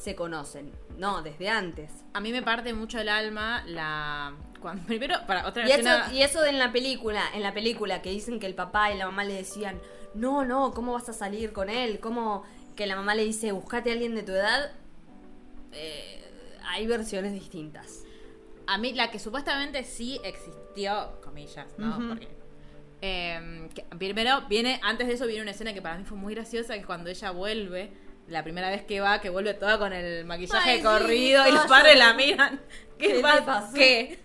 se 0.00 0.14
conocen. 0.14 0.72
No, 0.96 1.22
desde 1.22 1.50
antes. 1.50 1.90
A 2.14 2.20
mí 2.20 2.32
me 2.32 2.42
parte 2.42 2.72
mucho 2.72 2.98
el 2.98 3.08
alma 3.08 3.62
la. 3.66 4.34
Cuando, 4.60 4.82
primero, 4.86 5.16
para 5.26 5.46
otra 5.46 5.68
Y 5.68 5.72
eso, 5.72 5.90
y 6.12 6.22
eso 6.22 6.44
en 6.44 6.58
la 6.58 6.72
película, 6.72 7.22
en 7.34 7.42
la 7.42 7.52
película, 7.52 8.00
que 8.00 8.10
dicen 8.10 8.40
que 8.40 8.46
el 8.46 8.54
papá 8.54 8.92
y 8.92 8.96
la 8.98 9.06
mamá 9.06 9.24
le 9.24 9.34
decían, 9.34 9.78
no, 10.14 10.44
no, 10.44 10.72
¿cómo 10.72 10.94
vas 10.94 11.08
a 11.10 11.12
salir 11.12 11.52
con 11.52 11.68
él? 11.68 12.00
¿Cómo 12.00 12.44
que 12.76 12.86
la 12.86 12.96
mamá 12.96 13.14
le 13.14 13.24
dice, 13.24 13.52
buscate 13.52 13.90
a 13.90 13.92
alguien 13.92 14.14
de 14.14 14.22
tu 14.22 14.32
edad? 14.32 14.72
Eh, 15.72 16.24
hay 16.64 16.86
versiones 16.86 17.32
distintas. 17.32 18.04
A 18.66 18.78
mí, 18.78 18.94
la 18.94 19.10
que 19.10 19.18
supuestamente 19.18 19.84
sí 19.84 20.18
existió, 20.24 21.20
comillas, 21.22 21.74
¿no? 21.76 22.08
Porque. 22.08 22.28
eh, 23.02 23.68
que 23.74 23.82
primero, 23.96 24.42
viene, 24.48 24.80
antes 24.82 25.08
de 25.08 25.14
eso 25.14 25.26
viene 25.26 25.42
una 25.42 25.50
escena 25.50 25.74
que 25.74 25.82
para 25.82 25.98
mí 25.98 26.04
fue 26.04 26.16
muy 26.16 26.34
graciosa, 26.34 26.72
que 26.72 26.80
es 26.80 26.86
cuando 26.86 27.10
ella 27.10 27.32
vuelve, 27.32 27.92
la 28.30 28.42
primera 28.42 28.70
vez 28.70 28.82
que 28.84 29.00
va, 29.00 29.20
que 29.20 29.28
vuelve 29.28 29.54
toda 29.54 29.78
con 29.78 29.92
el 29.92 30.24
maquillaje 30.24 30.70
Ay, 30.70 30.78
sí, 30.78 30.82
corrido 30.84 31.46
y 31.48 31.52
los 31.52 31.66
padres 31.66 31.98
la 31.98 32.14
miran. 32.14 32.60
¿Qué, 32.98 33.14
¿Qué 33.14 33.20
pasó? 33.20 33.74
¿Qué? 33.74 34.20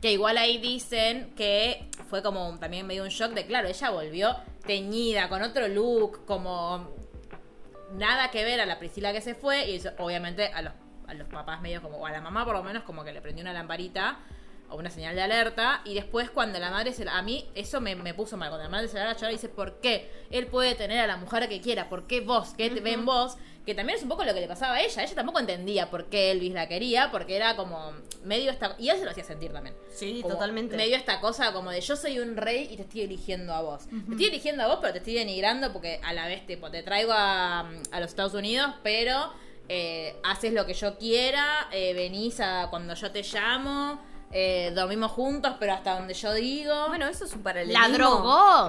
Que 0.00 0.12
igual 0.12 0.38
ahí 0.38 0.58
dicen 0.58 1.34
que 1.34 1.88
fue 2.08 2.22
como 2.22 2.58
también 2.58 2.86
medio 2.86 3.02
un 3.02 3.08
shock 3.08 3.32
de, 3.32 3.46
claro, 3.46 3.68
ella 3.68 3.90
volvió 3.90 4.36
teñida, 4.66 5.28
con 5.28 5.42
otro 5.42 5.68
look, 5.68 6.24
como 6.26 6.94
nada 7.92 8.30
que 8.30 8.44
ver 8.44 8.60
a 8.60 8.66
la 8.66 8.78
Priscila 8.78 9.12
que 9.12 9.20
se 9.20 9.34
fue 9.34 9.70
y 9.70 9.76
eso, 9.76 9.90
obviamente 9.98 10.46
a 10.46 10.62
los, 10.62 10.72
a 11.06 11.14
los 11.14 11.28
papás 11.28 11.60
medio 11.60 11.82
como, 11.82 11.98
o 11.98 12.06
a 12.06 12.10
la 12.10 12.20
mamá 12.20 12.44
por 12.44 12.54
lo 12.54 12.62
menos 12.62 12.84
como 12.84 13.04
que 13.04 13.12
le 13.12 13.20
prendió 13.20 13.42
una 13.42 13.52
lamparita 13.52 14.18
o 14.70 14.76
una 14.76 14.90
señal 14.90 15.14
de 15.14 15.22
alerta 15.22 15.82
y 15.84 15.94
después 15.94 16.30
cuando 16.30 16.58
la 16.58 16.70
madre 16.70 16.92
se 16.92 17.04
la, 17.04 17.18
a 17.18 17.22
mí 17.22 17.48
eso 17.54 17.80
me, 17.80 17.94
me 17.96 18.14
puso 18.14 18.36
mal 18.36 18.48
cuando 18.48 18.64
la 18.64 18.70
madre 18.70 18.88
se 18.88 18.98
la 18.98 19.04
va 19.04 19.10
a 19.10 19.14
llorar 19.14 19.30
y 19.32 19.34
dice 19.34 19.48
¿por 19.48 19.80
qué? 19.80 20.10
él 20.30 20.46
puede 20.46 20.74
tener 20.74 20.98
a 21.00 21.06
la 21.06 21.16
mujer 21.16 21.48
que 21.48 21.60
quiera 21.60 21.88
¿por 21.88 22.06
qué 22.06 22.20
vos? 22.20 22.54
¿qué 22.56 22.70
te 22.70 22.80
ve 22.80 22.92
en 22.92 23.04
vos? 23.04 23.36
que 23.66 23.74
también 23.74 23.98
es 23.98 24.02
un 24.02 24.08
poco 24.08 24.24
lo 24.24 24.32
que 24.32 24.40
le 24.40 24.48
pasaba 24.48 24.76
a 24.76 24.80
ella 24.80 25.02
ella 25.02 25.14
tampoco 25.14 25.38
entendía 25.38 25.90
por 25.90 26.06
qué 26.06 26.30
Elvis 26.30 26.52
la 26.54 26.66
quería 26.66 27.10
porque 27.10 27.36
era 27.36 27.56
como 27.56 27.92
medio 28.24 28.50
esta 28.50 28.74
y 28.78 28.88
él 28.88 28.98
se 28.98 29.04
lo 29.04 29.10
hacía 29.10 29.24
sentir 29.24 29.52
también 29.52 29.74
Sí, 29.92 30.20
como 30.22 30.34
totalmente. 30.34 30.76
Medio 30.76 30.96
esta 30.96 31.20
cosa 31.20 31.52
como 31.52 31.70
de 31.70 31.80
yo 31.80 31.96
soy 31.96 32.18
un 32.20 32.36
rey 32.36 32.68
y 32.70 32.76
te 32.76 32.82
estoy 32.82 33.02
eligiendo 33.02 33.52
a 33.52 33.60
vos. 33.60 33.86
Te 33.88 34.12
estoy 34.12 34.26
eligiendo 34.26 34.62
a 34.62 34.68
vos, 34.68 34.78
pero 34.80 34.92
te 34.92 34.98
estoy 34.98 35.14
denigrando 35.14 35.72
porque 35.72 36.00
a 36.02 36.12
la 36.14 36.26
vez 36.26 36.46
tipo, 36.46 36.70
te 36.70 36.82
traigo 36.82 37.12
a, 37.12 37.60
a 37.90 38.00
los 38.00 38.08
Estados 38.08 38.32
Unidos, 38.32 38.72
pero 38.82 39.32
eh, 39.68 40.16
haces 40.22 40.52
lo 40.52 40.64
que 40.66 40.74
yo 40.74 40.96
quiera, 40.96 41.68
eh, 41.70 41.92
venís 41.92 42.40
a 42.40 42.68
cuando 42.70 42.94
yo 42.94 43.10
te 43.12 43.22
llamo, 43.22 44.00
eh, 44.30 44.72
dormimos 44.74 45.10
juntos, 45.12 45.54
pero 45.58 45.72
hasta 45.72 45.94
donde 45.98 46.14
yo 46.14 46.32
digo. 46.34 46.88
Bueno, 46.88 47.06
eso 47.08 47.24
es 47.24 47.32
un 47.34 47.42
paralelismo. 47.42 47.82
la 47.82 47.88
drogó. 47.92 48.66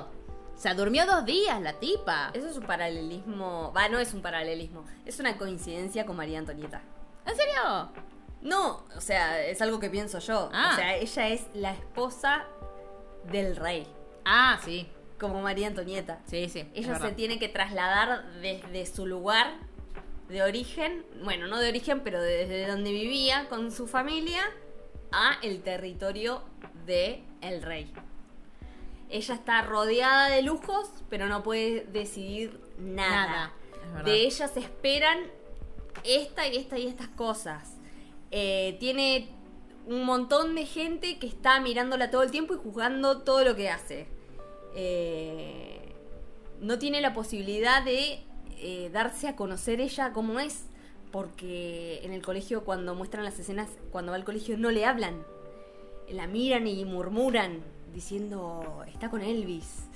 O 0.55 0.57
sea, 0.62 0.74
durmió 0.76 1.05
dos 1.05 1.26
días 1.26 1.59
la 1.62 1.74
tipa. 1.74 2.30
Eso 2.34 2.47
es 2.47 2.57
un 2.57 2.66
paralelismo. 2.66 3.74
Va, 3.76 3.89
no 3.89 3.97
es 3.99 4.14
un 4.14 4.22
paralelismo. 4.22 4.86
Es 5.05 5.20
una 5.20 5.38
coincidencia 5.38 6.05
con 6.05 6.16
María 6.16 6.39
Antonieta. 6.39 6.82
¿En 7.26 7.36
serio? 7.36 7.89
No, 8.41 8.84
o 8.95 9.01
sea, 9.01 9.43
es 9.43 9.62
algo 9.62 9.80
que 9.80 9.89
pienso 9.89 10.20
yo. 10.20 10.49
Ah. 10.53 10.72
O 10.74 10.76
sea, 10.76 10.95
ella 10.97 11.28
es 11.30 11.45
la 11.53 11.72
esposa 11.74 12.45
del 13.32 13.55
rey, 13.55 13.88
Ah, 14.26 14.59
sí. 14.66 14.88
como 15.20 15.41
María 15.41 15.68
Antonieta. 15.68 16.20
Sí, 16.26 16.49
sí. 16.49 16.68
Ella 16.74 16.97
se 16.99 17.12
tiene 17.12 17.38
que 17.38 17.49
trasladar 17.49 18.24
desde 18.41 18.86
su 18.88 19.05
lugar 19.05 19.53
de 20.28 20.41
origen, 20.43 21.05
bueno, 21.24 21.47
no 21.47 21.59
de 21.59 21.70
origen, 21.70 22.01
pero 22.03 22.22
desde 22.22 22.66
donde 22.68 22.91
vivía 22.91 23.47
con 23.49 23.72
su 23.72 23.86
familia, 23.88 24.41
a 25.12 25.38
el 25.41 25.62
territorio 25.62 26.41
de 26.86 27.24
el 27.41 27.62
rey. 27.62 27.91
Ella 29.09 29.36
está 29.36 29.62
rodeada 29.62 30.30
de 30.30 30.41
lujos, 30.41 30.89
pero 31.09 31.28
no 31.28 31.43
puede 31.43 31.86
decidir 31.91 32.59
nada. 32.78 33.53
De 34.05 34.22
ella 34.22 34.47
se 34.47 34.62
esperan 34.62 35.20
esta 36.03 36.47
y 36.47 36.57
esta 36.57 36.78
y 36.78 36.88
estas 36.88 37.09
cosas. 37.09 37.78
Eh, 38.32 38.78
tiene 38.80 39.28
un 39.86 40.05
montón 40.05 40.55
de 40.55 40.66
gente 40.66 41.20
que 41.20 41.28
está 41.28 41.59
mirándola 41.59 42.09
todo 42.12 42.24
el 42.24 42.32
tiempo 42.32 42.53
y 42.53 42.57
juzgando 42.57 43.22
todo 43.22 43.43
lo 43.43 43.55
que 43.55 43.70
hace. 43.70 44.07
Eh, 44.76 45.93
no 46.62 46.80
tiene 46.80 47.01
la 47.01 47.14
posibilidad 47.14 47.84
de 47.84 48.24
eh, 48.57 48.89
darse 48.93 49.28
a 49.28 49.36
conocer 49.36 49.82
ella 49.82 50.14
como 50.14 50.39
es. 50.39 50.66
Porque 51.12 52.01
en 52.03 52.14
el 52.14 52.22
colegio, 52.22 52.64
cuando 52.64 52.95
muestran 52.95 53.24
las 53.24 53.38
escenas, 53.38 53.70
cuando 53.91 54.12
va 54.12 54.16
al 54.16 54.24
colegio, 54.24 54.57
no 54.57 54.72
le 54.72 54.86
hablan. 54.86 55.24
La 56.09 56.28
miran 56.28 56.68
y 56.68 56.84
murmuran, 56.86 57.62
diciendo, 57.93 58.84
está 58.88 59.09
con 59.09 59.22
Elvis. 59.22 59.88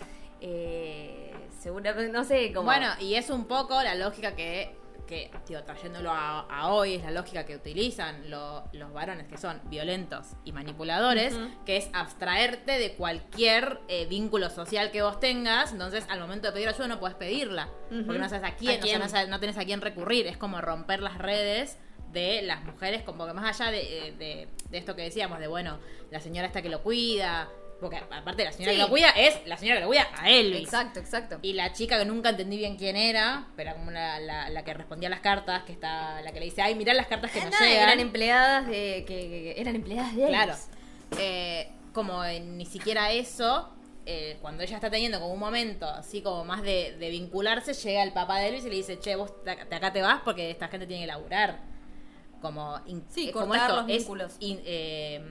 Eh, 0.41 1.33
seguramente, 1.59 2.11
no 2.11 2.23
sé, 2.23 2.53
como... 2.53 2.65
Bueno, 2.65 2.87
y 2.99 3.15
es 3.15 3.29
un 3.29 3.45
poco 3.45 3.81
la 3.81 3.95
lógica 3.95 4.35
que, 4.35 4.75
que 5.05 5.31
tío, 5.45 5.63
trayéndolo 5.63 6.11
a, 6.11 6.41
a 6.41 6.67
hoy, 6.69 6.95
es 6.95 7.03
la 7.03 7.11
lógica 7.11 7.45
que 7.45 7.55
utilizan 7.55 8.29
lo- 8.29 8.63
los 8.73 8.91
varones 8.93 9.27
que 9.27 9.37
son 9.37 9.61
violentos 9.65 10.27
y 10.43 10.51
manipuladores, 10.51 11.33
que 11.65 11.77
es 11.77 11.89
abstraerte 11.93 12.79
de 12.79 12.95
cualquier 12.95 13.79
eh, 13.87 14.05
vínculo 14.07 14.49
social 14.49 14.91
que 14.91 15.01
vos 15.01 15.19
tengas. 15.19 15.71
Entonces, 15.71 16.05
al 16.09 16.19
momento 16.19 16.47
de 16.47 16.53
pedir 16.53 16.69
ayuda, 16.69 16.87
no 16.87 16.99
puedes 16.99 17.15
pedirla. 17.17 17.69
Porque 17.89 18.19
no 18.19 18.29
sabes 18.29 18.43
a 18.43 18.55
quién, 18.55 18.81
¿A 18.81 18.83
o 18.83 18.87
sea, 18.87 18.99
no, 18.99 19.09
sabes- 19.09 19.29
no 19.29 19.39
tenés 19.39 19.57
a 19.57 19.65
quién 19.65 19.81
recurrir. 19.81 20.27
Es 20.27 20.37
como 20.37 20.59
romper 20.61 21.01
las 21.01 21.17
redes 21.17 21.77
de 22.11 22.41
las 22.43 22.63
mujeres, 22.63 23.03
como 23.03 23.25
que 23.27 23.33
más 23.33 23.59
allá 23.59 23.71
de, 23.71 24.13
de- 24.17 24.47
de 24.69 24.77
esto 24.77 24.95
que 24.95 25.01
decíamos, 25.03 25.39
de 25.39 25.47
bueno, 25.47 25.79
la 26.11 26.19
señora 26.19 26.47
esta 26.47 26.61
que 26.61 26.69
lo 26.69 26.81
cuida. 26.81 27.49
Porque 27.85 27.97
aparte 27.97 28.43
la 28.43 28.51
señora 28.51 28.71
Sí. 28.71 28.77
que 28.77 28.83
lo 28.83 28.89
cuida 28.89 29.09
es 29.11 29.39
la 29.45 29.57
señora 29.57 29.77
que 29.77 29.81
lo 29.81 29.87
cuida 29.87 30.07
a 30.17 30.29
Elvis. 30.29 30.63
Exacto, 30.63 30.99
exacto. 30.99 31.37
Y 31.43 31.53
la 31.53 31.71
chica 31.71 31.99
que 31.99 32.05
nunca 32.05 32.29
entendí 32.29 32.57
bien 32.57 32.77
quién 32.77 32.95
era, 32.95 33.47
pero 33.55 33.73
como 33.75 33.91
la, 33.91 34.19
la- 34.19 34.49
la 34.49 34.63
que 34.63 34.73
respondía 34.73 35.07
las 35.09 35.19
cartas, 35.19 35.63
que 35.63 35.71
está, 35.73 36.21
la 36.23 36.31
que 36.31 36.39
le 36.39 36.45
dice, 36.45 36.61
ay, 36.63 36.73
mirá 36.73 36.93
las 36.95 37.05
cartas 37.07 37.29
que 37.31 37.39
Eh, 37.39 37.43
nos 37.43 37.51
nada, 37.51 37.65
llegan. 37.67 37.83
eran 37.89 37.99
empleadas 37.99 38.65
de 38.67 39.05
que, 39.07 39.53
que- 39.53 39.55
eran 39.61 39.75
empleadas 39.75 40.15
de 40.15 40.23
Elvis. 40.23 40.35
Claro. 40.35 40.55
Eh, 41.19 41.69
como 41.93 42.23
eh, 42.25 42.39
ni 42.39 42.65
siquiera 42.65 43.11
eso, 43.11 43.69
eh, 44.07 44.37
cuando 44.41 44.63
ella 44.63 44.75
está 44.75 44.89
teniendo 44.89 45.19
como 45.19 45.31
un 45.33 45.39
momento 45.39 45.87
así 45.87 46.21
como 46.21 46.43
más 46.43 46.61
de, 46.63 46.95
de 46.97 47.09
vincularse, 47.11 47.73
llega 47.73 48.01
el 48.03 48.13
papá 48.13 48.39
de 48.39 48.47
Elvis 48.49 48.65
y 48.65 48.69
le 48.69 48.75
dice, 48.75 48.99
che, 48.99 49.15
vos 49.15 49.31
de 49.45 49.51
acá 49.51 49.93
te 49.93 50.01
vas 50.01 50.21
porque 50.25 50.49
esta 50.49 50.67
gente 50.67 50.87
tiene 50.87 51.03
que 51.03 51.07
laburar. 51.07 51.59
Como, 52.41 52.79
in- 52.85 53.03
Sí, 53.09 53.29
eh, 53.29 53.31
como 53.31 53.47
cortar 53.47 53.69
esto, 53.69 53.81
los 53.81 53.89
es 53.89 53.97
vínculos. 53.97 54.35
in- 54.39 54.61
eh, 54.65 55.21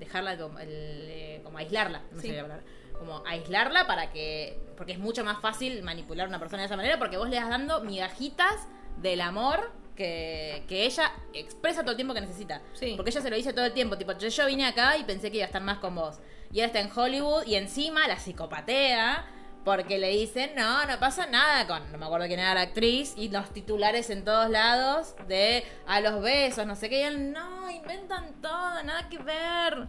dejarla 0.00 0.36
como, 0.36 0.58
el, 0.58 0.68
eh, 0.70 1.40
como 1.44 1.58
aislarla, 1.58 2.02
no 2.10 2.20
Sí. 2.20 2.28
sé 2.28 2.34
la 2.36 2.42
palabra. 2.42 2.64
Como 2.98 3.22
aislarla 3.26 3.86
para 3.86 4.10
que. 4.10 4.58
Porque 4.76 4.92
es 4.92 4.98
mucho 4.98 5.22
más 5.24 5.40
fácil 5.40 5.82
manipular 5.84 6.26
a 6.26 6.28
una 6.28 6.38
persona 6.40 6.62
de 6.62 6.66
esa 6.66 6.76
manera 6.76 6.98
porque 6.98 7.16
vos 7.16 7.28
le 7.30 7.36
das 7.36 7.48
dando 7.48 7.80
migajitas 7.82 8.66
del 8.96 9.20
amor 9.20 9.70
que, 9.96 10.64
que 10.68 10.84
ella 10.86 11.12
expresa 11.32 11.80
todo 11.82 11.92
el 11.92 11.96
tiempo 11.96 12.12
que 12.14 12.20
necesita. 12.20 12.60
Sí. 12.74 12.94
Porque 12.96 13.10
ella 13.10 13.20
se 13.20 13.30
lo 13.30 13.36
dice 13.36 13.52
todo 13.52 13.64
el 13.66 13.72
tiempo. 13.72 13.96
Tipo, 13.96 14.12
yo, 14.18 14.28
yo 14.28 14.46
vine 14.46 14.66
acá 14.66 14.96
y 14.98 15.04
pensé 15.04 15.30
que 15.30 15.36
iba 15.38 15.44
a 15.44 15.46
estar 15.46 15.62
más 15.62 15.78
con 15.78 15.94
vos. 15.94 16.18
Y 16.52 16.60
ahora 16.60 16.66
está 16.66 16.80
en 16.80 16.90
Hollywood 16.94 17.46
y 17.46 17.54
encima 17.54 18.06
la 18.08 18.18
psicopatea. 18.18 19.24
Porque 19.64 19.98
le 19.98 20.08
dicen, 20.08 20.52
no, 20.56 20.86
no 20.86 20.98
pasa 20.98 21.26
nada 21.26 21.66
con, 21.66 21.92
no 21.92 21.98
me 21.98 22.06
acuerdo 22.06 22.26
quién 22.26 22.40
era 22.40 22.54
la 22.54 22.62
actriz, 22.62 23.14
y 23.16 23.28
los 23.28 23.52
titulares 23.52 24.08
en 24.08 24.24
todos 24.24 24.48
lados 24.48 25.14
de 25.28 25.64
a 25.86 26.00
los 26.00 26.22
besos, 26.22 26.66
no 26.66 26.76
sé 26.76 26.88
qué, 26.88 27.00
y 27.00 27.02
él, 27.02 27.32
no, 27.32 27.70
inventan 27.70 28.40
todo, 28.40 28.82
nada 28.82 29.08
que 29.10 29.18
ver. 29.18 29.86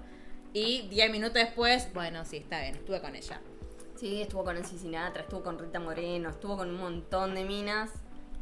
Y 0.53 0.87
diez 0.89 1.09
minutos 1.09 1.35
después, 1.35 1.87
bueno, 1.93 2.25
sí, 2.25 2.37
está 2.37 2.61
bien, 2.61 2.75
estuve 2.75 2.99
con 2.99 3.15
ella. 3.15 3.39
Sí, 3.95 4.21
estuvo 4.21 4.43
con 4.43 4.55
Nancy 4.55 4.77
Sinatra, 4.77 5.21
estuvo 5.21 5.43
con 5.43 5.59
Rita 5.59 5.79
Moreno, 5.79 6.31
estuvo 6.31 6.57
con 6.57 6.69
un 6.69 6.77
montón 6.77 7.35
de 7.35 7.45
minas. 7.45 7.91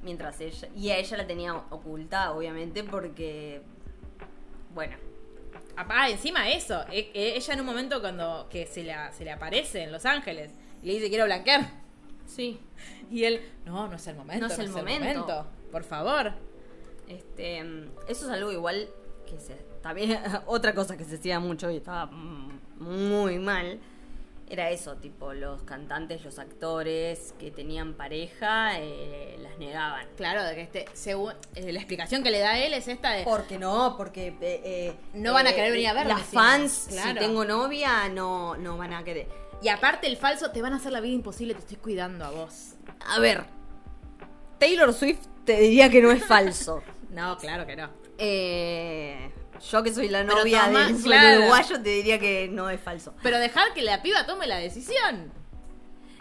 Mientras 0.01 0.39
ella. 0.39 0.69
Y 0.73 0.91
a 0.91 0.97
ella 0.97 1.17
la 1.17 1.27
tenía 1.27 1.53
oculta, 1.53 2.31
obviamente, 2.31 2.83
porque. 2.85 3.61
Bueno. 4.73 4.95
Ah, 5.75 6.09
encima 6.09 6.49
eso, 6.49 6.85
e- 6.91 7.11
e- 7.13 7.35
ella 7.35 7.53
en 7.53 7.59
un 7.59 7.65
momento 7.65 7.99
cuando 7.99 8.47
que 8.49 8.65
se 8.65 8.83
le, 8.83 8.93
se 9.11 9.25
le 9.25 9.31
aparece 9.31 9.83
en 9.83 9.91
Los 9.91 10.05
Ángeles 10.05 10.51
y 10.81 10.87
le 10.87 10.93
dice 10.93 11.09
quiero 11.09 11.25
blanquear. 11.25 11.69
Sí. 12.25 12.59
Y 13.11 13.23
él, 13.23 13.41
no, 13.65 13.87
no 13.87 13.95
es 13.95 14.05
el 14.05 14.15
momento. 14.15 14.47
No 14.47 14.53
es 14.53 14.59
el 14.59 14.69
momento. 14.69 15.47
Por 15.71 15.83
favor. 15.83 16.31
Este. 17.07 17.57
Eso 18.07 18.25
es 18.25 18.29
algo 18.29 18.51
igual 18.51 18.87
que 19.27 19.39
se. 19.39 19.55
También 19.81 20.19
otra 20.45 20.75
cosa 20.75 20.95
que 20.95 21.05
se 21.05 21.15
hacía 21.15 21.39
mucho 21.39 21.71
y 21.71 21.77
estaba 21.77 22.05
muy 22.05 23.39
mal. 23.39 23.79
Era 24.51 24.71
eso, 24.71 24.95
tipo, 24.95 25.33
los 25.33 25.61
cantantes, 25.61 26.25
los 26.25 26.39
actores 26.39 27.35
que 27.39 27.51
tenían 27.51 27.93
pareja, 27.93 28.79
eh, 28.79 29.37
las 29.39 29.59
negaban. 29.59 30.07
Claro, 30.17 30.43
de 30.43 30.55
que 30.55 30.61
este, 30.61 30.85
según 30.93 31.33
eh, 31.53 31.71
la 31.71 31.77
explicación 31.77 32.23
que 32.23 32.31
le 32.31 32.39
da 32.39 32.57
él 32.57 32.73
es 32.73 32.87
esta 32.87 33.11
de 33.11 33.23
Porque 33.25 33.59
no, 33.59 33.93
porque 33.95 34.29
eh, 34.29 34.35
eh, 34.41 34.95
No 35.13 35.33
van 35.33 35.45
a 35.45 35.51
querer 35.53 35.71
venir 35.71 35.89
a 35.89 35.93
verme, 35.93 36.13
Las 36.13 36.23
fans, 36.23 36.87
si 36.89 37.13
tengo 37.13 37.45
novia, 37.45 38.09
no, 38.09 38.57
no 38.57 38.75
van 38.75 38.93
a 38.93 39.03
querer. 39.03 39.27
Y 39.61 39.67
aparte 39.69 40.07
el 40.07 40.17
falso 40.17 40.51
te 40.51 40.61
van 40.61 40.73
a 40.73 40.77
hacer 40.77 40.91
la 40.91 40.99
vida 41.01 41.13
imposible, 41.13 41.53
te 41.53 41.59
estoy 41.61 41.77
cuidando 41.77 42.25
a 42.25 42.29
vos. 42.31 42.75
A 43.07 43.19
ver, 43.19 43.45
Taylor 44.57 44.93
Swift 44.93 45.19
te 45.45 45.59
diría 45.59 45.89
que 45.89 46.01
no 46.01 46.11
es 46.11 46.23
falso. 46.25 46.81
No, 47.09 47.39
claro 47.39 47.65
que 47.65 47.75
no. 47.75 47.89
Eh, 48.19 49.31
yo 49.71 49.81
que 49.81 49.91
soy 49.91 50.09
la 50.09 50.21
Pero 50.23 50.35
novia 50.37 50.65
toma- 50.67 50.85
del 50.85 51.01
claro. 51.01 51.39
uruguayo 51.39 51.81
te 51.81 51.89
diría 51.89 52.19
que 52.19 52.47
no 52.51 52.69
es 52.69 52.79
falso. 52.79 53.15
Pero 53.23 53.39
dejar 53.39 53.73
que 53.73 53.81
la 53.81 54.03
piba 54.03 54.27
tome 54.27 54.45
la 54.45 54.57
decisión. 54.57 55.33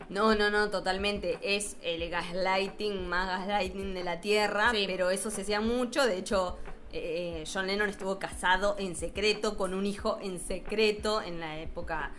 No, 0.09 0.35
no, 0.35 0.49
no, 0.49 0.71
totalmente. 0.71 1.39
Es 1.43 1.77
el 1.83 2.09
gaslighting 2.09 3.07
más 3.07 3.29
gaslighting 3.29 3.93
de 3.93 4.03
la 4.03 4.23
Tierra, 4.23 4.71
Sí. 4.71 4.85
pero 4.87 5.11
eso 5.11 5.31
se 5.31 5.43
hacía 5.43 5.61
mucho. 5.61 6.07
De 6.07 6.17
hecho, 6.17 6.59
eh, 6.95 7.45
John 7.53 7.67
Lennon 7.67 7.91
estuvo 7.91 8.19
casado 8.19 8.75
en 8.79 8.97
secreto 8.97 9.59
con 9.59 9.75
un 9.75 9.85
hijo 9.85 10.19
en 10.23 10.41
secreto 10.41 11.21
en 11.21 11.39
la 11.39 11.59
época 11.59 12.13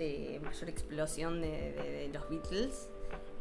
de 0.00 0.40
mayor 0.42 0.68
explosión 0.68 1.40
de, 1.40 1.72
de- 1.72 1.90
de 1.92 2.08
los 2.08 2.28
Beatles. 2.28 2.88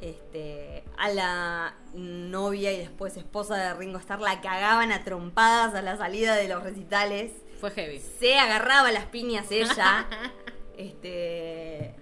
Este, 0.02 0.84
a 0.98 1.10
la 1.10 1.76
novia 1.94 2.72
y 2.72 2.78
después 2.78 3.18
esposa 3.18 3.58
de 3.58 3.74
Ringo 3.74 3.98
Starr 4.00 4.22
la 4.22 4.40
cagaban 4.40 4.92
a 4.94 5.04
trompadas 5.04 5.74
a 5.76 5.82
la 5.82 5.98
salida 5.98 6.36
de 6.36 6.48
los 6.48 6.64
recitales 6.64 7.34
Fue 7.60 7.70
heavy. 7.72 8.00
se 8.00 8.38
agarraba 8.40 8.92
las 8.94 9.06
piñas 9.08 9.52
ella. 9.52 10.08
este. 10.78 11.96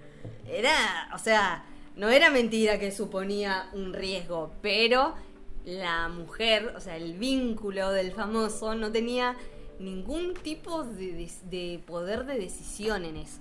Era. 0.46 1.10
O 1.14 1.18
sea, 1.18 1.64
no 1.96 2.08
era 2.08 2.30
mentira 2.30 2.78
que 2.78 2.92
suponía 2.92 3.68
un 3.72 3.92
riesgo, 3.92 4.52
pero 4.62 5.14
la 5.64 6.08
mujer, 6.08 6.72
o 6.76 6.80
sea, 6.80 6.96
el 6.96 7.14
vínculo 7.14 7.90
del 7.90 8.12
famoso 8.12 8.74
no 8.74 8.90
tenía 8.92 9.36
ningún 9.80 10.34
tipo 10.34 10.84
de, 10.84 11.12
de- 11.12 11.30
de 11.50 11.78
poder 11.84 12.24
de 12.24 12.38
decisión 12.38 13.04
en 13.04 13.16
eso. 13.16 13.40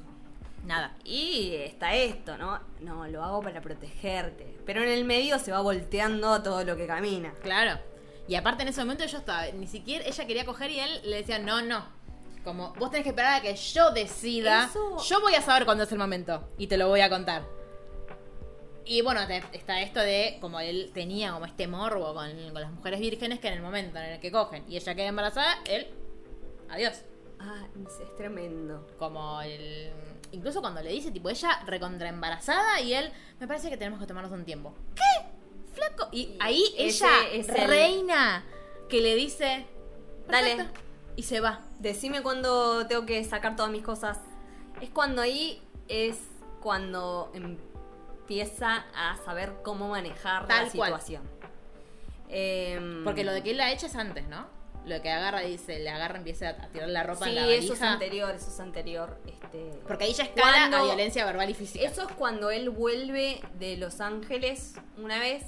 Nada. 0.67 0.97
Y 1.05 1.53
está 1.55 1.95
esto, 1.95 2.37
¿no? 2.37 2.59
No, 2.81 3.07
lo 3.07 3.23
hago 3.23 3.41
para 3.41 3.61
protegerte. 3.61 4.57
Pero 4.65 4.83
en 4.83 4.89
el 4.89 5.05
medio 5.05 5.39
se 5.39 5.51
va 5.53 5.61
volteando 5.61 6.43
todo 6.43 6.63
lo 6.65 6.75
que 6.75 6.85
camina. 6.85 7.33
Claro. 7.41 7.79
Y 8.27 8.35
aparte 8.35 8.63
en 8.63 8.67
ese 8.67 8.81
momento 8.81 9.05
yo 9.05 9.19
estaba, 9.19 9.45
ni 9.53 9.65
siquiera 9.67 10.03
ella 10.05 10.27
quería 10.27 10.45
coger 10.45 10.69
y 10.71 10.79
él 10.81 11.01
le 11.05 11.15
decía, 11.17 11.39
no, 11.39 11.61
no. 11.61 11.85
Como, 12.43 12.73
vos 12.73 12.91
tenés 12.91 13.03
que 13.03 13.09
esperar 13.11 13.35
a 13.35 13.41
que 13.41 13.55
yo 13.55 13.91
decida. 13.91 14.65
Eso- 14.65 14.97
Yo 15.03 15.21
voy 15.21 15.35
a 15.35 15.41
saber 15.41 15.63
cuándo 15.63 15.85
es 15.85 15.91
el 15.93 15.97
momento. 15.97 16.49
Y 16.57 16.67
te 16.67 16.75
lo 16.77 16.89
voy 16.89 16.99
a 16.99 17.09
contar. 17.09 17.43
Y 18.83 19.01
bueno, 19.01 19.21
está 19.53 19.81
esto 19.81 19.99
de 20.01 20.37
como 20.41 20.59
él 20.59 20.91
tenía 20.93 21.31
como 21.31 21.45
este 21.45 21.67
morbo 21.67 22.13
con, 22.13 22.29
con 22.51 22.61
las 22.61 22.71
mujeres 22.71 22.99
vírgenes 22.99 23.39
que 23.39 23.47
en 23.47 23.53
el 23.55 23.61
momento 23.61 23.97
en 23.99 24.05
el 24.13 24.19
que 24.19 24.31
cogen 24.31 24.63
y 24.69 24.75
ella 24.77 24.95
queda 24.95 25.07
embarazada, 25.07 25.59
él, 25.65 25.87
adiós. 26.69 27.01
Ah, 27.39 27.65
es 27.85 28.15
tremendo. 28.15 28.87
Como 28.97 29.41
el... 29.41 29.91
Incluso 30.31 30.61
cuando 30.61 30.81
le 30.81 30.89
dice, 30.91 31.11
tipo, 31.11 31.29
ella 31.29 31.61
recontra 31.65 32.09
embarazada 32.09 32.81
y 32.81 32.93
él, 32.93 33.11
me 33.39 33.47
parece 33.47 33.69
que 33.69 33.77
tenemos 33.77 33.99
que 33.99 34.05
tomarnos 34.07 34.31
un 34.31 34.43
tiempo. 34.45 34.73
¿Qué? 34.95 35.01
Flaco. 35.73 36.09
Y 36.11 36.19
Y 36.21 36.37
ahí 36.39 36.63
ese 36.77 37.05
ella, 37.05 37.27
es 37.31 37.49
el- 37.49 37.67
reina, 37.67 38.43
que 38.89 38.99
le 39.01 39.15
dice, 39.15 39.65
Dale. 40.27 40.55
"Perfecto", 40.55 40.81
Y 41.15 41.23
se 41.23 41.39
va. 41.39 41.61
Decime 41.79 42.21
cuándo 42.21 42.85
tengo 42.87 43.05
que 43.05 43.23
sacar 43.23 43.55
todas 43.55 43.71
mis 43.71 43.81
cosas. 43.83 44.19
Es 44.81 44.89
cuando 44.91 45.21
ahí 45.21 45.61
es 45.87 46.17
cuando 46.61 47.31
empieza 47.33 48.85
a 48.95 49.17
saber 49.25 49.53
cómo 49.63 49.87
manejar 49.89 50.45
Tal 50.47 50.65
la 50.65 50.71
cual. 50.71 50.89
situación. 50.89 51.23
Em, 52.29 53.03
Porque 53.03 53.23
lo 53.23 53.31
de 53.31 53.41
que 53.41 53.51
él 53.51 53.57
la 53.57 53.71
echa 53.71 53.87
es 53.87 53.95
antes, 53.95 54.27
¿no? 54.27 54.45
Lo 54.87 55.01
que 55.01 55.09
agarra 55.11 55.41
dice, 55.41 55.79
le 55.79 55.89
agarra, 55.89 56.17
empieza 56.17 56.49
a 56.49 56.67
tirar 56.69 56.87
la 56.89 57.03
ropa 57.03 57.25
Sí, 57.25 57.29
en 57.31 57.35
la 57.35 57.41
valija. 57.43 57.63
eso 57.63 57.73
es 57.73 57.81
anterior, 57.81 58.33
eso 58.35 58.49
es 58.49 58.59
anterior. 58.59 59.19
Este, 59.27 59.79
Porque 59.87 60.05
ahí 60.05 60.13
ya 60.13 60.23
escala 60.23 60.51
Cuando- 60.51 60.77
a 60.77 60.83
violencia 60.83 61.25
verbal 61.25 61.49
y 61.49 61.53
física. 61.53 61.85
Eso 61.85 62.03
es 62.07 62.15
cuando 62.15 62.49
él 62.51 62.69
vuelve 62.69 63.41
de 63.59 63.77
Los 63.77 63.99
Ángeles 64.01 64.75
una 64.97 65.19
vez 65.19 65.43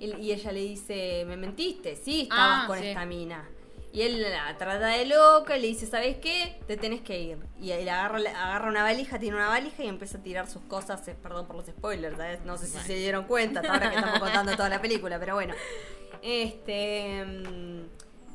y 0.00 0.06
y 0.14 0.32
ella 0.32 0.50
le 0.52 0.60
dice, 0.60 1.24
me 1.26 1.36
mentiste, 1.36 1.94
sí, 1.94 2.22
estabas 2.22 2.64
Ah, 2.64 2.66
con 2.66 2.78
sí. 2.78 2.86
esta 2.88 3.04
mina. 3.06 3.48
Y 3.92 4.02
él 4.02 4.22
la 4.22 4.56
trata 4.56 4.86
de 4.86 5.04
loca 5.04 5.56
y 5.58 5.60
le 5.60 5.66
dice, 5.66 5.84
¿sabes 5.84 6.16
qué? 6.18 6.58
Te 6.68 6.76
tenés 6.76 7.00
que 7.00 7.18
ir. 7.20 7.38
Y 7.60 7.72
él 7.72 7.88
agarra, 7.88 8.18
agarra 8.18 8.68
una 8.68 8.82
valija, 8.84 9.18
tiene 9.18 9.36
una 9.36 9.48
valija 9.48 9.82
y 9.82 9.88
empieza 9.88 10.18
a 10.18 10.22
tirar 10.22 10.46
sus 10.46 10.62
cosas, 10.62 11.06
eh, 11.08 11.16
perdón 11.20 11.46
por 11.46 11.56
los 11.56 11.66
spoilers, 11.66 12.16
¿sabes? 12.16 12.40
no 12.44 12.56
sé 12.56 12.66
si 12.66 12.72
Bueno. 12.74 12.86
se 12.86 12.94
dieron 12.94 13.24
cuenta, 13.24 13.60
hasta 13.60 13.72
ahora 13.72 13.90
que 13.90 13.96
estamos 13.96 14.20
contando 14.20 14.52
toda 14.56 14.68
la 14.68 14.80
película, 14.80 15.18
pero 15.18 15.34
bueno. 15.34 15.54
Este... 16.22 17.24
mm, 17.24 17.80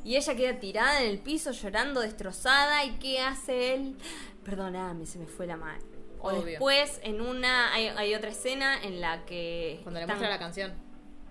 Y 0.06 0.16
ella 0.16 0.36
queda 0.36 0.60
tirada 0.60 1.02
en 1.02 1.10
el 1.10 1.18
piso 1.20 1.52
llorando, 1.52 2.00
destrozada. 2.00 2.86
¿Y 2.86 2.92
qué 3.00 3.20
hace 3.20 3.74
él? 3.74 3.98
Perdóname, 4.46 5.06
se 5.06 5.18
me 5.20 5.26
fue 5.26 5.48
la 5.48 5.58
mano. 5.58 5.84
O 6.20 6.30
Obvio. 6.30 6.44
después, 6.46 7.00
en 7.04 7.20
una. 7.22 7.74
Hay, 7.74 7.88
hay 7.88 8.14
otra 8.16 8.30
escena 8.30 8.82
en 8.84 9.02
la 9.02 9.26
que. 9.26 9.80
Cuando 9.84 10.00
le 10.00 10.06
muestra 10.08 10.30
la 10.30 10.40
canción. 10.40 10.74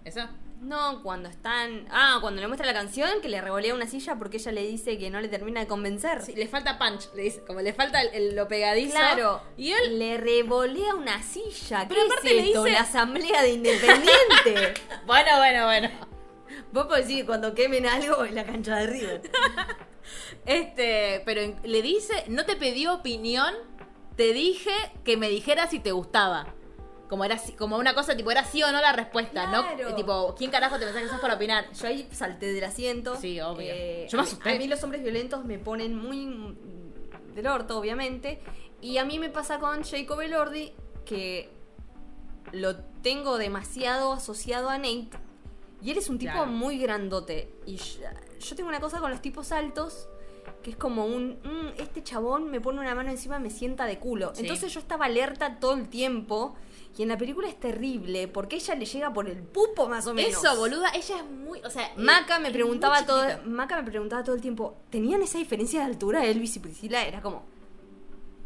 ¿Eso? 0.05 0.29
No, 0.61 1.03
cuando 1.03 1.29
están. 1.29 1.87
Ah, 1.91 2.19
cuando 2.21 2.41
le 2.41 2.49
muestra 2.49 2.67
la 2.67 2.73
canción, 2.75 3.09
que 3.23 3.29
le 3.29 3.41
revolea 3.41 3.75
una 3.75 3.87
silla 3.87 4.17
porque 4.17 4.39
ella 4.39 4.51
le 4.53 4.63
dice 4.67 4.99
que 4.99 5.11
no 5.11 5.21
le 5.21 5.29
termina 5.29 5.61
de 5.61 5.67
convencer. 5.67 6.23
Sí, 6.23 6.35
le 6.35 6.49
falta 6.49 6.79
punch, 6.79 7.13
le 7.15 7.23
dice. 7.23 7.45
Como 7.47 7.61
le 7.61 7.73
falta 7.75 8.01
el- 8.03 8.15
el- 8.15 8.35
lo 8.37 8.49
pegadizo. 8.49 8.93
Claro. 8.97 9.41
Y 9.57 9.71
él 9.73 9.99
Le 9.99 10.17
revolea 10.17 10.95
una 10.95 11.23
silla. 11.23 11.87
Pero 11.89 12.01
¿Qué 12.01 12.07
aparte 12.07 12.29
es 12.31 12.37
le 12.37 12.49
esto? 12.49 12.65
dice- 12.65 12.75
La 12.77 12.83
asamblea 12.83 13.43
de 13.43 13.53
independiente. 13.53 14.75
Bueno, 15.07 15.37
bueno, 15.39 15.65
bueno. 15.67 15.91
Vos 16.73 16.87
podés 16.87 17.07
decir 17.09 17.27
cuando 17.27 17.55
quemen 17.55 17.87
algo 17.87 18.25
en 18.25 18.35
la 18.35 18.45
cancha 18.45 18.77
de 18.77 18.87
River. 18.87 19.23
Este, 20.47 21.23
pero 21.25 21.41
le 21.65 21.81
dice, 21.83 22.25
no 22.29 22.45
te 22.45 22.57
pedí 22.57 22.87
opinión, 22.87 23.55
te 24.17 24.33
dije 24.35 24.71
que 25.03 25.17
me 25.17 25.29
dijeras 25.31 25.71
si 25.71 25.79
te 25.81 25.93
gustaba. 25.93 26.47
Como 27.09 27.25
era 27.25 27.39
como 27.59 27.77
una 27.79 27.95
cosa 27.95 28.17
tipo 28.17 28.31
era 28.31 28.45
sí 28.45 28.63
o 28.63 28.71
no 28.73 28.81
la 28.81 28.93
respuesta, 28.93 29.49
Claro. 29.49 29.67
¿no? 29.91 29.95
Tipo, 29.95 30.35
¿quién 30.37 30.51
carajo 30.51 30.79
te 30.79 30.85
pensás 30.85 31.03
que 31.03 31.09
sos 31.09 31.21
para 31.21 31.35
opinar? 31.35 31.71
Yo 31.73 31.87
ahí 31.87 32.09
salté 32.13 32.53
del 32.53 32.65
asiento. 32.65 33.17
Sí, 33.17 33.41
obvio. 33.41 33.73
Eh, 33.73 34.07
Yo 34.11 34.19
me 34.19 34.25
asusté. 34.25 34.53
A 34.55 34.59
mí 34.59 34.67
los 34.67 34.83
hombres 34.83 35.03
violentos 35.03 35.45
me 35.45 35.59
ponen 35.59 35.97
muy 35.97 36.57
del 37.35 37.47
orto, 37.47 37.79
obviamente. 37.79 38.41
Y 38.81 38.99
a 38.99 39.05
mí 39.05 39.19
me 39.19 39.29
pasa 39.31 39.59
con 39.59 39.83
Jacob 39.85 40.21
Elordi 40.21 40.73
que 41.07 41.51
lo 42.53 42.77
tengo 43.03 43.39
demasiado 43.39 44.13
asociado 44.13 44.69
a 44.69 44.79
Nate. 44.79 45.09
Y 45.85 45.91
él 45.91 45.99
es 45.99 46.09
un 46.09 46.19
tipo 46.19 46.33
Claro. 46.33 46.51
muy 46.51 46.79
grandote. 46.79 47.53
Y 47.67 47.77
yo, 47.77 48.01
yo 48.41 48.57
tengo 48.57 48.69
una 48.71 48.81
cosa 48.81 49.01
con 49.01 49.11
los 49.11 49.21
tipos 49.21 49.53
altos 49.53 50.09
que 50.63 50.71
es 50.71 50.77
como 50.77 51.05
un, 51.07 51.39
"Mm, 51.43 51.79
este 51.81 52.03
chabón 52.03 52.51
me 52.51 52.61
pone 52.61 52.81
una 52.81 52.95
mano 52.95 53.11
encima, 53.11 53.39
me 53.39 53.51
sienta 53.51 53.85
de 53.85 53.99
culo. 53.99 54.33
Sí. 54.35 54.43
Entonces 54.43 54.73
yo 54.73 54.81
estaba 54.81 55.05
alerta 55.07 55.59
todo 55.61 55.75
el 55.75 55.89
tiempo. 55.89 56.55
Y 56.97 57.03
en 57.03 57.09
la 57.09 57.19
película 57.19 57.49
es 57.49 57.59
terrible 57.59 58.29
porque 58.29 58.57
ella 58.57 58.75
le 58.77 58.87
llega 58.87 59.13
por 59.13 59.29
el 59.29 59.43
pupo 59.43 59.89
más 59.89 60.07
o 60.07 60.15
menos. 60.15 60.33
Eso, 60.43 60.57
boluda, 60.57 60.91
ella 60.95 61.17
es 61.19 61.25
muy, 61.31 61.61
o 61.63 61.69
sea, 61.71 61.93
Maca 61.97 62.39
me 62.39 62.51
preguntaba 62.51 63.05
todo. 63.05 63.25
Maca 63.47 63.77
me 63.83 63.91
preguntaba 63.91 64.23
todo 64.25 64.37
el 64.37 64.41
tiempo, 64.41 64.77
¿tenían 64.91 65.21
esa 65.23 65.39
diferencia 65.39 65.81
de 65.81 65.87
altura 65.87 66.25
Elvis 66.25 66.57
y 66.57 66.61
Priscila? 66.61 67.05
Era 67.05 67.21
como 67.21 67.45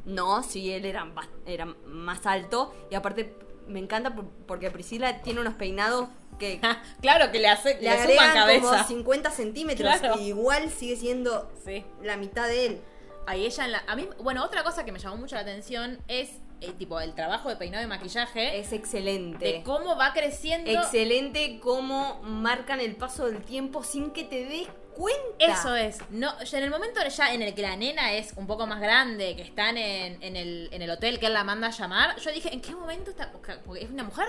No, 0.07 0.43
sí, 0.43 0.70
él 0.72 0.86
era, 0.86 1.07
era 1.45 1.66
más 1.86 2.24
alto 2.26 2.72
y 2.91 2.95
aparte 2.95 3.34
me 3.66 3.78
encanta 3.78 4.14
por- 4.14 4.24
porque 4.47 4.70
Priscila 4.70 5.20
tiene 5.20 5.41
unos 5.43 5.55
peinados 5.55 6.09
que 6.39 6.61
claro 7.03 7.30
que 7.32 7.39
le 7.41 7.49
hace 7.49 7.74
le 7.74 7.82
le, 7.82 7.91
agregan 7.91 8.34
cabeza. 8.34 8.70
como 8.70 8.84
50 8.84 9.30
centímetros 9.30 9.97
Claro. 9.99 10.18
y 10.20 10.28
igual 10.28 10.70
sigue 10.70 10.97
siendo 10.97 11.51
Sí. 11.64 11.84
la 12.03 12.16
mitad 12.16 12.47
de 12.49 12.66
él. 12.66 12.80
Ahí 13.26 13.45
ella 13.45 13.64
en 13.66 13.72
la 13.72 13.84
a 13.86 13.95
mí, 13.97 14.09
bueno, 14.22 14.45
otra 14.45 14.62
cosa 14.64 14.84
que 14.84 14.93
me 14.93 14.99
llamó 14.99 15.16
mucho 15.16 15.34
la 15.34 15.43
atención 15.43 15.99
es 16.09 16.30
eh, 16.61 16.72
tipo 16.76 16.99
el 16.99 17.14
trabajo 17.14 17.49
de 17.51 17.57
peinado 17.57 17.84
y 17.84 17.86
maquillaje 17.86 18.59
Es 18.59 18.72
excelente. 18.72 19.45
de 19.45 19.62
cómo 19.62 19.97
va 19.97 20.12
creciendo 20.12 20.70
Excelente 20.70 21.61
cómo 21.61 22.20
marcan 22.22 22.80
el 22.80 22.97
paso 22.97 23.26
del 23.26 23.43
tiempo 23.43 23.84
sin 23.84 24.11
que 24.11 24.24
te 24.24 24.45
des 24.45 24.66
cuenta. 24.97 25.20
Eso 25.39 25.76
es. 25.76 25.99
No, 26.11 26.43
ya 26.43 26.59
en 26.59 26.64
el 26.64 26.70
momento 26.70 27.01
ya 27.07 27.32
en 27.32 27.43
el 27.43 27.55
que 27.55 27.62
la 27.62 27.76
nena 27.76 28.12
es 28.14 28.32
un 28.36 28.49
poco 28.49 28.66
más 28.66 28.80
grande, 28.80 29.36
que 29.36 29.43
están 29.43 29.76
en, 29.78 30.20
en 30.20 30.34
el, 30.34 30.68
en 30.72 30.82
el 30.82 30.91
hotel 30.91 31.20
que 31.20 31.26
él 31.26 31.34
la 31.34 31.45
manda 31.45 31.68
a 31.68 31.70
llamar, 31.70 32.18
yo 32.18 32.32
dije, 32.32 32.53
¿en 32.53 32.61
qué 32.61 32.74
momento 32.74 33.11
está? 33.11 33.30
Porque 33.30 33.61
es 33.80 33.91
una 33.91 34.03
mujer. 34.03 34.26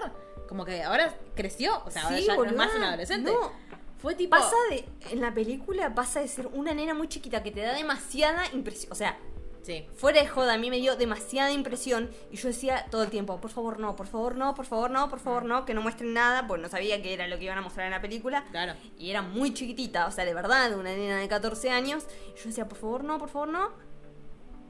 Como 0.49 0.65
que 0.65 0.81
ahora 0.81 1.15
creció. 1.35 1.79
O 1.85 1.91
sea, 1.91 2.05
ahora 2.05 2.17
Sí, 2.17 2.25
ya 2.25 2.35
no 2.35 2.43
es 2.43 2.55
más 2.55 2.73
una 2.75 2.87
adolescente. 2.87 3.31
No. 3.31 3.51
Fue 3.99 4.15
tipo. 4.15 4.31
Pasa 4.31 4.55
de. 4.71 4.83
En 5.11 5.21
la 5.21 5.31
película 5.31 5.93
pasa 5.93 6.21
de 6.21 6.27
ser 6.27 6.47
una 6.47 6.73
nena 6.73 6.95
muy 6.95 7.07
chiquita 7.07 7.43
que 7.43 7.51
te 7.51 7.61
da 7.61 7.75
demasiada 7.75 8.43
impresión. 8.51 8.91
O 8.91 8.95
sea, 8.95 9.15
Sí. 9.61 9.85
fuera 9.93 10.21
de 10.21 10.27
joda, 10.27 10.53
a 10.53 10.57
mí 10.57 10.71
me 10.71 10.77
dio 10.77 10.95
demasiada 10.95 11.51
impresión. 11.51 12.09
Y 12.31 12.37
yo 12.37 12.47
decía 12.47 12.87
todo 12.89 13.03
el 13.03 13.11
tiempo, 13.11 13.39
por 13.39 13.51
favor, 13.51 13.77
no, 13.79 13.95
por 13.95 14.07
favor, 14.07 14.35
no, 14.35 14.55
por 14.55 14.65
favor, 14.65 14.89
no, 14.89 15.07
por 15.07 15.19
favor, 15.19 15.45
no, 15.45 15.65
que 15.65 15.75
no 15.75 15.81
muestren 15.81 16.13
nada, 16.13 16.47
porque 16.47 16.63
no 16.63 16.69
sabía 16.69 16.99
que 17.03 17.13
era 17.13 17.27
lo 17.27 17.37
que 17.37 17.43
iban 17.43 17.57
a 17.59 17.61
mostrar 17.61 17.85
en 17.85 17.91
la 17.91 18.01
película. 18.01 18.43
Claro. 18.49 18.73
Y 18.97 19.11
era 19.11 19.21
muy 19.21 19.53
chiquitita, 19.53 20.07
o 20.07 20.11
sea, 20.11 20.25
de 20.25 20.33
verdad, 20.33 20.73
una 20.73 20.95
nena 20.95 21.17
de 21.19 21.27
14 21.27 21.69
años. 21.69 22.05
Y 22.35 22.39
yo 22.39 22.45
decía, 22.45 22.67
por 22.67 22.79
favor, 22.79 23.03
no, 23.03 23.19
por 23.19 23.29
favor, 23.29 23.49
no. 23.49 23.69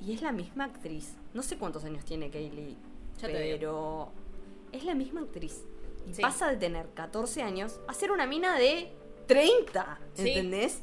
Y 0.02 0.14
es 0.14 0.22
la 0.22 0.34
misma 0.34 0.66
actriz. 0.66 1.14
No 1.34 1.42
sé 1.42 1.58
cuántos 1.58 1.86
años 1.86 2.04
tiene 2.04 2.30
Kaylee, 2.30 2.76
Ya 3.22 3.28
pero 3.28 4.12
es 4.72 4.84
la 4.84 4.96
misma 4.96 5.22
actriz. 5.22 5.64
Y 6.10 6.14
Sí. 6.14 6.22
pasa 6.22 6.50
de 6.50 6.58
tener 6.58 6.88
14 6.94 7.42
años 7.44 7.80
a 7.88 7.94
ser 7.94 8.12
una 8.12 8.26
mina 8.26 8.58
de 8.58 8.92
30, 9.28 10.00
Sí. 10.14 10.30
¿entendés? 10.30 10.82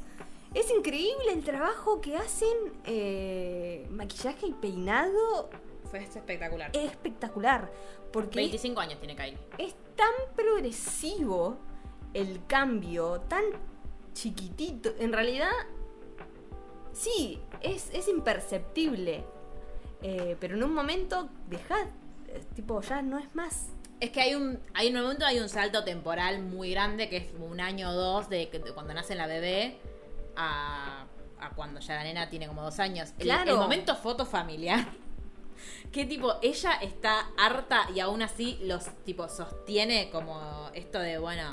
Es 0.53 0.71
increíble 0.71 1.33
el 1.33 1.43
trabajo 1.43 1.99
que 1.99 2.15
hacen 2.15 2.55
eh, 2.85 3.85
maquillaje 3.89 4.47
y 4.47 4.53
peinado. 4.53 5.49
Fue 5.89 5.99
espectacular. 6.03 6.71
Es 6.73 6.91
espectacular. 6.91 7.71
Porque 8.11 8.37
25 8.39 8.79
años 8.79 8.99
tiene 8.99 9.15
Kylie. 9.15 9.37
es 9.57 9.75
tan 9.95 10.13
progresivo 10.35 11.57
el 12.13 12.39
cambio, 12.47 13.21
tan 13.27 13.43
chiquitito. 14.13 14.91
En 14.99 15.11
realidad, 15.13 15.51
sí, 16.93 17.39
es, 17.61 17.89
es 17.93 18.07
imperceptible. 18.07 19.23
Eh, 20.01 20.37
pero 20.39 20.55
en 20.55 20.63
un 20.63 20.73
momento, 20.73 21.29
dejad, 21.49 21.87
eh, 22.27 22.41
tipo, 22.55 22.81
ya 22.81 23.01
no 23.01 23.17
es 23.17 23.33
más 23.35 23.69
Es 23.99 24.11
que 24.11 24.21
hay 24.21 24.35
un, 24.35 24.59
hay 24.73 24.93
un 24.93 25.01
momento, 25.01 25.25
hay 25.25 25.39
un 25.39 25.49
salto 25.49 25.83
temporal 25.83 26.39
muy 26.41 26.71
grande, 26.71 27.09
que 27.09 27.17
es 27.17 27.25
un 27.39 27.59
año 27.59 27.89
o 27.89 27.93
dos 27.93 28.29
de, 28.29 28.49
que- 28.49 28.59
de 28.59 28.71
cuando 28.73 28.93
nace 28.93 29.15
la 29.15 29.25
bebé 29.27 29.79
a, 30.35 31.05
a 31.39 31.49
cuando 31.51 31.79
ya 31.79 31.95
la 31.95 32.03
nena 32.03 32.29
tiene 32.29 32.47
como 32.47 32.61
dos 32.63 32.79
años. 32.79 33.09
El, 33.17 33.25
Claro. 33.25 33.51
el 33.51 33.57
momento 33.57 33.95
foto 33.95 34.25
familiar. 34.25 34.85
Que 35.91 36.05
tipo, 36.05 36.35
ella 36.43 36.73
está 36.81 37.29
harta 37.37 37.87
y 37.95 37.99
aún 38.01 38.21
así 38.21 38.59
los 38.61 38.85
tipo 39.05 39.27
sostiene 39.29 40.09
como 40.11 40.69
esto 40.73 40.99
de, 40.99 41.17
bueno, 41.17 41.49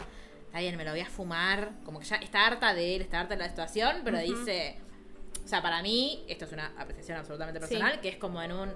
está 0.47 0.59
bien, 0.59 0.77
me 0.77 0.85
lo 0.85 0.91
voy 0.91 1.01
a 1.01 1.07
fumar. 1.07 1.71
Como 1.85 2.01
que 2.01 2.05
ya 2.05 2.17
está 2.17 2.47
harta 2.47 2.75
de 2.75 2.97
él, 2.97 3.03
está 3.03 3.21
harta 3.21 3.35
de 3.37 3.43
la 3.43 3.49
situación, 3.49 4.03
pero 4.05 4.19
dice. 4.19 4.79
O 5.43 5.49
sea, 5.49 5.63
para 5.63 5.83
mí, 5.83 6.25
esto 6.29 6.45
es 6.47 6.53
una 6.53 6.73
apreciación 6.77 7.17
absolutamente 7.17 7.61
Sí. 7.61 7.67
personal, 7.67 8.01
que 8.01 8.09
es 8.09 8.17
como 8.17 8.43
en 8.43 8.53
un. 8.53 8.73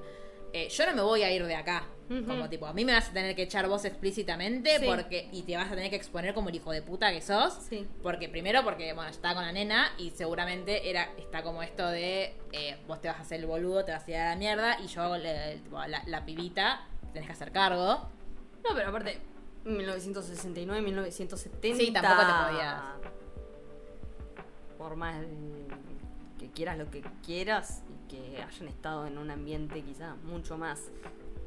Eh, 0.53 0.69
yo 0.69 0.87
no 0.87 0.95
me 0.95 1.03
voy 1.03 1.23
a 1.23 1.31
ir 1.33 1.45
de 1.45 1.55
acá. 1.57 1.85
Como 2.27 2.49
tipo, 2.49 2.65
a 2.67 2.73
mí 2.73 2.87
me 2.87 2.95
vas 2.95 3.11
a 3.11 3.13
tener 3.13 3.37
que 3.37 3.43
echar 3.43 3.69
vos 3.69 3.85
explícitamente 3.85 4.79
Sí. 4.79 4.87
porque 4.87 5.29
y 5.31 5.43
te 5.43 5.55
vas 5.59 5.67
a 5.71 5.75
tener 5.75 5.91
que 5.91 5.97
exponer 5.97 6.33
como 6.33 6.49
el 6.49 6.55
hijo 6.55 6.73
de 6.73 6.81
puta 6.81 7.13
que 7.13 7.21
sos. 7.21 7.53
Sí. 7.69 7.87
Porque 8.03 8.31
primero 8.31 8.65
porque, 8.65 8.95
bueno, 8.95 9.11
está 9.11 9.35
con 9.35 9.45
la 9.45 9.53
nena 9.53 9.93
y 9.99 10.09
seguramente 10.13 10.89
era 10.89 11.11
está 11.19 11.43
como 11.43 11.63
esto 11.63 11.87
de 11.87 12.35
eh, 12.53 12.79
vos 12.87 13.03
te 13.03 13.09
vas 13.09 13.19
a 13.19 13.21
hacer 13.21 13.41
el 13.41 13.47
boludo, 13.47 13.85
te 13.85 13.93
vas 13.93 14.07
a 14.09 14.11
ir 14.11 14.17
a 14.17 14.31
la 14.31 14.37
mierda 14.37 14.81
y 14.81 14.87
yo, 14.87 15.19
le- 15.19 15.57
tipo, 15.63 15.85
la, 15.85 16.03
la 16.07 16.25
pibita, 16.25 16.87
tenés 17.13 17.27
que 17.27 17.33
hacer 17.35 17.53
cargo. 17.53 18.09
No, 18.67 18.75
pero 18.75 18.89
aparte, 18.89 19.19
1969, 19.67 20.81
1970. 20.81 21.77
Sí, 21.79 21.93
tampoco 21.93 22.23
te 22.27 22.53
podías. 22.53 22.81
Por 24.79 24.97
más 24.97 25.17
que 26.39 26.51
quieras 26.53 26.79
lo 26.79 26.91
que 26.91 27.03
quieras 27.25 27.83
que 28.09 28.43
hayan 28.43 28.69
estado 28.69 29.07
en 29.07 29.19
un 29.19 29.31
ambiente 29.31 29.83
quizá 29.83 30.15
mucho 30.25 30.59
más 30.59 30.91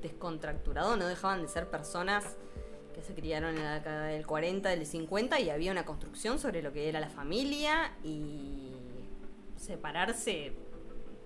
descontracturado, 0.02 0.96
no 0.98 1.08
dejaban 1.08 1.42
de 1.42 1.48
ser 1.48 1.70
personas 1.70 2.38
que 2.94 3.02
se 3.02 3.14
criaron 3.14 3.58
en 3.58 3.64
la 3.64 3.76
década 3.76 4.06
del 4.08 4.26
40, 4.26 4.70
del 4.70 4.86
50 4.86 5.40
y 5.40 5.50
había 5.50 5.72
una 5.72 5.86
construcción 5.86 6.40
sobre 6.40 6.62
lo 6.62 6.74
que 6.74 6.90
era 6.90 7.00
la 7.00 7.10
familia 7.10 7.94
y 8.04 8.72
separarse, 9.58 10.54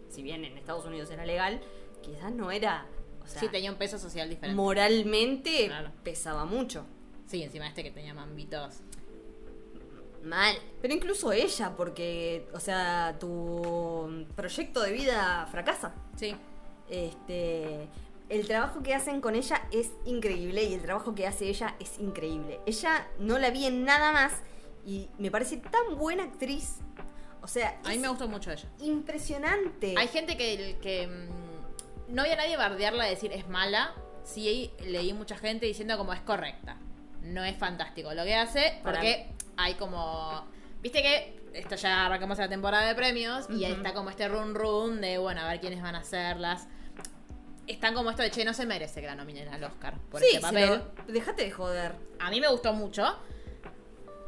si 0.10 0.22
bien 0.22 0.46
en 0.46 0.58
Estados 0.58 0.86
Unidos 0.86 1.10
era 1.10 1.26
legal, 1.26 1.62
quizás 2.02 2.32
no 2.32 2.52
era... 2.52 2.86
O 3.24 3.28
sea, 3.28 3.40
sí, 3.40 3.48
tenía 3.48 3.72
un 3.72 3.78
peso 3.78 3.98
social 3.98 4.30
diferente. 4.30 4.56
moralmente 4.56 5.66
Claro. 5.66 5.92
pesaba 6.04 6.46
mucho. 6.46 6.86
sí, 7.26 7.42
encima 7.42 7.68
este 7.68 7.82
que 7.84 7.90
tenía 7.90 8.14
mambitos. 8.14 8.82
Mal. 10.26 10.56
Pero 10.82 10.94
incluso 10.94 11.32
ella, 11.32 11.76
porque, 11.78 12.48
o 12.54 12.60
sea, 12.60 13.16
tu 13.20 14.26
proyecto 14.36 14.82
de 14.82 14.92
vida 14.92 15.48
fracasa. 15.52 15.94
Sí. 16.18 16.36
Este, 16.90 17.88
el 18.30 18.48
trabajo 18.48 18.82
que 18.82 18.94
hacen 18.96 19.22
con 19.22 19.36
ella 19.36 19.68
es 19.72 19.92
increíble 20.06 20.64
y 20.64 20.74
el 20.74 20.82
trabajo 20.82 21.14
que 21.16 21.28
hace 21.28 21.48
ella 21.48 21.76
es 21.80 22.00
increíble. 22.00 22.60
Ella 22.66 23.08
no 23.20 23.38
la 23.38 23.52
vi 23.52 23.66
en 23.66 23.86
nada 23.86 24.12
más 24.12 24.34
y 24.86 25.10
me 25.20 25.30
parece 25.32 25.58
tan 25.58 25.96
buena 25.98 26.24
actriz. 26.24 26.78
O 27.42 27.48
sea, 27.48 27.80
A 27.84 27.90
mí 27.90 28.00
me 28.00 28.08
gustó 28.08 28.28
mucho 28.28 28.52
ella. 28.52 28.68
impresionante. 28.80 29.94
Hay 29.98 30.08
gente 30.08 30.36
que, 30.38 30.78
que 30.82 31.08
mm, 31.08 32.14
no 32.16 32.24
había 32.24 32.36
nadie 32.36 32.58
bardearla 32.58 33.06
decir 33.06 33.32
es 33.32 33.48
mala. 33.48 33.94
Sí 34.24 34.72
leí 34.84 35.14
mucha 35.14 35.38
gente 35.38 35.68
diciendo 35.68 35.96
como 35.98 36.12
es 36.14 36.22
correcta. 36.22 36.78
No 37.26 37.44
es 37.44 37.58
fantástico 37.58 38.14
lo 38.14 38.24
que 38.24 38.36
hace 38.36 38.80
Para 38.84 38.98
porque 39.00 39.28
hay 39.58 39.74
como... 39.76 40.46
Viste 40.82 41.02
que 41.02 41.44
esto 41.54 41.76
ya 41.76 42.06
arrancamos 42.06 42.38
la 42.38 42.48
temporada 42.50 42.86
de 42.88 42.96
premios 42.96 43.48
y 43.50 43.66
ahí 43.66 43.72
está 43.74 43.94
como 43.94 44.10
este 44.10 44.28
run 44.28 44.54
run 44.54 45.02
de, 45.02 45.18
bueno, 45.18 45.42
a 45.42 45.48
ver 45.48 45.60
quiénes 45.60 45.82
van 45.82 45.96
a 45.96 46.00
hacerlas. 46.00 46.68
Están 47.66 47.96
como 47.96 48.12
esto 48.12 48.22
de, 48.22 48.30
che, 48.30 48.46
no 48.46 48.54
se 48.54 48.66
merece 48.68 49.02
que 49.02 49.08
la 49.08 49.16
nominen 49.16 49.48
al 49.52 49.64
Oscar 49.64 49.96
por 50.12 50.20
sí, 50.22 50.28
este 50.34 50.42
papel. 50.42 50.82
lo- 51.08 51.34
de 51.34 51.52
joder. 51.52 51.96
A 52.20 52.30
mí 52.30 52.40
me 52.40 52.48
gustó 52.50 52.74
mucho. 52.74 53.18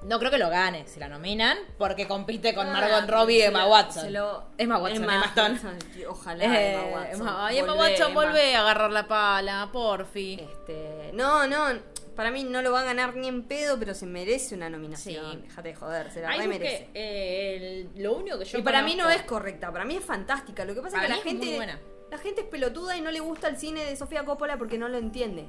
No 0.03 0.19
creo 0.19 0.31
que 0.31 0.37
lo 0.37 0.49
gane 0.49 0.87
si 0.87 0.99
la 0.99 1.07
nominan, 1.09 1.57
porque 1.77 2.07
compite 2.07 2.55
con 2.55 2.67
Ah, 2.67 2.71
Margot 2.71 3.09
Robbie 3.09 3.39
y 3.39 3.41
Emma 3.41 3.67
Watson. 3.67 4.03
se 4.03 4.09
lo- 4.11 4.45
Emma 4.57 4.77
Watson, 4.77 5.03
Emma, 5.03 5.25
Stone. 5.25 5.59
Ojalá 6.07 6.43
Eh, 6.45 6.73
Emma 6.73 6.83
Watson. 6.95 7.21
Emma- 7.27 7.53
Emma 7.53 7.73
Watson, 7.73 8.11
Emma. 8.11 8.23
volvé 8.25 8.55
a 8.55 8.61
agarrar 8.61 8.91
la 8.91 9.07
pala, 9.07 9.69
porfi. 9.71 10.39
Este, 10.39 11.11
no, 11.13 11.45
no, 11.45 11.67
para 12.17 12.31
mí 12.31 12.43
no 12.43 12.61
lo 12.61 12.73
va 12.73 12.81
a 12.81 12.83
ganar 12.83 13.15
ni 13.15 13.29
en 13.29 13.43
pedo, 13.43 13.79
pero 13.79 13.93
se 13.93 14.05
merece 14.05 14.55
una 14.55 14.69
nominación. 14.69 15.31
Sí. 15.31 15.41
Déjate 15.47 15.69
de 15.69 15.75
joder, 15.75 16.11
se 16.11 16.21
la 16.21 16.29
Ay, 16.31 16.39
re 16.39 16.47
busqué, 16.47 16.59
merece. 16.59 16.89
eh, 16.93 17.55
el- 17.95 18.03
lo 18.03 18.15
único 18.17 18.37
que 18.39 18.43
yo 18.45 18.57
Y 18.57 18.61
para 18.63 18.81
mí 18.81 18.95
no 18.95 19.09
es 19.09 19.21
correcta, 19.21 19.71
para 19.71 19.85
mí 19.85 19.95
es 19.95 20.03
fantástica. 20.03 20.65
Lo 20.65 20.75
que 20.75 20.81
pasa 20.81 20.97
Para 20.99 21.15
es 21.15 21.21
que 21.21 21.29
la 21.29 21.31
es 21.31 21.39
gente 21.39 21.55
buena. 21.55 21.79
la 22.11 22.17
gente 22.17 22.41
es 22.41 22.47
pelotuda 22.47 22.97
y 22.97 23.01
no 23.01 23.11
le 23.11 23.21
gusta 23.21 23.47
el 23.47 23.55
cine 23.57 23.85
de 23.85 23.95
Sofía 23.95 24.25
Coppola 24.25 24.57
porque 24.57 24.77
no 24.77 24.89
lo 24.89 24.97
entiende. 24.97 25.45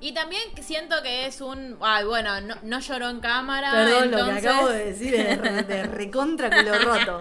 Y 0.00 0.12
también 0.14 0.42
siento 0.60 1.00
que 1.02 1.26
es 1.26 1.40
un... 1.40 1.76
Ay, 1.80 2.04
bueno, 2.04 2.40
no, 2.40 2.56
no 2.62 2.80
lloró 2.80 3.08
en 3.08 3.20
cámara, 3.20 3.70
Perdón, 3.72 4.04
entonces... 4.04 4.34
lo 4.34 4.40
que 4.40 4.48
acabo 4.48 4.68
de 4.70 4.84
decir 4.86 5.14
es 5.14 5.68
de, 5.68 5.82
recontra 5.84 6.50
culo 6.50 6.78
roto. 6.80 7.20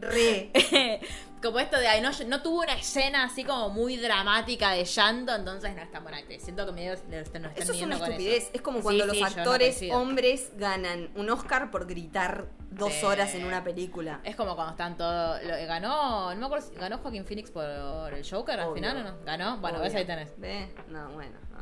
Re. 0.00 0.50
como 1.42 1.58
esto 1.58 1.78
de, 1.78 1.86
ay, 1.88 2.00
no, 2.00 2.10
no 2.26 2.42
tuvo 2.42 2.62
una 2.62 2.74
escena 2.74 3.24
así 3.24 3.44
como 3.44 3.70
muy 3.70 3.96
dramática 3.96 4.72
de 4.72 4.84
llanto, 4.84 5.34
entonces 5.34 5.74
no 5.74 5.82
es 5.82 5.90
tan 5.90 6.02
buena 6.02 6.18
actriz. 6.18 6.42
Siento 6.42 6.64
que 6.66 6.72
medio 6.72 6.92
nos 6.92 7.02
están 7.22 7.44
Eso 7.56 7.72
es 7.72 7.82
una 7.82 7.96
estupidez. 7.96 8.44
eso. 8.44 8.50
Es 8.54 8.60
como 8.62 8.80
cuando 8.80 9.08
sí, 9.10 9.20
los 9.20 9.36
actores 9.36 9.80
hombres 9.92 10.52
ganan 10.56 11.10
un 11.14 11.30
Oscar 11.30 11.70
por 11.70 11.86
gritar 11.86 12.46
dos 12.70 12.92
Sí. 12.92 13.04
horas 13.04 13.34
en 13.34 13.44
una 13.44 13.64
película. 13.64 14.20
Es 14.24 14.36
como 14.36 14.54
cuando 14.54 14.72
están 14.72 14.96
todos. 14.96 15.42
lo- 15.42 15.66
Ganó. 15.66 16.34
No 16.34 16.40
me 16.40 16.46
acuerdo 16.46 16.66
si 16.68 16.74
ganó 16.74 16.98
Joaquín 16.98 17.24
Phoenix 17.24 17.50
por 17.50 17.64
el 17.64 18.28
Joker 18.28 18.60
al 18.60 18.74
final 18.74 18.96
o 18.98 19.02
no. 19.04 19.24
¿Ganó? 19.24 19.58
Bueno, 19.58 19.78
Obvio. 19.78 19.88
ves 19.88 19.94
ahí 19.96 20.04
tenés. 20.06 20.38
¿Ve? 20.38 20.74
No, 20.88 21.10
bueno. 21.12 21.36
no. 21.52 21.58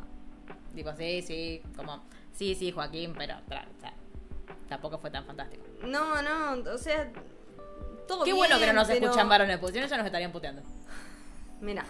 Tipo, 0.75 0.95
sí, 0.97 1.23
sí. 1.23 1.63
Como. 1.77 2.05
Sí, 2.33 2.55
sí, 2.55 2.71
Joaquín, 2.73 3.15
pero. 3.17 3.35
tra- 3.49 3.65
tampoco 4.69 4.99
fue 4.99 5.11
tan 5.11 5.25
fantástico. 5.25 5.65
No, 5.85 6.21
no, 6.23 6.71
o 6.73 6.79
sea, 6.79 7.11
todo 8.07 8.21
Qué 8.25 8.33
bien, 8.33 8.37
bueno 8.37 8.59
que 8.59 8.67
no 8.67 8.73
nos 8.73 8.89
pero- 8.89 9.05
escuchan 9.07 9.29
varones, 9.29 9.59
porque 9.59 9.75
si 9.75 9.81
no 9.81 9.87
ya 9.87 9.97
nos 9.97 10.07
estarían 10.07 10.33
puteando. 10.33 10.63
Mirá, 11.61 11.85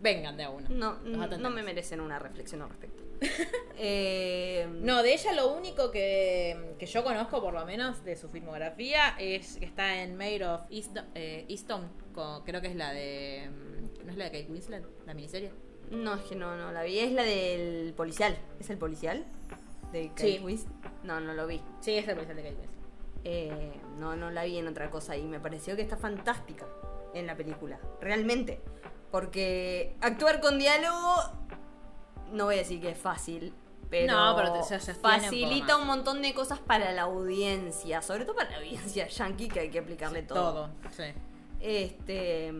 Vengan 0.00 0.36
de 0.36 0.44
a 0.44 0.50
uno. 0.50 0.68
no, 0.70 0.96
no, 1.02 1.50
me 1.50 1.62
merecen 1.64 2.00
una 2.00 2.18
reflexión 2.20 2.62
al 2.62 2.68
respecto. 2.68 3.02
eh, 3.76 4.68
No, 4.80 5.02
de 5.02 5.12
ella 5.12 5.32
lo 5.32 5.52
único 5.54 5.90
que, 5.90 6.74
que 6.78 6.86
yo 6.86 7.02
conozco, 7.02 7.40
por 7.42 7.52
lo 7.52 7.64
menos, 7.66 8.04
de 8.04 8.14
su 8.16 8.28
filmografía, 8.28 9.16
es 9.18 9.56
que 9.56 9.64
está 9.64 10.02
en 10.02 10.16
Maid 10.16 10.48
of 10.48 10.60
Easton, 10.70 11.04
eh, 11.16 11.46
Easton, 11.48 11.88
con- 12.14 12.44
creo 12.44 12.60
que 12.60 12.68
es 12.68 12.76
la 12.76 12.92
de... 12.92 13.50
mm, 13.50 14.06
¿No 14.06 14.12
es 14.12 14.18
la 14.18 14.24
de 14.24 14.30
Kate 14.30 14.52
Winslet? 14.52 14.84
¿La 15.06 15.14
miniserie? 15.14 15.50
No, 15.90 16.14
es 16.14 16.22
que 16.22 16.36
no, 16.36 16.56
no 16.56 16.70
la 16.70 16.82
vi. 16.84 16.98
Es 17.00 17.10
la 17.12 17.22
del 17.24 17.92
policial. 17.96 18.36
¿Es 18.60 18.70
el 18.70 18.78
policial? 18.78 19.24
De 19.92 20.08
Kate 20.10 20.36
Sí. 20.36 20.40
Winslet? 20.44 20.72
No, 21.02 21.18
no 21.20 21.34
lo 21.34 21.46
vi. 21.46 21.60
Sí, 21.80 21.94
es 21.96 22.06
el 22.06 22.14
policial 22.14 22.36
de 22.36 22.42
Kate 22.44 22.54
Winslet. 22.56 22.77
Eh, 23.24 23.72
no, 23.98 24.16
no 24.16 24.30
la 24.30 24.44
vi 24.44 24.58
en 24.58 24.68
otra 24.68 24.90
cosa 24.90 25.16
y 25.16 25.26
me 25.26 25.40
pareció 25.40 25.76
que 25.76 25.82
está 25.82 25.96
fantástica 25.96 26.66
en 27.14 27.26
la 27.26 27.36
película. 27.36 27.78
Realmente. 28.00 28.60
Porque 29.10 29.96
actuar 30.00 30.40
con 30.40 30.58
diálogo, 30.58 31.14
no 32.32 32.44
voy 32.44 32.56
a 32.56 32.58
decir 32.58 32.80
que 32.80 32.90
es 32.90 32.98
fácil. 32.98 33.54
Pero, 33.90 34.12
No, 34.12 34.36
pero 34.36 34.52
te- 34.52 34.62
se 34.80 34.92
un 34.92 34.96
facilita 34.98 35.78
un, 35.78 35.86
montón 35.86 36.20
de 36.20 36.34
cosas 36.34 36.58
para 36.58 36.92
la 36.92 37.02
audiencia, 37.02 38.02
sobre 38.02 38.26
todo 38.26 38.36
para 38.36 38.50
la 38.50 38.56
audiencia 38.58 39.06
yankee 39.08 39.48
que 39.48 39.60
hay 39.60 39.70
que 39.70 39.78
aplicarle 39.78 40.22
todo. 40.22 40.52
Todo, 40.52 40.70
sí. 40.90 41.04
Este. 41.60 42.52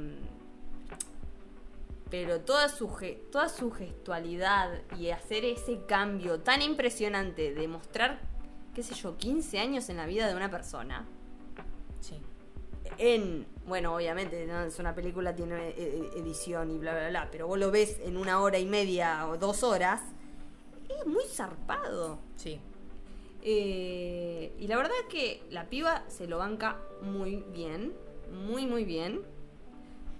Pero 2.10 2.40
toda 2.40 2.70
su, 2.70 2.88
toda 3.30 3.50
su 3.50 3.70
gestualidad 3.70 4.70
y 4.98 5.10
hacer 5.10 5.44
ese 5.44 5.84
cambio 5.86 6.40
tan 6.40 6.62
impresionante 6.62 7.52
de 7.52 7.68
mostrar, 7.68 8.20
qué 8.78 8.84
sé 8.84 8.94
yo, 8.94 9.16
15 9.16 9.58
años 9.58 9.88
en 9.88 9.96
la 9.96 10.06
vida 10.06 10.28
de 10.28 10.36
una 10.36 10.52
persona. 10.52 11.04
Sí. 11.98 12.14
En, 12.96 13.44
bueno, 13.66 13.96
obviamente, 13.96 14.46
¿no? 14.46 14.62
es 14.62 14.78
una 14.78 14.94
película, 14.94 15.34
tiene 15.34 15.70
eh, 15.70 16.10
edición 16.14 16.70
y 16.70 16.78
bla, 16.78 16.92
bla, 16.92 17.08
bla, 17.08 17.28
pero 17.32 17.48
vos 17.48 17.58
lo 17.58 17.72
ves 17.72 17.98
en 18.04 18.16
una 18.16 18.40
hora 18.40 18.60
y 18.60 18.66
media 18.66 19.26
o 19.26 19.36
dos 19.36 19.64
horas, 19.64 20.00
es 20.88 21.04
muy 21.08 21.24
zarpado. 21.24 22.20
Sí. 22.36 22.60
Eh, 23.42 24.54
y 24.60 24.68
la 24.68 24.76
verdad 24.76 24.92
que 25.10 25.42
la 25.50 25.68
piba 25.68 26.04
se 26.06 26.28
lo 26.28 26.38
banca 26.38 26.78
muy 27.02 27.44
bien, 27.52 27.94
muy, 28.46 28.64
muy 28.64 28.84
bien. 28.84 29.22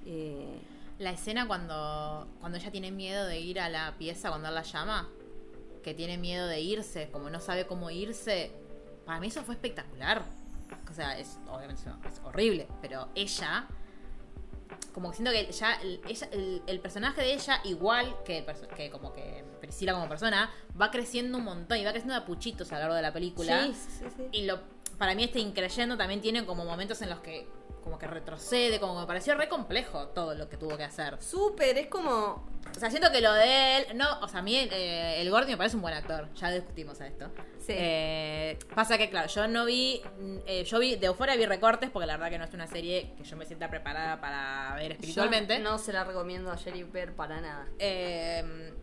Eh, 0.04 0.58
La 0.98 1.12
escena 1.12 1.46
cuando, 1.46 2.26
cuando 2.40 2.58
ella 2.58 2.72
tiene 2.72 2.90
miedo 2.90 3.24
de 3.24 3.38
ir 3.38 3.60
a 3.60 3.68
la 3.68 3.94
pieza 3.98 4.30
cuando 4.30 4.48
él 4.48 4.54
la 4.56 4.64
llama, 4.64 5.08
que 5.88 5.94
tiene 5.94 6.18
miedo 6.18 6.46
de 6.46 6.60
irse, 6.60 7.08
como 7.10 7.30
no 7.30 7.40
sabe 7.40 7.66
cómo 7.66 7.90
irse, 7.90 8.52
para 9.06 9.20
mí 9.20 9.28
eso 9.28 9.42
fue 9.42 9.54
espectacular. 9.54 10.22
O 10.90 10.92
sea, 10.94 11.18
es 11.18 11.38
obviamente 11.48 11.82
es 12.06 12.20
horrible, 12.24 12.68
pero 12.82 13.08
ella, 13.14 13.66
como 14.92 15.10
que 15.10 15.16
siento 15.16 15.30
que 15.32 15.50
ya 15.50 15.74
el, 15.80 16.00
ella- 16.08 16.28
el- 16.32 16.62
el 16.66 16.80
personaje 16.80 17.22
de 17.22 17.32
ella, 17.32 17.60
igual 17.64 18.16
que 18.24 18.44
como 18.92 19.12
que 19.14 19.44
Priscila 19.60 19.94
como 19.94 20.08
persona, 20.08 20.50
va 20.80 20.90
creciendo 20.90 21.38
un 21.38 21.44
montón 21.44 21.78
y 21.78 21.84
va 21.84 21.90
creciendo 21.92 22.14
a 22.16 22.24
puchitos 22.26 22.70
a 22.72 22.74
lo 22.76 22.80
largo 22.80 22.94
de 22.96 23.02
la 23.02 23.12
película. 23.12 23.64
sí, 23.66 23.74
sí, 23.74 24.04
sí. 24.16 24.22
Y 24.32 24.44
lo, 24.46 24.60
para 24.98 25.14
mí 25.14 25.24
este 25.24 25.40
increyendo 25.40 25.96
también 25.96 26.20
tiene 26.20 26.44
como 26.44 26.64
momentos 26.64 27.00
en 27.02 27.10
los 27.10 27.20
que 27.20 27.48
como 27.88 27.98
que 27.98 28.06
retrocede, 28.06 28.78
como 28.78 28.94
que 28.94 29.00
me 29.00 29.06
pareció 29.06 29.34
re 29.34 29.48
complejo 29.48 30.08
todo 30.08 30.34
lo 30.34 30.48
que 30.48 30.58
tuvo 30.58 30.76
que 30.76 30.84
hacer. 30.84 31.16
Súper, 31.22 31.78
es 31.78 31.86
como. 31.86 32.46
O 32.76 32.78
sea, 32.78 32.90
siento 32.90 33.10
que 33.10 33.22
lo 33.22 33.32
de 33.32 33.78
él, 33.78 33.96
no, 33.96 34.20
o 34.20 34.28
sea, 34.28 34.40
a 34.40 34.42
mí 34.42 34.56
eh, 34.56 35.20
el 35.20 35.30
Gordy 35.30 35.52
me 35.52 35.56
parece 35.56 35.76
un 35.76 35.82
buen 35.82 35.94
actor, 35.94 36.28
ya 36.34 36.50
discutimos 36.50 37.00
a 37.00 37.06
esto. 37.06 37.30
Sí. 37.58 37.72
Eh, 37.74 38.58
pasa 38.74 38.98
que, 38.98 39.08
claro, 39.08 39.28
yo 39.28 39.48
no 39.48 39.64
vi, 39.64 40.02
mm, 40.20 40.36
eh, 40.46 40.64
yo 40.64 40.78
vi, 40.78 40.96
de 40.96 41.06
Euphoria 41.06 41.34
vi 41.36 41.46
recortes, 41.46 41.88
porque 41.88 42.06
la 42.06 42.18
verdad 42.18 42.30
que 42.30 42.38
no 42.38 42.44
es 42.44 42.52
una 42.52 42.66
serie 42.66 43.14
que 43.16 43.24
yo 43.24 43.36
me 43.36 43.46
sienta 43.46 43.70
preparada 43.70 44.20
para 44.20 44.74
ver 44.76 44.92
espiritualmente. 44.92 45.56
Yo 45.56 45.64
no 45.64 45.78
se 45.78 45.94
la 45.94 46.04
recomiendo 46.04 46.50
a 46.50 46.58
Jerry 46.58 46.82
Bear 46.82 47.12
para 47.14 47.40
nada. 47.40 47.66
Eh, 47.78 48.74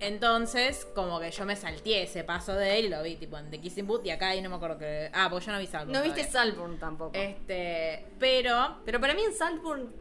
entonces, 0.00 0.86
como 0.94 1.20
que 1.20 1.30
yo 1.30 1.44
me 1.44 1.56
salteé 1.56 2.02
ese 2.02 2.24
paso 2.24 2.54
de 2.54 2.78
él 2.78 2.86
y 2.86 2.88
lo 2.88 3.02
vi, 3.02 3.16
tipo, 3.16 3.38
en 3.38 3.50
The 3.50 3.60
Kissing 3.60 3.86
Booth, 3.86 4.04
y 4.04 4.10
acá 4.10 4.28
ahí 4.28 4.42
no 4.42 4.50
me 4.50 4.56
acuerdo 4.56 4.78
que... 4.78 5.10
Ah, 5.12 5.28
pues 5.30 5.46
yo 5.46 5.52
no 5.52 5.58
vi 5.58 5.66
Salvo. 5.66 5.92
No 5.92 6.02
viste 6.02 6.24
Saltburn 6.24 6.78
tampoco. 6.78 7.12
Este, 7.14 8.06
pero... 8.18 8.78
Pero 8.84 9.00
para 9.00 9.14
mí 9.14 9.22
en 9.22 9.32
Saltburn 9.32 9.92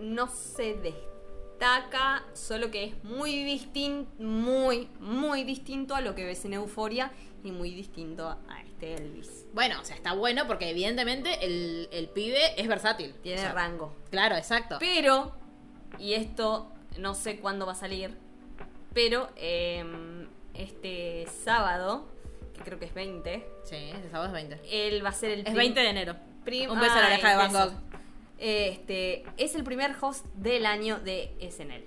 no 0.00 0.28
se 0.28 0.74
destaca, 0.74 2.24
solo 2.34 2.70
que 2.70 2.84
es 2.84 3.04
muy 3.04 3.44
distinto, 3.44 4.10
muy, 4.22 4.88
muy 5.00 5.44
distinto 5.44 5.94
a 5.94 6.00
lo 6.00 6.14
que 6.14 6.24
ves 6.24 6.44
en 6.44 6.54
Euforia 6.54 7.12
y 7.42 7.52
muy 7.52 7.70
distinto 7.72 8.28
a 8.28 8.62
este 8.62 8.94
Elvis. 8.94 9.46
Bueno, 9.52 9.80
o 9.80 9.84
sea, 9.84 9.96
está 9.96 10.12
bueno 10.12 10.46
porque 10.46 10.68
evidentemente 10.70 11.44
el, 11.44 11.88
el 11.92 12.08
pibe 12.08 12.60
es 12.60 12.68
versátil. 12.68 13.14
Tiene 13.22 13.38
O 13.40 13.42
sea, 13.44 13.52
rango. 13.52 13.94
Claro, 14.10 14.36
exacto. 14.36 14.76
Pero, 14.80 15.32
y 15.98 16.14
esto 16.14 16.72
no 16.98 17.14
sé 17.14 17.38
cuándo 17.38 17.66
va 17.66 17.72
a 17.72 17.76
salir, 17.76 18.16
pero 18.96 19.28
eh, 19.36 19.84
este 20.54 21.26
sábado, 21.44 22.08
que 22.56 22.62
creo 22.62 22.78
que 22.78 22.86
es 22.86 22.94
20, 22.94 23.46
Sí, 23.64 23.76
ese 23.76 24.08
sábado 24.10 24.28
es 24.28 24.32
20. 24.48 24.88
él 24.88 25.04
va 25.04 25.10
a 25.10 25.12
ser 25.12 25.30
el 25.32 25.38
Es 25.40 25.44
prim- 25.44 25.56
20 25.56 25.80
de 25.80 25.88
enero. 25.90 26.16
Un 26.70 26.80
beso 26.80 26.92
a 26.94 27.00
la 27.00 27.06
oreja 27.08 27.30
de 27.30 27.36
Van. 27.36 27.52
Gogh. 27.52 27.72
Este, 28.38 29.24
es 29.36 29.54
el 29.54 29.64
primer 29.64 29.94
host 30.00 30.24
del 30.34 30.64
año 30.66 30.98
de 31.00 31.34
SNL. 31.40 31.84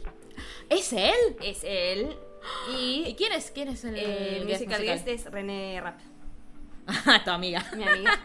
¿Es 0.70 0.94
él? 0.94 1.14
Es 1.42 1.64
él 1.64 2.16
¿Y 2.78 3.06
y 3.08 3.16
quién 3.16 3.34
es, 3.34 3.52
quién 3.52 3.70
es 3.70 3.84
el, 3.84 3.96
el 3.98 4.46
musical 4.46 4.80
musical? 4.80 4.82
guest 4.86 5.08
es 5.08 5.26
René 5.32 5.82
Rapp, 5.82 6.00
tu 7.26 7.32
amiga. 7.32 7.66
mi 7.76 7.84
amiga. 7.84 8.20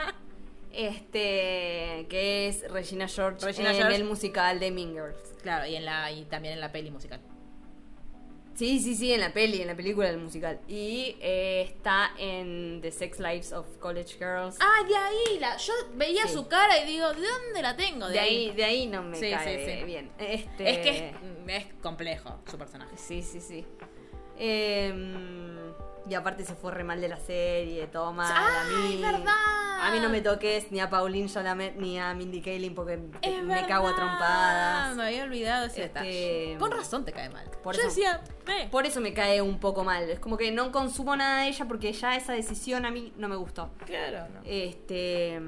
Este, 0.72 2.06
que 2.10 2.48
es 2.48 2.70
Regina 2.70 3.06
George 3.08 3.44
Regina 3.46 3.70
en 3.70 3.76
George. 3.76 3.96
el 3.96 4.04
musical 4.04 4.58
de 4.60 4.70
Mean 4.70 4.92
Girls. 4.92 5.34
Claro, 5.42 5.66
y, 5.66 5.76
en 5.76 5.84
la, 5.84 6.10
y 6.10 6.24
también 6.24 6.54
en 6.54 6.60
la 6.60 6.72
peli 6.72 6.90
musical. 6.90 7.20
Sí, 8.54 8.78
sí, 8.78 8.94
sí, 8.94 9.12
en 9.12 9.20
la 9.20 9.32
peli, 9.32 9.60
en 9.62 9.66
la 9.66 9.74
película 9.74 10.06
del 10.08 10.18
musical. 10.18 10.60
Y 10.68 11.16
eh, 11.20 11.62
está 11.62 12.12
en 12.18 12.80
The 12.80 12.92
Sex 12.92 13.18
Lives 13.18 13.52
of 13.52 13.66
College 13.78 14.14
Girls. 14.16 14.56
Ah, 14.60 14.84
de 14.86 14.96
ahí. 14.96 15.38
La, 15.40 15.56
yo 15.56 15.72
veía 15.94 16.26
Sí. 16.26 16.34
su 16.34 16.46
cara 16.46 16.78
y 16.78 16.86
digo, 16.86 17.12
¿de 17.12 17.26
dónde 17.26 17.62
la 17.62 17.76
tengo? 17.76 18.08
de 18.08 18.20
ahí, 18.20 18.52
de 18.52 18.64
ahí 18.64 18.86
no 18.86 19.02
me 19.02 19.16
Sí, 19.16 19.30
cae 19.30 19.64
sí, 19.66 19.78
sí. 19.80 19.84
bien. 19.84 20.10
Este, 20.18 20.70
Es 20.70 20.78
que 20.78 21.08
es, 21.08 21.14
es 21.64 21.72
complejo 21.82 22.38
su 22.48 22.56
personaje. 22.56 22.96
Sí, 22.96 23.22
sí, 23.22 23.40
sí. 23.40 23.66
Em, 24.36 25.54
y 26.08 26.14
aparte 26.14 26.44
se 26.44 26.54
fue 26.54 26.70
re 26.72 26.84
mal 26.84 27.00
de 27.00 27.08
la 27.08 27.16
serie, 27.18 27.86
todo 27.86 28.12
mal. 28.12 28.30
a 28.30 28.62
¡Ay, 28.62 28.96
mí, 28.96 29.02
verdad! 29.02 29.32
A 29.80 29.90
mí 29.92 30.00
no 30.00 30.08
me 30.08 30.20
toques 30.22 30.70
ni 30.72 30.80
a 30.80 30.88
Pauline 30.88 31.28
Chalamet 31.28 31.76
ni 31.76 31.98
a 31.98 32.14
Mindy 32.14 32.40
Kaling 32.40 32.74
porque 32.74 32.94
Es 33.22 33.42
me 33.42 33.54
verdad, 33.54 33.68
cago 33.68 33.88
a 33.88 33.96
trompadas. 33.96 34.96
Me 34.96 35.04
había 35.06 35.24
olvidado 35.24 35.66
ese 35.66 35.84
Este. 35.84 36.56
Con 36.58 36.70
razón 36.70 37.04
te 37.04 37.12
cae 37.12 37.28
mal. 37.28 37.50
por 37.62 37.74
Yo 37.74 37.80
eso- 37.82 37.88
decía, 37.90 38.22
eh. 38.48 38.68
Por 38.70 38.86
eso 38.86 39.00
me 39.00 39.12
cae 39.12 39.42
un 39.42 39.58
poco 39.60 39.84
mal. 39.84 40.08
Es 40.08 40.20
como 40.20 40.36
que 40.38 40.50
no 40.52 40.72
consumo 40.72 41.16
nada 41.16 41.42
de 41.42 41.48
ella 41.48 41.66
porque 41.66 41.92
ya 41.92 42.16
esa 42.16 42.32
decisión 42.32 42.86
a 42.86 42.90
mí 42.90 43.12
no 43.16 43.28
me 43.28 43.36
gustó. 43.36 43.70
Claro, 43.84 44.26
no. 44.32 44.40
Este. 44.44 45.40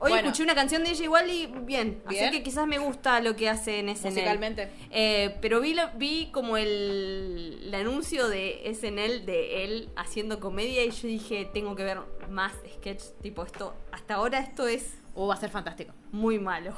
Hoy 0.00 0.10
Bueno. 0.12 0.28
escuché 0.28 0.42
una 0.44 0.54
canción 0.54 0.84
de 0.84 0.90
ella 0.90 1.04
igual 1.04 1.28
y 1.30 1.46
bien. 1.46 1.64
Bien. 1.64 2.02
Así 2.06 2.30
que 2.30 2.42
quizás 2.42 2.66
me 2.66 2.78
gusta 2.78 3.20
lo 3.20 3.34
que 3.36 3.48
hace 3.48 3.80
en 3.80 3.88
SNL. 3.96 4.10
Musicalmente. 4.12 4.68
Eh, 4.90 5.36
pero 5.40 5.60
vi, 5.60 5.74
vi 5.96 6.30
como 6.32 6.56
el, 6.56 7.60
el 7.64 7.74
anuncio 7.74 8.28
de 8.28 8.62
SNL 8.74 9.24
de 9.26 9.64
él 9.64 9.88
haciendo 9.96 10.38
comedia 10.40 10.84
y 10.84 10.90
yo 10.90 11.08
dije, 11.08 11.50
tengo 11.52 11.74
que 11.74 11.84
ver 11.84 11.98
más 12.30 12.52
sketch. 12.76 13.02
Tipo, 13.22 13.42
esto, 13.44 13.74
hasta 13.92 14.14
ahora 14.14 14.38
esto 14.40 14.66
es 14.66 14.94
Uh, 15.14 15.26
va 15.26 15.34
a 15.34 15.36
ser 15.36 15.50
fantástico. 15.50 15.92
muy 16.12 16.38
malo. 16.38 16.72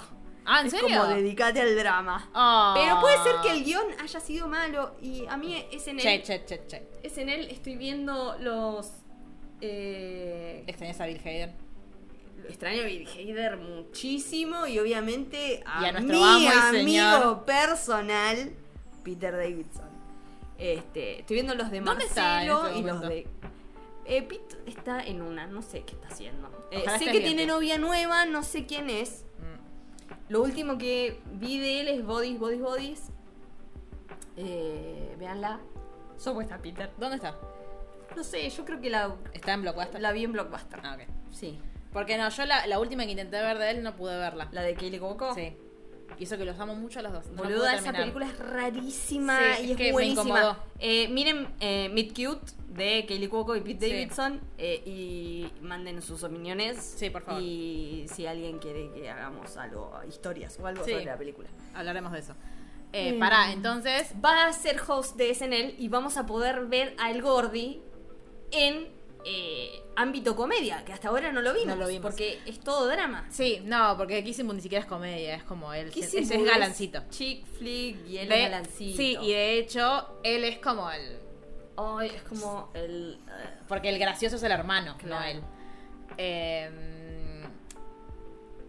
Ah, 0.47 0.61
¿en 0.61 0.69
es 0.69 0.73
serio? 0.73 0.89
como 0.89 1.09
dedicate 1.15 1.61
al 1.61 1.77
drama. 1.77 2.31
Ah. 2.33 2.73
Pero 2.75 2.99
puede 2.99 3.19
ser 3.23 3.35
que 3.43 3.51
el 3.53 3.65
guion 3.65 3.85
haya 4.03 4.19
sido 4.19 4.49
malo 4.49 4.95
y 5.03 5.27
a 5.27 5.37
mí 5.37 5.63
SNL, 5.79 5.99
Che, 6.01 6.23
che, 6.23 6.45
che, 6.47 6.67
che. 6.67 7.09
SNL 7.11 7.51
estoy 7.51 7.77
viendo 7.77 8.37
los... 8.41 8.91
Eh, 9.61 10.65
Extrañas 10.67 10.99
a 11.03 11.07
Bill 11.07 11.21
Hader. 11.21 11.53
Extraño 12.51 12.83
a 12.83 12.87
Bill 12.87 13.09
Hader 13.09 13.57
muchísimo 13.57 14.67
y 14.67 14.79
obviamente 14.79 15.63
a, 15.67 15.83
Y 15.83 15.87
a 15.87 15.93
nuestro 15.93 16.17
mi 16.17 16.23
amo 16.23 16.41
y 16.41 16.47
amigo 16.47 16.81
señor. 16.81 17.45
personal, 17.45 18.53
Peter 19.03 19.33
Davidson. 19.33 19.91
Este, 20.59 21.21
estoy 21.21 21.35
viendo 21.35 21.55
los 21.55 21.71
de 21.71 21.81
¿Dónde 21.81 22.05
está 22.05 22.43
en 22.43 22.53
Marcelo 22.53 22.67
este 22.67 22.79
y 22.79 22.83
los 22.83 23.01
de... 23.01 23.27
Eh, 24.05 24.23
Pete 24.23 24.57
está 24.67 25.01
en 25.05 25.23
una, 25.23 25.47
no 25.47 25.63
sé 25.63 25.83
qué 25.83 25.93
está 25.95 26.09
haciendo. 26.09 26.51
Eh, 26.71 26.85
sé 26.99 27.07
que 27.07 27.21
tiene 27.21 27.47
novia 27.47 27.79
nueva, 27.79 28.27
no 28.27 28.43
sé 28.43 28.67
quién 28.67 28.91
es. 28.91 29.25
Mm. 29.39 30.33
Lo 30.33 30.43
último 30.43 30.79
que 30.79 31.21
vi 31.33 31.59
de 31.59 31.81
él 31.81 31.89
es 31.89 32.05
Bodies, 32.05 32.39
Bodies, 32.39 32.61
Bodies. 32.61 33.03
Eh, 34.37 35.15
véanla. 35.19 35.61
Está 36.17 36.59
Peter. 36.59 36.91
¿Dónde 36.99 37.17
está? 37.17 37.37
No 38.15 38.25
sé, 38.25 38.49
yo 38.51 38.65
creo 38.65 38.81
que 38.81 38.91
la, 38.91 39.15
¿Está 39.33 39.55
en 39.55 39.63
Blockbuster? 39.63 40.01
la 40.01 40.13
vi 40.13 40.25
en 40.25 40.33
Blockbuster. 40.33 40.81
Ah, 40.83 40.97
ok. 40.97 41.09
Sí. 41.31 41.59
Porque 41.93 42.17
no, 42.17 42.29
yo 42.29 42.45
la, 42.47 42.67
la 42.67 42.79
última 42.79 43.05
que 43.05 43.11
intenté 43.13 43.41
ver 43.41 43.59
de 43.59 43.71
él 43.71 43.83
no 43.83 43.97
pude 43.97 44.17
verla. 44.17 44.49
La 44.53 44.63
de 44.63 44.75
Kaylee 44.75 44.99
Coco. 45.01 45.35
Sí. 45.35 45.53
Y 46.19 46.25
eso 46.25 46.37
que 46.37 46.45
los 46.45 46.59
amo 46.61 46.75
mucho 46.75 46.99
a 46.99 47.03
los 47.03 47.13
dos. 47.13 47.27
No 47.29 47.43
Boluda, 47.45 47.75
esa 47.75 47.93
película 47.93 48.27
es 48.27 48.39
rarísima 48.39 49.39
Sí, 49.57 49.67
y 49.67 49.71
es 49.73 49.77
que 49.77 49.85
me 49.85 49.93
buenísima. 49.93 50.23
incomodó. 50.23 50.57
Eh, 50.79 51.09
miren 51.09 51.49
eh, 51.61 51.89
Meet 51.89 52.11
Cute 52.15 52.53
de 52.69 53.07
Kaylee 53.07 53.29
Cuoco 53.29 53.57
y 53.57 53.61
Pete 53.61 53.87
Sí. 53.87 53.93
Davidson 53.93 54.41
eh, 54.59 54.83
y 54.85 55.51
manden 55.63 56.03
sus 56.03 56.23
opiniones. 56.23 56.77
Sí, 56.97 57.11
por 57.11 57.23
favor. 57.23 57.41
Y 57.43 58.07
si 58.13 58.27
alguien 58.27 58.59
quiere 58.59 58.91
que 58.93 59.09
hagamos 59.09 59.57
algo, 59.57 59.99
historias 60.09 60.59
o 60.61 60.67
algo 60.67 60.85
Sí. 60.85 60.91
sobre 60.93 61.05
la 61.07 61.17
película. 61.17 61.49
Hablaremos 61.75 62.13
de 62.13 62.19
eso. 62.19 62.35
Eh, 62.93 63.13
Mm. 63.15 63.19
Pará, 63.21 63.53
entonces. 63.53 64.13
Va 64.23 64.47
a 64.47 64.53
ser 64.53 64.81
host 64.87 65.17
de 65.17 65.31
SNL 65.35 65.75
y 65.79 65.89
vamos 65.89 66.17
a 66.17 66.27
poder 66.27 66.67
ver 66.67 66.95
a 66.99 67.11
El 67.13 67.23
Gordi 67.23 67.81
en 68.51 68.89
eh, 69.25 69.83
ámbito 69.97 70.35
comedia, 70.37 70.85
que 70.85 70.93
hasta 70.93 71.09
ahora 71.09 71.33
no 71.33 71.41
lo 71.43 71.53
vimos. 71.53 71.69
No 71.69 71.77
lo 71.77 71.87
vimos. 71.89 72.03
Porque 72.03 72.41
es 72.47 72.61
todo 72.61 72.87
drama. 72.89 73.27
Sí, 73.31 73.61
no, 73.65 73.97
porque 73.97 74.23
Kissing 74.25 74.47
ni 74.55 74.61
siquiera 74.61 74.83
es 74.83 74.89
comedia, 74.89 75.35
es 75.35 75.43
como 75.45 75.73
él. 75.73 75.91
Ese 75.95 76.21
es 76.21 76.45
galancito. 76.45 77.03
Chick 77.11 77.47
flick 77.47 78.07
y 78.07 78.19
él 78.19 78.29
De- 78.29 78.45
es 78.45 78.51
galancito. 78.51 78.97
Sí, 78.97 79.17
y 79.21 79.33
de 79.33 79.59
hecho, 79.59 80.19
él 80.23 80.45
es 80.45 80.59
como 80.59 80.91
el. 80.91 81.19
Ay, 81.77 82.13
es 82.15 82.23
como 82.23 82.71
el. 82.75 83.19
eh, 83.29 83.59
Porque 83.69 83.89
el 83.89 83.99
gracioso 83.99 84.37
es 84.37 84.43
el 84.43 84.53
hermano, 84.53 84.97
Claro. 84.99 85.21
no 85.21 85.25
él. 85.31 85.43
Eh, 86.19 86.71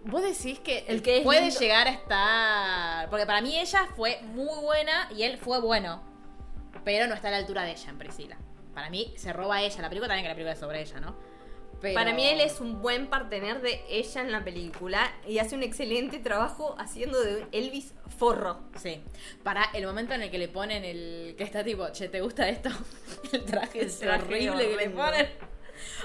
Vos 0.04 0.24
decís 0.24 0.58
que 0.60 0.80
El 0.88 1.04
que 1.04 1.18
es 1.18 1.24
puede 1.24 1.42
lindo- 1.42 1.60
llegar 1.60 1.88
a 1.88 1.92
estar. 1.92 3.10
Porque 3.12 3.26
para 3.28 3.40
mí 3.42 3.60
ella 3.60 3.88
fue 3.96 4.20
muy 4.34 4.60
buena 4.64 5.08
y 5.16 5.24
él 5.24 5.38
fue 5.38 5.60
bueno. 5.62 6.02
Pero 6.84 7.06
no 7.06 7.14
está 7.14 7.28
a 7.28 7.32
la 7.32 7.38
altura 7.38 7.64
de 7.64 7.72
ella 7.74 7.90
en 7.90 7.98
Priscila. 8.00 8.38
Para 8.74 8.90
mí 8.90 9.14
se 9.18 9.34
roba 9.34 9.58
a 9.58 9.62
ella. 9.64 9.82
La 9.82 9.90
película 9.90 10.08
también 10.08 10.24
que 10.26 10.30
la 10.30 10.36
película 10.36 10.54
es 10.54 10.60
sobre 10.60 10.82
ella, 10.82 11.00
¿no? 11.00 11.16
Pero- 11.82 11.96
Para 11.96 12.14
mí 12.14 12.24
él 12.24 12.40
es 12.42 12.62
un 12.62 12.80
buen 12.82 13.08
partener 13.08 13.60
de 13.62 13.82
ella 13.90 14.22
en 14.22 14.32
la 14.32 14.44
película 14.44 15.12
y 15.28 15.40
hace 15.40 15.56
un 15.56 15.64
excelente 15.64 16.20
trabajo 16.20 16.76
haciendo 16.78 17.20
de 17.22 17.46
Elvis 17.52 17.94
forro. 18.20 18.60
Sí. 18.78 19.02
Para 19.44 19.64
el 19.74 19.86
momento 19.88 20.14
en 20.14 20.22
el 20.22 20.30
que 20.30 20.38
le 20.38 20.48
ponen 20.48 20.86
el. 20.86 21.34
que 21.38 21.44
está 21.44 21.64
tipo, 21.64 21.90
che, 21.92 22.08
¿te 22.08 22.22
gusta 22.22 22.48
esto? 22.50 22.70
El 23.32 23.46
traje 23.46 23.82
es 23.86 24.02
horrible 24.04 24.70
que 24.70 24.76
le 24.78 24.90
ponen. 24.92 25.28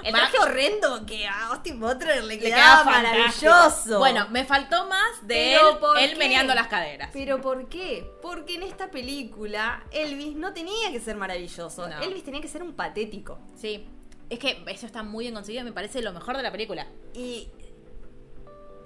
El 0.03 0.13
traje 0.13 0.37
horrendo 0.39 1.05
que 1.05 1.25
a 1.27 1.47
Austin 1.47 1.79
Butler 1.79 2.23
le, 2.23 2.35
Le 2.35 2.39
quedaba, 2.39 2.83
maravilloso. 2.83 3.99
Bueno, 3.99 4.27
me 4.29 4.45
faltó 4.45 4.87
más 4.87 5.25
de 5.27 5.55
él, 5.55 5.61
¿por 5.79 5.97
él 5.97 6.17
meneando 6.17 6.53
las 6.55 6.67
caderas. 6.67 7.09
¿Pero 7.13 7.41
por 7.41 7.67
qué? 7.67 8.09
Porque 8.21 8.55
en 8.55 8.63
esta 8.63 8.89
película 8.91 9.83
Elvis 9.91 10.35
no 10.35 10.53
tenía 10.53 10.91
que 10.91 10.99
ser 10.99 11.15
maravilloso. 11.15 11.87
No. 11.87 12.01
Elvis 12.01 12.23
tenía 12.23 12.41
que 12.41 12.47
ser 12.47 12.61
un 12.63 12.73
patético. 12.73 13.39
Sí. 13.55 13.87
Es 14.29 14.39
que 14.39 14.63
eso 14.67 14.85
está 14.85 15.03
muy 15.03 15.23
bien 15.25 15.33
conseguido, 15.35 15.63
me 15.63 15.71
parece 15.71 16.01
lo 16.01 16.11
mejor 16.11 16.35
de 16.37 16.43
la 16.43 16.51
película. 16.51 16.85
Y 17.13 17.47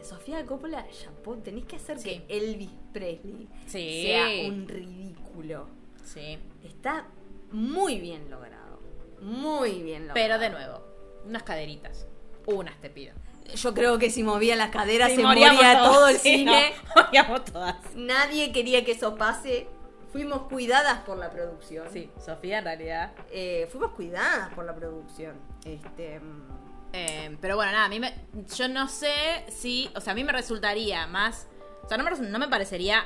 Sofía 0.04 0.45
Coppola, 0.45 0.86
chapó, 0.89 1.36
tenés 1.38 1.66
que 1.66 1.76
hacer 1.76 1.99
Sí. 1.99 2.24
que 2.28 2.38
Elvis 2.38 2.70
Presley 2.91 3.47
Sí. 3.68 4.04
sea 4.06 4.47
un 4.47 4.68
ridículo. 4.68 5.68
Sí. 6.04 6.38
Está 6.64 7.08
muy 7.52 7.99
bien 7.99 8.30
logrado. 8.30 8.80
Muy 9.22 9.82
bien 9.84 10.08
logrado. 10.08 10.14
Pero 10.16 10.39
de 10.39 10.49
nuevo, 10.49 10.84
unas 11.26 11.43
caderitas. 11.43 12.07
Unas 12.45 12.80
te 12.82 12.89
pido. 12.89 13.13
Yo 13.55 13.74
creo 13.74 13.99
que 13.99 14.09
si 14.09 14.24
movía 14.24 14.55
las 14.55 14.69
caderas 14.69 15.09
Sí, 15.09 15.17
se 15.17 15.24
moría 15.24 15.51
todas, 15.51 15.78
todo 15.84 16.07
el 16.07 16.17
sí, 16.19 16.38
cine. 16.38 16.74
no, 16.95 17.03
moríamos 17.03 17.45
todas. 17.45 17.76
Nadie 17.95 18.51
quería 18.51 18.86
que 18.86 18.93
eso 18.93 19.15
pase. 19.15 19.67
Fuimos 20.11 20.43
cuidadas 20.43 20.99
por 21.01 21.17
la 21.17 21.30
producción. 21.30 21.88
Sí, 21.91 22.09
Sofía 22.24 22.59
en 22.59 22.65
realidad. 22.65 23.11
Eh, 23.32 23.67
fuimos 23.72 23.91
cuidadas 23.91 24.53
por 24.53 24.65
la 24.65 24.76
producción. 24.76 25.36
Este. 25.65 26.19
mm, 26.19 26.49
Eh, 26.93 27.38
pero 27.39 27.55
bueno, 27.55 27.72
nada, 27.72 27.86
a 27.86 27.89
mí 27.89 27.99
me, 28.01 28.13
yo 28.57 28.67
no 28.67 28.89
sé 28.89 29.45
si, 29.49 29.89
o 29.95 30.01
sea, 30.01 30.11
a 30.11 30.15
mí 30.15 30.24
me 30.26 30.34
resultaría 30.34 31.07
más, 31.07 31.47
o 31.84 31.88
sea, 31.88 31.97
no 31.97 32.03
me, 32.03 32.11
no 32.11 32.39
me 32.39 32.49
parecería 32.49 33.05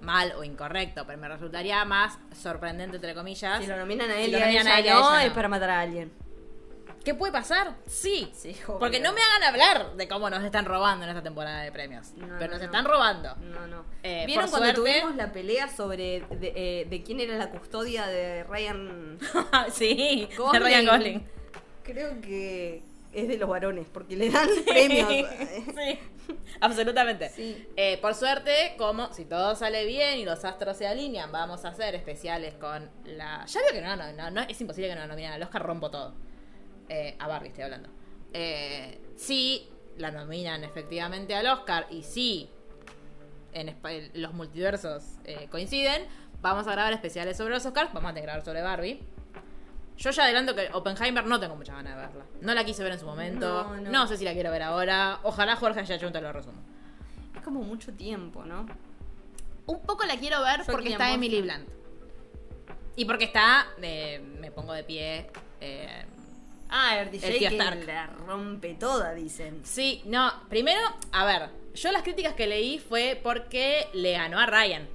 mal 0.00 0.32
o 0.38 0.44
incorrecto, 0.44 1.04
pero 1.06 1.18
me 1.18 1.28
resultaría 1.28 1.84
más 1.84 2.18
sorprendente, 2.34 2.96
entre 2.96 3.14
comillas. 3.14 3.60
Si 3.60 3.66
lo 3.66 3.76
nominan 3.76 4.10
a 4.10 4.18
él 4.18 4.30
Si 4.30 4.34
a 4.34 4.38
ella, 4.38 4.46
a 4.46 4.48
él 4.48 4.54
y 4.54 4.58
a 4.58 4.64
no, 4.64 4.70
ella, 5.10 5.22
es 5.24 5.28
no. 5.28 5.34
para 5.34 5.48
matar 5.48 5.68
a 5.70 5.80
alguien. 5.80 6.10
¿Qué 7.04 7.14
puede 7.14 7.32
pasar? 7.32 7.74
Sí. 7.86 8.30
Sí. 8.34 8.56
Porque 8.66 9.00
no 9.00 9.12
me 9.12 9.20
hagan 9.22 9.42
hablar 9.44 9.94
de 9.96 10.08
cómo 10.08 10.28
nos 10.30 10.42
están 10.44 10.64
robando 10.66 11.04
en 11.04 11.10
esta 11.10 11.22
temporada 11.22 11.62
de 11.62 11.72
premios. 11.72 12.12
No, 12.16 12.26
pero 12.38 12.46
no, 12.46 12.52
nos 12.52 12.58
no. 12.58 12.64
están 12.66 12.84
robando. 12.84 13.34
No, 13.36 13.66
no. 13.66 13.84
Eh, 14.02 14.24
¿Vieron 14.26 14.48
cuando 14.50 14.66
suerte- 14.72 14.80
tuvimos 15.00 15.16
la 15.16 15.32
pelea 15.32 15.68
sobre 15.68 16.20
de, 16.20 16.52
eh, 16.54 16.86
de 16.88 17.02
quién 17.02 17.20
era 17.20 17.36
la 17.36 17.50
custodia 17.50 18.06
de 18.06 18.44
Ryan? 18.44 19.18
sí, 19.72 20.26
de 20.30 20.36
Gosling. 20.36 20.62
Ryan 20.62 20.86
Gosling. 20.86 21.26
Creo 21.82 22.20
que 22.20 22.82
es 23.14 23.26
de 23.26 23.38
los 23.38 23.48
varones, 23.48 23.86
porque 23.90 24.14
le 24.16 24.28
dan 24.28 24.48
premios. 24.66 25.08
sí, 25.08 25.98
absolutamente. 26.60 27.30
Sí. 27.30 27.66
Eh, 27.76 27.98
por 28.02 28.14
suerte, 28.14 28.74
como 28.76 29.12
si 29.14 29.24
todo 29.24 29.54
sale 29.56 29.86
bien 29.86 30.18
y 30.18 30.24
los 30.24 30.44
astros 30.44 30.76
se 30.76 30.86
alinean, 30.86 31.32
vamos 31.32 31.64
a 31.64 31.68
hacer 31.68 31.94
especiales 31.94 32.54
con 32.54 32.90
la. 33.04 33.46
Ya 33.46 33.60
veo 33.62 33.72
que 33.72 33.80
no, 33.80 33.96
no, 33.96 34.12
no, 34.12 34.30
no, 34.30 34.42
es 34.42 34.60
imposible 34.60 34.90
que 34.90 34.96
no 34.96 35.06
nominen 35.06 35.32
al 35.32 35.42
Oscar, 35.42 35.62
rompo 35.62 35.90
todo. 35.90 36.14
Eh, 36.88 37.16
a 37.18 37.26
Barbie 37.28 37.48
estoy 37.48 37.64
hablando. 37.64 37.88
Eh, 38.32 39.00
si 39.16 39.68
la 39.96 40.10
nominan 40.10 40.64
efectivamente 40.64 41.34
al 41.34 41.46
Oscar 41.46 41.86
y 41.90 42.02
si 42.02 42.48
en 43.52 43.74
los 44.14 44.32
multiversos 44.34 45.02
eh, 45.24 45.48
coinciden, 45.50 46.06
vamos 46.40 46.66
a 46.66 46.72
grabar 46.72 46.92
especiales 46.92 47.36
sobre 47.36 47.54
los 47.54 47.64
Oscars, 47.66 47.92
vamos 47.92 48.10
a 48.10 48.14
tener 48.14 48.22
que 48.22 48.26
grabar 48.26 48.44
sobre 48.44 48.62
Barbie. 48.62 49.00
Yo 49.96 50.10
ya 50.10 50.22
adelanto 50.24 50.54
que 50.54 50.68
Oppenheimer 50.72 51.26
no 51.26 51.40
tengo 51.40 51.56
muchas 51.56 51.74
ganas 51.74 51.96
de 51.96 52.00
verla. 52.06 52.24
No 52.40 52.54
la 52.54 52.64
quise 52.64 52.84
ver 52.84 52.92
en 52.92 53.00
su 53.00 53.06
momento. 53.06 53.64
No, 53.64 53.76
No, 53.80 53.90
no. 53.90 54.06
sé 54.06 54.16
si 54.16 54.24
la 54.24 54.32
quiero 54.32 54.50
ver 54.52 54.62
ahora. 54.62 55.18
Ojalá 55.24 55.56
Jorge 55.56 55.80
un 56.06 56.12
te 56.12 56.20
lo 56.20 56.32
resumo. 56.32 56.60
Es 57.34 57.42
como 57.42 57.62
mucho 57.62 57.92
tiempo, 57.92 58.44
¿no? 58.44 58.66
Un 59.66 59.80
poco 59.82 60.04
la 60.06 60.16
quiero 60.16 60.40
ver 60.42 60.60
Yo 60.60 60.72
porque 60.72 60.90
está. 60.90 61.12
Emily 61.12 61.42
Blunt. 61.42 61.68
Y 62.94 63.04
porque 63.06 63.24
está, 63.24 63.66
eh, 63.82 64.20
me 64.40 64.52
pongo 64.52 64.72
de 64.72 64.84
pie. 64.84 65.30
eh, 65.60 66.04
Ah, 66.70 66.98
El 67.00 67.10
tío 67.10 67.20
que 67.20 67.46
Stark. 67.46 67.84
la 67.86 68.06
rompe 68.26 68.74
toda, 68.74 69.14
dicen. 69.14 69.60
sí, 69.64 70.02
no, 70.04 70.32
primero, 70.48 70.80
a 71.12 71.24
ver, 71.24 71.48
yo 71.74 71.90
las 71.92 72.02
críticas 72.02 72.34
que 72.34 72.46
leí 72.46 72.78
fue 72.78 73.18
porque 73.22 73.88
le 73.94 74.12
ganó 74.12 74.38
a 74.38 74.46
Ryan 74.46 74.86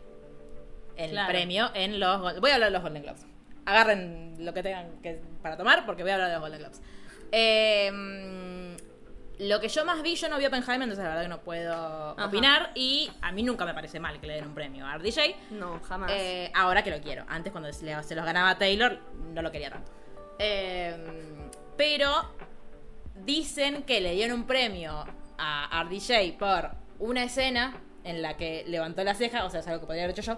el 0.98 1.12
Claro. 1.12 1.30
premio 1.30 1.72
en 1.74 2.00
los... 2.00 2.40
Voy 2.40 2.52
a 2.52 2.56
hablar 2.56 2.70
de 2.70 2.74
los 2.74 2.84
Golden 2.84 3.02
Globes. 3.04 3.26
Agarren 3.66 4.36
lo 4.40 4.54
que 4.54 4.62
tengan 4.62 5.02
que 5.02 5.20
para 5.42 5.58
tomar 5.58 5.86
porque 5.86 6.04
voy 6.04 6.12
a 6.12 6.16
hablar 6.16 6.28
de 6.30 6.34
los 6.36 6.42
Golden 6.42 6.60
Globes. 6.60 6.82
Eh, 7.32 7.92
mm, 7.92 9.44
lo 9.48 9.60
que 9.60 9.68
yo 9.70 9.84
más 9.86 10.04
vi, 10.04 10.16
yo 10.16 10.30
no 10.30 10.38
vi 10.38 10.46
Oppenheimer, 10.46 10.84
entonces 10.84 11.04
la 11.04 11.10
verdad 11.10 11.24
que 11.24 11.30
no 11.30 11.40
puedo 11.42 12.12
opinar. 12.24 12.70
Y 12.76 13.10
a 13.22 13.32
mí 13.32 13.42
nunca 13.42 13.66
me 13.66 13.74
parece 13.74 14.00
mal 14.00 14.20
que 14.20 14.28
le 14.28 14.36
den 14.36 14.46
un 14.46 14.54
premio 14.54 14.86
a 14.86 14.96
RDJ. 14.98 15.36
No, 15.52 15.80
jamás. 15.80 16.12
Eh, 16.14 16.52
ahora 16.54 16.84
que 16.84 16.92
lo 16.92 17.02
quiero. 17.02 17.26
Antes, 17.28 17.52
cuando 17.52 17.74
se 17.74 17.86
los 18.16 18.26
ganaba 18.26 18.58
Taylor, 18.60 19.00
no 19.34 19.42
lo 19.42 19.52
quería 19.52 19.72
tanto. 19.72 19.92
Eh, 20.38 20.96
pero 21.78 22.10
dicen 23.26 23.84
que 23.84 24.02
le 24.02 24.14
dieron 24.16 24.40
un 24.42 24.48
premio 24.48 25.06
a 25.38 25.84
RDJ 25.84 26.38
por 26.38 26.72
una 27.00 27.24
escena 27.24 27.80
en 28.04 28.22
la 28.22 28.38
que 28.38 28.64
levantó 28.68 29.04
la 29.04 29.16
ceja, 29.16 29.46
o 29.46 29.50
sea, 29.50 29.62
es 29.62 29.68
algo 29.68 29.82
que 29.82 29.86
podría 29.88 30.04
haber 30.06 30.18
hecho 30.18 30.34
yo. 30.34 30.38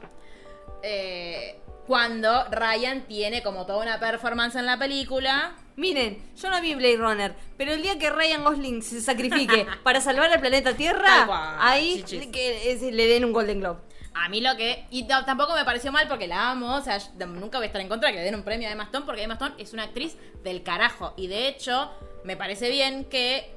eh, 0.84 1.60
cuando 1.88 2.46
Ryan 2.50 3.02
tiene 3.08 3.44
como 3.44 3.66
toda 3.68 3.84
una 3.84 4.00
performance 4.00 4.56
en 4.56 4.66
la 4.66 4.78
película. 4.80 5.56
Miren, 5.76 6.18
yo 6.36 6.50
no 6.50 6.60
vi 6.60 6.74
Blade 6.74 6.98
Runner, 6.98 7.36
pero 7.58 7.74
el 7.74 7.82
día 7.84 8.00
que 8.00 8.10
Ryan 8.10 8.44
Gosling 8.44 8.82
se 8.82 9.02
sacrifique 9.02 9.68
para 9.84 10.02
salvar 10.02 10.32
al 10.32 10.40
planeta 10.40 10.74
Tierra, 10.76 11.26
ahí 11.60 12.02
que 12.32 12.72
es- 12.72 12.82
le 12.82 13.08
den 13.08 13.26
un 13.26 13.34
Golden 13.34 13.60
Globe. 13.60 13.82
A 14.16 14.30
mí 14.30 14.40
lo 14.40 14.56
que. 14.56 14.86
Y 14.92 15.08
tampoco 15.08 15.54
me 15.54 15.66
pareció 15.66 15.92
mal 15.92 16.08
porque 16.08 16.26
la 16.26 16.52
amo. 16.52 16.78
O 16.78 16.82
sea, 16.82 16.98
nunca 17.28 17.58
voy 17.58 17.66
a 17.66 17.68
estar 17.68 17.82
en 17.82 17.90
contra 17.90 18.10
de 18.10 18.14
que 18.14 18.20
le 18.20 18.26
den 18.26 18.36
un 18.36 18.44
premio 18.44 18.68
a 18.68 18.72
Emma 18.72 18.86
Stone 18.86 19.06
porque 19.06 19.24
Emma 19.24 19.34
Stone 19.34 19.56
es 19.58 19.74
una 19.74 19.84
actriz 19.84 20.16
del 20.44 20.64
carajo. 20.64 21.14
Y 21.18 21.28
de 21.28 21.50
hecho, 21.50 21.92
me 22.24 22.38
parece 22.38 22.70
bien 22.70 23.06
que 23.06 23.54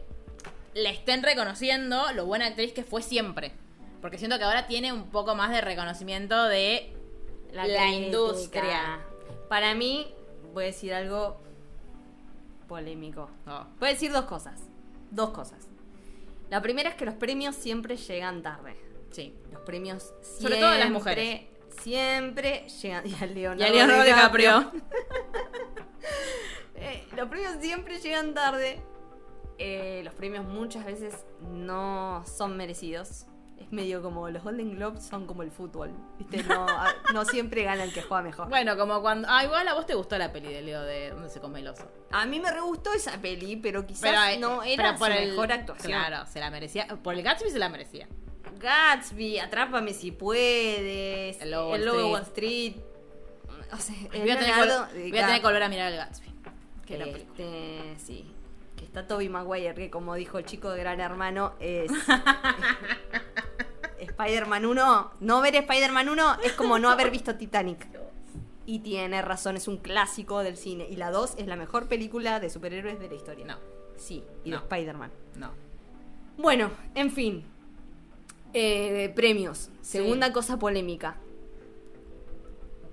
le 0.75 0.91
estén 0.91 1.23
reconociendo 1.23 2.13
lo 2.13 2.27
buena 2.27 2.47
actriz 2.47 2.73
que 2.73 2.83
fue 2.83 3.03
siempre. 3.03 3.53
Porque 4.01 4.19
siento 4.19 4.37
que 4.39 4.45
ahora 4.45 4.67
tiene 4.67 4.93
un 4.93 5.11
poco 5.11 5.35
más 5.35 5.51
de 5.51 5.61
reconocimiento 5.61 6.45
de 6.45 6.93
la, 7.53 7.89
industria. 7.91 9.01
Para 9.49 9.75
mí, 9.75 10.09
voy 10.53 10.65
a 10.65 10.67
decir 10.67 10.93
algo 10.93 11.41
polémico. 12.67 13.31
Oh. 13.47 13.65
Voy 13.79 13.89
a 13.91 13.93
decir 13.93 14.13
dos 14.13 14.25
cosas. 14.25 14.61
Dos 15.11 15.31
cosas. 15.31 15.69
La 16.51 16.63
primera 16.63 16.91
es 16.91 16.95
que 16.97 17.05
los 17.05 17.15
premios 17.15 17.55
siempre 17.55 17.97
llegan 17.97 18.43
tarde. 18.43 18.77
Sí. 19.11 19.35
Premios 19.69 20.14
siempre, 20.23 20.41
Sobre 20.41 20.57
todo 20.61 20.75
las 20.79 20.91
mujeres. 20.91 21.43
Siempre 21.83 22.66
llegan. 22.81 23.07
Y 23.07 23.14
a 23.23 23.27
Leonardo, 23.27 23.62
Y 23.62 23.66
a 23.66 23.71
Leonardo 23.71 24.05
DiCaprio. 24.05 24.73
Eh, 26.81 27.05
los 27.16 27.29
premios 27.29 27.57
siempre 27.61 27.99
llegan 27.99 28.33
tarde. 28.35 28.81
Eh, 29.59 30.01
los 30.05 30.14
premios 30.14 30.45
muchas 30.47 30.87
veces 30.87 31.12
no 31.43 32.25
son 32.25 32.57
merecidos. 32.57 33.27
Es 33.59 33.73
medio 33.73 34.01
como 34.01 34.31
los 34.31 34.45
Golden 34.45 34.77
Globes 34.77 35.03
son 35.03 35.27
como 35.27 35.43
el 35.43 35.51
fútbol. 35.51 35.91
¿viste? 36.19 36.45
No, 37.12 37.25
siempre 37.25 37.64
gana 37.64 37.83
el 37.85 37.93
que 37.93 38.01
juega 38.03 38.23
mejor. 38.23 38.49
Bueno, 38.49 38.77
como 38.79 39.03
cuando. 39.03 39.27
Ah, 39.29 39.45
igual 39.45 39.66
a 39.66 39.75
vos 39.75 39.85
te 39.87 39.95
gustó 39.95 40.16
la 40.16 40.33
peli 40.33 40.53
de 40.53 40.62
Leo 40.62 40.83
de 40.83 41.11
donde 41.11 41.29
se 41.29 41.41
come 41.41 41.59
el 41.61 41.66
oso. 41.69 41.91
A 42.12 42.25
mí 42.25 42.39
me 42.39 42.51
re 42.53 42.61
gustó 42.61 42.93
esa 42.95 43.21
peli, 43.21 43.57
pero 43.57 43.85
quizás 43.85 44.03
Pero, 44.03 44.23
eh, 44.23 44.39
no 44.39 44.61
pero 44.61 44.71
era 44.73 44.95
por 44.97 45.09
su 45.09 45.19
el- 45.19 45.31
mejor 45.31 45.53
actuación. 45.53 45.93
Claro, 45.93 46.27
se 46.31 46.39
la 46.41 46.51
merecía. 46.51 46.87
Por 47.03 47.14
el 47.14 47.23
Gatsby 47.23 47.51
se 47.51 47.59
la 47.59 47.69
merecía. 47.69 48.07
Gatsby, 48.59 49.39
Atrápame 49.39 49.95
si 49.95 50.13
puedes. 50.13 51.41
El 51.41 51.51
Lobo 51.51 51.75
el 51.75 51.89
Wall 51.89 51.97
Lobo 52.03 52.19
Street. 52.19 52.75
Wall 52.77 53.61
Street. 53.61 53.73
O 53.73 53.77
sea, 53.77 53.97
el 54.13 54.21
Voy 54.23 54.31
a, 54.31 54.39
tener 54.39 54.55
que, 54.55 54.61
vol- 54.61 55.11
voy 55.11 55.19
a 55.19 55.27
tener 55.27 55.41
que 55.41 55.47
volver 55.47 55.63
a 55.63 55.69
mirar 55.69 55.93
el 55.93 55.99
Gatsby. 55.99 56.29
Qué 56.87 56.97
gran 56.97 57.13
película. 57.13 57.45
Este, 57.47 57.95
sí. 57.99 58.35
Que 58.77 58.85
está 58.85 59.07
Toby 59.07 59.29
Maguire, 59.29 59.75
que 59.75 59.91
como 59.91 60.15
dijo 60.15 60.39
el 60.39 60.45
chico 60.47 60.71
de 60.71 60.81
Gran 60.81 61.01
Hermano, 61.01 61.55
es. 61.61 61.91
Spider-Man 63.99 64.67
1. 64.67 65.11
No 65.21 65.41
ver 65.41 65.57
Spider-Man 65.57 66.09
1 66.09 66.37
es 66.45 66.53
como 66.53 66.79
no 66.79 66.91
haber 66.91 67.11
visto 67.11 67.35
Titanic. 67.37 67.87
Y 68.67 68.81
tiene 68.81 69.23
razón, 69.23 69.57
es 69.57 69.67
un 69.67 69.79
clásico 69.79 70.41
del 70.43 70.57
cine. 70.57 70.87
Y 70.89 70.97
la 70.97 71.11
2 71.11 71.35
es 71.39 71.47
la 71.47 71.57
mejor 71.57 71.89
película 71.89 72.39
de 72.41 72.51
superhéroes 72.51 73.01
de 73.01 73.09
la 73.09 73.15
historia. 73.15 73.47
No, 73.47 73.57
Sí, 73.97 74.23
y 74.45 74.51
No. 74.51 74.59
de 74.59 74.63
Spider-Man. 74.63 75.11
no. 75.37 75.51
Bueno, 76.37 76.71
en 76.95 77.11
fin. 77.11 77.45
Eh, 78.55 79.13
premios. 79.15 79.71
Segunda 79.83 80.33
cosa 80.33 80.59
polémica. 80.59 81.17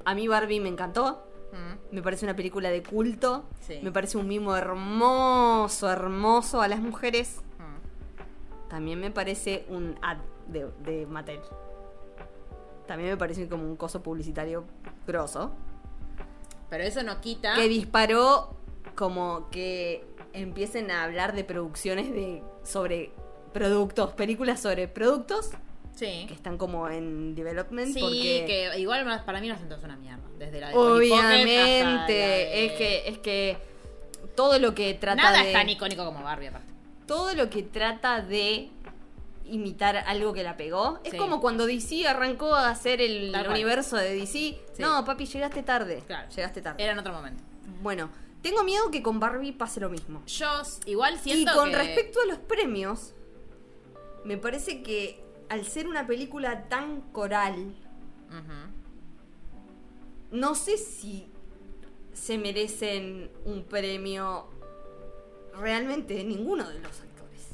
A 0.03 0.13
mí 0.13 0.27
Barbie 0.27 0.59
me 0.59 0.69
encantó. 0.69 1.27
Mm. 1.51 1.95
Me 1.95 2.01
parece 2.01 2.25
una 2.25 2.35
película 2.35 2.69
de 2.69 2.83
culto. 2.83 3.45
Sí. 3.61 3.79
Me 3.81 3.91
parece 3.91 4.17
un 4.17 4.27
mimo 4.27 4.55
hermoso, 4.55 5.89
hermoso 5.89 6.61
a 6.61 6.67
las 6.67 6.79
mujeres. 6.79 7.41
Mm. 7.57 8.69
También 8.69 8.99
me 8.99 9.11
parece 9.11 9.65
un 9.69 9.97
ad 10.01 10.17
de, 10.47 10.67
de 10.83 11.05
Mattel. 11.05 11.39
También 12.87 13.09
me 13.09 13.17
parece 13.17 13.47
como 13.47 13.63
un 13.63 13.75
coso 13.75 14.03
publicitario 14.03 14.65
grosso. 15.07 15.51
Pero 16.69 16.83
eso 16.83 17.03
no 17.03 17.21
quita. 17.21 17.55
Que 17.55 17.67
disparó 17.67 18.55
como 18.95 19.49
que 19.49 20.05
empiecen 20.33 20.91
a 20.91 21.03
hablar 21.03 21.33
de 21.35 21.43
producciones 21.43 22.11
de 22.11 22.43
sobre 22.63 23.11
productos, 23.59 24.11
películas 24.13 24.59
sobre 24.61 24.89
productos 24.89 25.49
Sí. 25.95 26.25
que 26.27 26.33
están 26.33 26.57
como 26.57 26.89
en 26.89 27.35
development. 27.35 27.93
Sí, 27.93 28.01
porque 28.01 28.43
que 28.45 28.79
igual 28.79 29.05
para 29.25 29.39
mí 29.39 29.47
no 29.47 29.53
es 29.55 29.61
una 29.81 29.95
mierda. 29.95 30.21
Desde 30.37 30.59
la 30.59 30.67
de 30.67 30.73
hasta 30.73 30.83
la 30.85 30.91
obviamente 30.93 32.11
de- 32.13 32.65
es 32.65 32.71
que 32.73 33.07
es 33.07 33.17
que 33.19 33.57
todo 34.35 34.59
lo 34.59 34.75
que 34.75 34.93
trata 34.95 35.15
Nada 35.23 35.41
de 35.41 35.47
es 35.47 35.53
tan 35.53 35.69
icónico 35.69 36.03
como 36.03 36.21
Barbie, 36.21 36.47
aparte. 36.47 36.67
todo 37.07 37.33
lo 37.33 37.49
que 37.49 37.63
trata 37.63 38.19
de 38.21 38.69
imitar 39.45 39.95
algo 39.95 40.33
que 40.33 40.43
la 40.43 40.57
pegó. 40.57 40.99
Es 41.05 41.11
Sí. 41.11 41.17
como 41.17 41.39
cuando 41.39 41.65
DC 41.65 42.05
arrancó 42.07 42.53
a 42.55 42.69
hacer 42.69 42.99
el 42.99 43.33
universo 43.49 43.95
de 43.95 44.13
DC. 44.15 44.27
Sí. 44.27 44.57
No, 44.79 45.05
papi, 45.05 45.25
llegaste 45.27 45.63
tarde. 45.63 46.03
Claro. 46.07 46.27
Llegaste 46.35 46.61
tarde. 46.61 46.83
Era 46.83 46.91
en 46.93 46.99
otro 46.99 47.13
momento. 47.13 47.41
Bueno, 47.81 48.09
tengo 48.41 48.63
miedo 48.65 48.91
que 48.91 49.01
con 49.01 49.19
Barbie 49.21 49.53
pase 49.53 49.79
lo 49.79 49.89
mismo. 49.89 50.23
Yo 50.25 50.47
igual 50.87 51.15
Y 51.15 51.17
siento 51.19 51.53
con 51.53 51.69
que... 51.71 51.77
respecto 51.77 52.19
a 52.21 52.25
los 52.25 52.39
premios, 52.39 53.13
me 54.25 54.37
parece 54.37 54.81
que 54.83 55.23
al 55.49 55.63
ser 55.65 55.87
una 55.87 56.05
película 56.07 56.67
tan 56.67 57.01
coral, 57.11 57.73
no 60.31 60.55
sé 60.55 60.77
si 60.77 61.27
se 62.13 62.37
merecen 62.37 63.29
un 63.45 63.63
premio 63.63 64.47
realmente 65.59 66.23
ninguno 66.23 66.67
de 66.69 66.79
los 66.79 66.99
actores. 67.01 67.49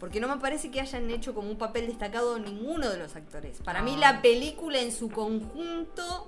Porque 0.00 0.20
no 0.20 0.28
me 0.28 0.38
parece 0.40 0.70
que 0.70 0.80
hayan 0.80 1.10
hecho 1.10 1.34
como 1.34 1.50
un 1.50 1.58
papel 1.58 1.86
destacado 1.86 2.38
ninguno 2.38 2.88
de 2.90 2.98
los 2.98 3.14
actores. 3.16 3.58
Para 3.62 3.82
mí 3.82 3.96
la 3.96 4.22
película 4.22 4.80
en 4.80 4.92
su 4.92 5.08
conjunto 5.10 6.26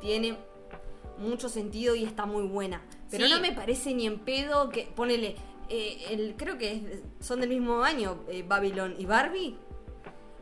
tiene 0.00 0.36
mucho 1.18 1.48
sentido 1.48 1.94
y 1.94 2.04
está 2.04 2.26
muy 2.26 2.46
buena. 2.46 2.80
Pero 3.10 3.26
Sí. 3.26 3.32
no 3.32 3.40
me 3.40 3.52
parece 3.52 3.92
ni 3.94 4.06
en 4.06 4.18
pedo 4.20 4.68
que 4.68 4.84
ponele 4.94 5.36
eh, 5.68 6.06
el, 6.10 6.34
creo 6.36 6.58
que 6.58 6.72
es- 6.76 7.26
son 7.26 7.40
del 7.40 7.50
mismo 7.50 7.82
año, 7.82 8.24
eh, 8.28 8.44
Babylon 8.46 8.94
y 8.98 9.06
Barbie. 9.06 9.56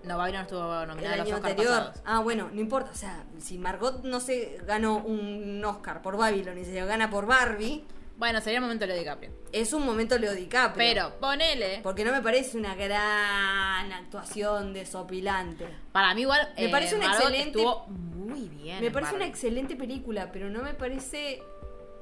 No, 0.05 0.16
Babylon 0.18 0.43
estuvo 0.43 0.83
El 0.83 0.89
nominada 0.89 1.14
a 1.14 1.16
los 1.18 1.27
año 1.27 1.37
Oscar 1.37 1.51
anterior. 1.51 1.74
pasados. 1.79 2.03
Ah, 2.05 2.20
bueno, 2.20 2.49
no 2.53 2.61
importa. 2.61 2.91
O 2.93 2.95
sea, 2.95 3.24
si 3.39 3.59
Margot 3.59 4.05
no 4.05 4.20
se 4.20 4.59
ganó 4.66 4.99
un 4.99 5.64
Oscar 5.64 6.01
por 6.01 6.16
Babylon 6.16 6.57
y 6.59 6.64
se 6.64 6.79
lo 6.81 6.87
gana 6.87 7.11
por 7.11 7.27
Barbie, 7.27 7.85
Bueno, 8.18 8.41
sería 8.41 8.59
el 8.59 8.62
momento 8.62 8.83
de 8.87 8.93
Leo 8.95 8.99
DiCaprio. 9.01 9.31
es 9.53 9.72
un 9.74 9.85
momento 9.85 10.16
Leo 10.16 10.33
DiCaprio. 10.35 10.77
Pero, 10.79 11.18
ponele. 11.20 11.81
Porque 11.83 12.03
no 12.05 12.12
me 12.12 12.22
parece 12.22 12.57
una 12.57 12.74
gran 12.77 13.93
actuación 13.93 14.72
desopilante. 14.72 15.66
Para 15.93 16.14
mí 16.14 16.22
igual 16.22 16.51
Me 16.57 16.66
eh, 16.66 16.70
parece 16.70 16.95
una 16.95 17.09
Margot 17.09 17.29
excelente- 17.29 17.59
estuvo 17.59 17.87
muy 17.89 18.49
bien. 18.49 18.81
Me 18.81 18.87
en 18.87 18.93
parece 18.93 19.11
una 19.11 19.18
Barbie. 19.24 19.31
excelente 19.33 19.77
película, 19.77 20.31
pero 20.33 20.49
no 20.49 20.62
me 20.62 20.72
parece. 20.72 21.43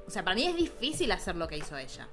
O 0.07 0.11
sea, 0.11 0.23
para 0.23 0.37
mí 0.37 0.45
es 0.47 0.55
difícil 0.55 1.11
hacer 1.11 1.35
lo 1.37 1.49
que 1.49 1.57
hizo 1.57 1.77
ella. 1.77 2.07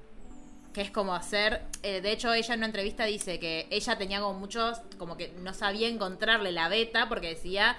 Que 0.73 0.81
es 0.81 0.91
como 0.91 1.13
hacer. 1.15 1.61
eh, 1.83 1.99
de 2.01 2.11
hecho, 2.11 2.33
ella 2.33 2.53
en 2.53 2.59
una 2.61 2.67
entrevista 2.67 3.03
dice 3.05 3.39
que 3.39 3.67
ella 3.71 3.97
tenía 3.97 4.21
como 4.21 4.39
muchos. 4.39 4.79
Como 4.97 5.17
que 5.17 5.29
no 5.39 5.53
sabía 5.53 5.87
encontrarle 5.87 6.51
la 6.51 6.69
beta 6.69 7.09
porque 7.09 7.29
decía. 7.29 7.77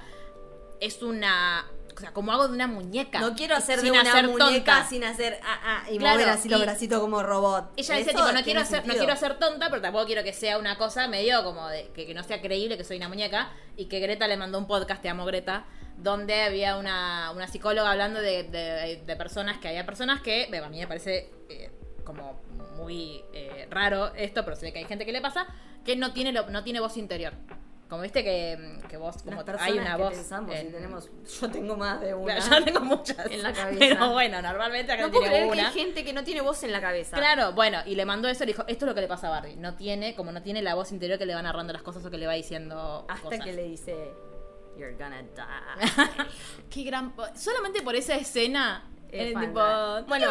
Es 0.80 1.02
una. 1.02 1.64
O 1.94 2.00
sea, 2.00 2.12
como 2.12 2.32
hago 2.32 2.48
de 2.48 2.54
una 2.54 2.66
muñeca. 2.66 3.20
No 3.20 3.34
quiero 3.34 3.54
hacer 3.54 3.78
sin 3.80 3.92
de 3.92 4.00
una 4.00 4.10
hacer 4.10 4.28
muñeca 4.28 4.72
tonta. 4.76 4.88
sin 4.88 5.04
hacer 5.04 5.38
ah, 5.44 5.60
ah, 5.62 5.90
y 5.90 5.98
Claro, 5.98 6.16
mover 6.20 6.30
así 6.30 6.48
los 6.48 6.60
bracitos 6.60 6.98
como 7.00 7.22
robot. 7.22 7.72
Ella 7.76 7.96
dice, 7.96 8.10
tipo, 8.12 8.32
no 8.32 8.42
quiero, 8.42 8.60
hacer, 8.60 8.86
no 8.86 8.94
quiero 8.94 9.14
ser 9.16 9.38
tonta, 9.38 9.68
pero 9.68 9.82
tampoco 9.82 10.06
quiero 10.06 10.24
que 10.24 10.32
sea 10.32 10.56
una 10.58 10.76
cosa 10.78 11.06
medio 11.08 11.44
como 11.44 11.68
de 11.68 11.90
que, 11.94 12.06
que 12.06 12.14
no 12.14 12.22
sea 12.24 12.40
creíble 12.40 12.76
que 12.78 12.84
soy 12.84 12.96
una 12.96 13.08
muñeca. 13.08 13.52
Y 13.76 13.86
que 13.86 14.00
Greta 14.00 14.26
le 14.26 14.36
mandó 14.38 14.58
un 14.58 14.66
podcast, 14.66 15.02
Te 15.02 15.10
amo 15.10 15.26
Greta, 15.26 15.66
donde 15.98 16.42
había 16.42 16.76
una, 16.78 17.30
una 17.32 17.46
psicóloga 17.46 17.90
hablando 17.90 18.20
de, 18.20 18.42
de- 18.44 19.02
de 19.04 19.16
personas 19.16 19.58
que 19.58 19.68
había 19.68 19.84
personas 19.86 20.22
que, 20.22 20.44
a 20.62 20.68
mí 20.68 20.78
me 20.80 20.86
parece 20.86 21.30
eh, 21.50 21.70
como 22.04 22.40
muy 22.76 23.24
eh, 23.32 23.66
raro 23.70 24.14
esto, 24.14 24.44
pero 24.44 24.56
se 24.56 24.66
ve 24.66 24.72
que 24.72 24.78
hay 24.80 24.84
gente 24.86 25.04
que 25.06 25.12
le 25.12 25.20
pasa, 25.20 25.46
que 25.84 25.96
no 25.96 26.12
tiene, 26.12 26.32
lo- 26.32 26.48
no 26.50 26.62
tiene 26.64 26.80
voz 26.80 26.96
interior. 26.96 27.32
Como 27.88 28.00
viste 28.02 28.24
que, 28.24 28.78
que 28.88 28.96
vos, 28.96 29.22
como 29.22 29.42
Las 29.42 29.60
hay 29.60 29.78
una 29.78 29.96
que 29.96 30.02
voz. 30.02 30.14
pensamos 30.14 30.54
en- 30.56 30.72
tenemos, 30.72 31.10
yo 31.40 31.50
tengo 31.50 31.76
más 31.76 32.00
de 32.00 32.14
una. 32.14 32.36
Claro, 32.36 32.58
yo 32.60 32.64
tengo 32.64 32.80
muchas. 32.80 33.26
en 33.30 33.42
la 33.42 33.52
cabeza. 33.52 33.78
Pero 33.78 34.12
bueno, 34.12 34.40
normalmente 34.40 34.92
acá 34.92 35.02
no 35.02 35.08
puedo 35.10 35.20
tiene 35.24 35.36
creer 35.36 35.50
que 35.52 35.58
una. 35.60 35.68
hay 35.68 35.74
gente 35.74 36.02
que 36.04 36.12
no 36.14 36.24
tiene 36.24 36.40
voz 36.40 36.62
en 36.62 36.72
la 36.72 36.80
cabeza. 36.80 37.18
Claro, 37.18 37.52
bueno, 37.52 37.80
y 37.84 37.94
le 37.94 38.06
mandó 38.06 38.28
eso 38.28 38.44
y 38.44 38.46
le 38.46 38.52
dijo, 38.54 38.64
esto 38.66 38.86
es 38.86 38.88
lo 38.88 38.94
que 38.94 39.02
le 39.02 39.08
pasa 39.08 39.26
a 39.26 39.30
Barbie. 39.30 39.56
No 39.56 39.74
tiene, 39.74 40.14
como 40.14 40.32
no 40.32 40.40
tiene 40.42 40.62
la 40.62 40.74
voz 40.74 40.90
interior 40.90 41.18
que 41.18 41.26
le 41.26 41.34
va 41.34 41.42
narrando 41.42 41.74
las 41.74 41.82
cosas 41.82 42.02
o 42.06 42.10
que 42.10 42.16
le 42.16 42.26
va 42.26 42.32
diciendo 42.32 43.04
Hasta 43.10 43.22
cosas. 43.24 43.44
que 43.44 43.52
le 43.52 43.64
dice, 43.64 43.94
You're 44.78 44.94
gonna 44.94 45.20
die. 45.22 46.24
Qué 46.70 46.84
gran... 46.84 47.12
Solamente 47.36 47.82
por 47.82 47.94
esa 47.94 48.14
escena... 48.14 48.88
Es 49.12 49.26
eh, 49.26 49.34
tipo, 49.38 49.60
Bueno. 50.08 50.26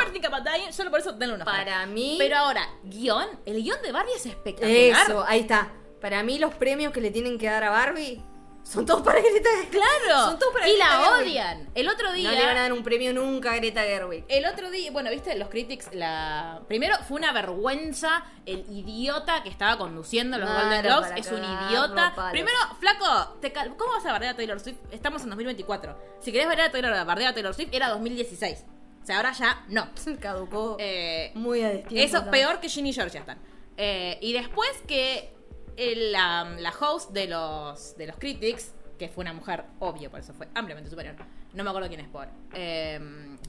solo 0.72 0.90
por 0.90 1.00
eso 1.00 1.14
denle 1.14 1.36
una 1.36 1.46
Para 1.46 1.86
mí. 1.86 2.16
Pero 2.18 2.38
ahora, 2.38 2.68
guion, 2.84 3.28
el 3.46 3.62
guion 3.62 3.80
de 3.84 3.92
Barbie 3.92 4.14
es 4.16 4.26
espectacular. 4.26 5.06
Eso, 5.06 5.24
ahí 5.26 5.42
está. 5.42 5.72
Para 6.02 6.24
mí, 6.24 6.40
los 6.40 6.54
premios 6.56 6.92
que 6.92 7.00
le 7.00 7.12
tienen 7.12 7.38
que 7.38 7.46
dar 7.46 7.64
a 7.64 7.70
Barbie 7.70 8.24
son 8.64 8.86
todos 8.86 9.02
para 9.02 9.20
Greta 9.20 9.50
Gerwig. 9.50 9.70
Claro. 9.72 10.26
Son 10.30 10.40
todos 10.40 10.54
para 10.54 10.68
y 10.70 10.72
Greta 10.76 10.88
la 10.90 11.04
Gerwig. 11.06 11.32
odian. 11.32 11.70
El 11.76 11.90
otro 11.90 12.12
día... 12.14 12.30
No 12.32 12.36
le 12.38 12.46
van 12.46 12.58
a 12.58 12.62
dar 12.62 12.74
un 12.74 12.84
premio 12.84 13.14
nunca 13.14 13.52
a 13.54 13.56
Greta 13.58 13.82
Gerwig. 13.82 14.24
El 14.30 14.46
otro 14.46 14.72
día, 14.72 14.92
bueno, 14.92 15.10
viste, 15.10 15.36
los 15.38 15.50
critics, 15.50 15.90
la 15.94 16.62
primero 16.68 16.96
fue 17.08 17.18
una 17.18 17.34
vergüenza 17.34 18.24
el 18.46 18.66
idiota 18.70 19.44
que 19.44 19.50
estaba 19.50 19.78
conduciendo 19.78 20.38
los 20.38 20.50
Claro, 20.50 20.64
Golden 20.66 20.84
Globes, 20.84 21.12
es 21.18 21.32
un 21.32 21.44
idiota. 21.44 22.14
palos. 22.16 22.32
Primero, 22.32 22.58
flaco, 22.80 23.38
te 23.42 23.52
cal- 23.52 23.76
¿cómo 23.76 23.92
vas 23.94 24.06
a 24.06 24.12
bardear 24.14 24.34
a 24.34 24.38
Taylor 24.38 24.60
Swift? 24.60 24.78
Estamos 24.92 25.22
en 25.24 25.30
2024. 25.30 25.98
Si 26.22 26.32
querés 26.32 26.48
bardear 26.48 26.70
a 26.70 26.72
Taylor, 26.72 27.06
bardear 27.06 27.32
a 27.32 27.34
Taylor 27.34 27.54
Swift 27.54 27.70
era 27.74 27.90
2016. 27.90 28.66
O 29.02 29.06
sea, 29.06 29.18
ahora 29.18 29.32
ya 29.34 29.66
no. 29.68 29.90
Caducó 30.22 30.78
Eh, 30.80 31.32
muy 31.36 31.62
a 31.64 31.70
destiempo. 31.70 32.18
eso 32.18 32.30
peor 32.32 32.60
que 32.60 32.70
Ginny 32.70 32.92
y 32.92 32.94
George 32.94 33.14
ya 33.16 33.20
están. 33.22 33.40
Eh, 33.78 34.20
y 34.22 34.34
después 34.34 34.70
que 34.88 35.34
el- 35.78 36.12
la, 36.12 36.44
la 36.60 36.70
host 36.72 37.12
de 37.12 37.28
los, 37.28 37.96
de 37.98 38.08
los 38.08 38.16
critics, 38.18 38.74
que 38.98 39.10
fue 39.10 39.24
una 39.24 39.34
mujer, 39.34 39.64
obvio, 39.80 40.12
por 40.12 40.20
eso 40.20 40.34
fue 40.34 40.48
ampliamente 40.54 40.90
superior, 40.90 41.16
no 41.54 41.64
me 41.64 41.70
acuerdo 41.70 41.88
quién 41.90 42.02
es 42.02 42.08
por, 42.08 42.28
eh, 42.54 43.00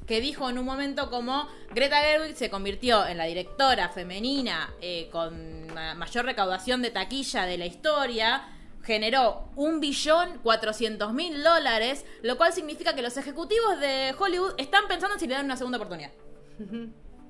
que 0.06 0.20
dijo 0.20 0.48
en 0.48 0.58
un 0.58 0.64
momento 0.64 1.10
como 1.10 1.46
Greta 1.74 1.98
Gerwig 2.00 2.34
se 2.36 2.48
convirtió 2.50 3.06
en 3.06 3.18
la 3.18 3.24
directora 3.24 3.88
femenina 3.90 4.72
eh, 4.80 5.08
con 5.12 5.66
ma- 5.74 5.94
mayor 5.94 6.24
recaudación 6.24 6.80
de 6.82 6.90
taquilla 6.90 7.44
de 7.44 7.58
la 7.58 7.66
historia. 7.66 8.48
Generó 8.82 9.48
un 9.54 9.78
billón 9.78 10.38
cuatrocientos 10.42 11.12
mil 11.12 11.44
dólares, 11.44 12.04
lo 12.22 12.36
cual 12.36 12.52
significa 12.52 12.96
que 12.96 13.02
los 13.02 13.16
ejecutivos 13.16 13.78
de 13.78 14.12
Hollywood 14.18 14.54
están 14.58 14.88
pensando 14.88 15.14
en 15.14 15.20
si 15.20 15.28
le 15.28 15.34
dan 15.34 15.44
una 15.44 15.56
segunda 15.56 15.78
oportunidad. 15.78 16.10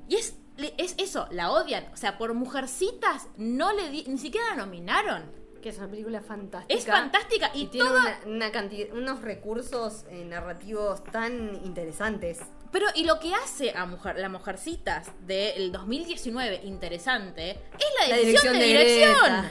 Y 0.08 0.14
es, 0.16 0.34
le- 0.56 0.74
es 0.78 0.94
eso, 0.98 1.26
la 1.30 1.50
odian. 1.50 1.86
O 1.92 1.96
sea, 1.96 2.18
por 2.18 2.32
mujercitas 2.34 3.28
no 3.36 3.72
le 3.72 3.88
di- 3.90 4.04
ni 4.06 4.18
siquiera 4.18 4.48
la 4.50 4.56
nominaron. 4.56 5.40
Que 5.62 5.68
es 5.68 5.78
una 5.78 5.88
película 5.88 6.20
fantástica. 6.20 6.74
Es 6.76 6.86
fantástica 6.86 7.50
y, 7.54 7.62
Y 7.62 7.66
tiene 7.68 7.88
toda. 7.88 8.00
una, 8.02 8.34
una 8.34 8.50
cantidad, 8.52 8.92
unos 8.96 9.22
recursos 9.22 10.04
eh, 10.10 10.24
narrativos 10.24 11.04
tan 11.04 11.54
interesantes. 11.64 12.40
Pero 12.72 12.86
y 12.96 13.04
lo 13.04 13.20
que 13.20 13.32
hace 13.34 13.70
a 13.76 13.86
mujer, 13.86 14.18
la 14.18 14.28
mujercitas 14.28 15.10
del 15.26 15.70
2019 15.70 16.62
interesante 16.64 17.50
es 17.50 18.08
la, 18.08 18.16
edición, 18.16 18.58
de, 18.58 18.64
dirección. 18.64 19.50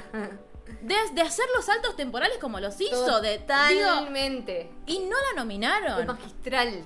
De, 0.81 0.95
de 1.13 1.21
hacer 1.21 1.45
los 1.55 1.63
saltos 1.65 1.95
temporales 1.95 2.37
como 2.39 2.59
los 2.59 2.81
hizo. 2.81 3.21
De, 3.21 3.37
digo, 3.37 3.47
Totalmente. 3.47 4.71
y 4.87 4.99
no 4.99 5.15
la 5.15 5.29
Es 5.29 5.35
nominaron. 5.35 6.07
magistral. 6.07 6.83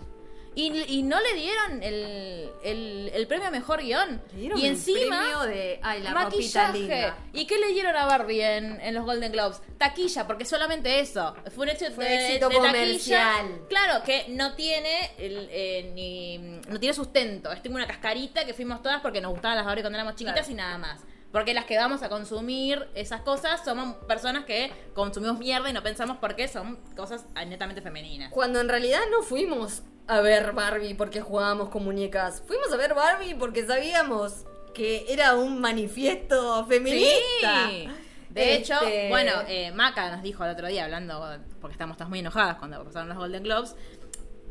Y, 0.57 0.71
y 0.87 1.03
no 1.03 1.19
le 1.19 1.33
dieron 1.33 1.83
el, 1.83 2.49
el, 2.63 3.11
el 3.13 3.27
premio 3.27 3.47
a 3.47 3.51
mejor 3.51 3.81
guion. 3.81 4.21
Le 4.33 4.39
dieron 4.39 4.57
Y 4.59 4.61
el 4.65 4.71
encima. 4.73 5.17
premio 5.19 5.41
de. 5.41 5.79
Ay, 5.83 6.01
la 6.01 6.11
maquillaje. 6.11 6.79
linda. 6.79 7.17
¿Y 7.33 7.45
qué 7.45 7.59
le 7.59 7.67
dieron 7.73 7.95
a 7.95 8.05
Barbie 8.05 8.41
en, 8.41 8.79
en 8.79 8.93
los 8.95 9.03
Golden 9.03 9.31
Globes? 9.33 9.61
Taquilla, 9.77 10.25
porque 10.25 10.45
solamente 10.45 10.99
eso. 11.01 11.35
Fue 11.53 11.65
un 11.65 11.69
hecho 11.71 11.91
Fue 11.91 12.05
de, 12.05 12.15
éxito 12.27 12.47
de 12.49 12.55
taquilla. 12.55 12.71
comercial. 12.71 13.61
Claro, 13.67 14.03
que 14.05 14.25
no 14.29 14.55
tiene 14.55 15.11
el, 15.17 15.47
eh, 15.51 15.91
ni 15.93 16.37
no 16.37 16.79
tiene 16.79 16.93
sustento. 16.93 17.51
Es 17.51 17.59
como 17.59 17.75
una 17.75 17.87
cascarita 17.87 18.45
que 18.45 18.53
fuimos 18.53 18.81
todas 18.81 19.01
porque 19.01 19.19
nos 19.19 19.31
gustaban 19.31 19.57
las 19.57 19.65
Barbie 19.65 19.81
cuando 19.81 19.97
éramos 19.99 20.15
chiquitas 20.15 20.35
Claro. 20.47 20.51
y 20.51 20.55
nada 20.55 20.77
más. 20.77 21.01
Porque 21.31 21.53
las 21.53 21.65
que 21.65 21.77
vamos 21.77 22.01
a 22.01 22.09
consumir 22.09 22.87
esas 22.95 23.21
cosas 23.21 23.63
somos 23.65 23.95
personas 24.05 24.45
que 24.45 24.71
consumimos 24.93 25.37
mierda 25.37 25.69
y 25.69 25.73
no 25.73 25.83
pensamos 25.83 26.17
por 26.17 26.35
qué 26.35 26.47
son 26.47 26.77
cosas 26.95 27.25
netamente 27.47 27.81
femeninas. 27.81 28.31
Cuando 28.31 28.61
en 28.61 28.69
realidad 28.69 29.01
no 29.11 29.21
fuimos 29.21 29.83
a 30.07 30.21
ver 30.21 30.53
Barbie 30.53 30.93
porque 30.95 31.21
jugábamos 31.21 31.69
con 31.69 31.83
muñecas. 31.83 32.41
Fuimos 32.47 32.71
a 32.71 32.77
ver 32.77 32.93
Barbie 32.93 33.35
porque 33.35 33.65
sabíamos 33.65 34.45
que 34.73 35.05
era 35.09 35.35
un 35.35 35.59
manifiesto 35.59 36.65
feminista. 36.67 37.69
Sí. 37.69 37.89
De 38.29 38.55
hecho, 38.55 38.73
Este, 38.81 39.07
bueno, 39.07 39.31
eh, 39.47 39.71
Maca 39.71 40.11
nos 40.11 40.21
dijo 40.21 40.43
el 40.43 40.51
otro 40.51 40.67
día, 40.67 40.83
hablando, 40.83 41.39
porque 41.61 41.71
estamos 41.71 41.95
todas 41.95 42.09
muy 42.09 42.19
enojadas 42.19 42.57
cuando 42.57 42.83
pasaron 42.83 43.07
los 43.07 43.17
Golden 43.17 43.43
Globes, 43.43 43.75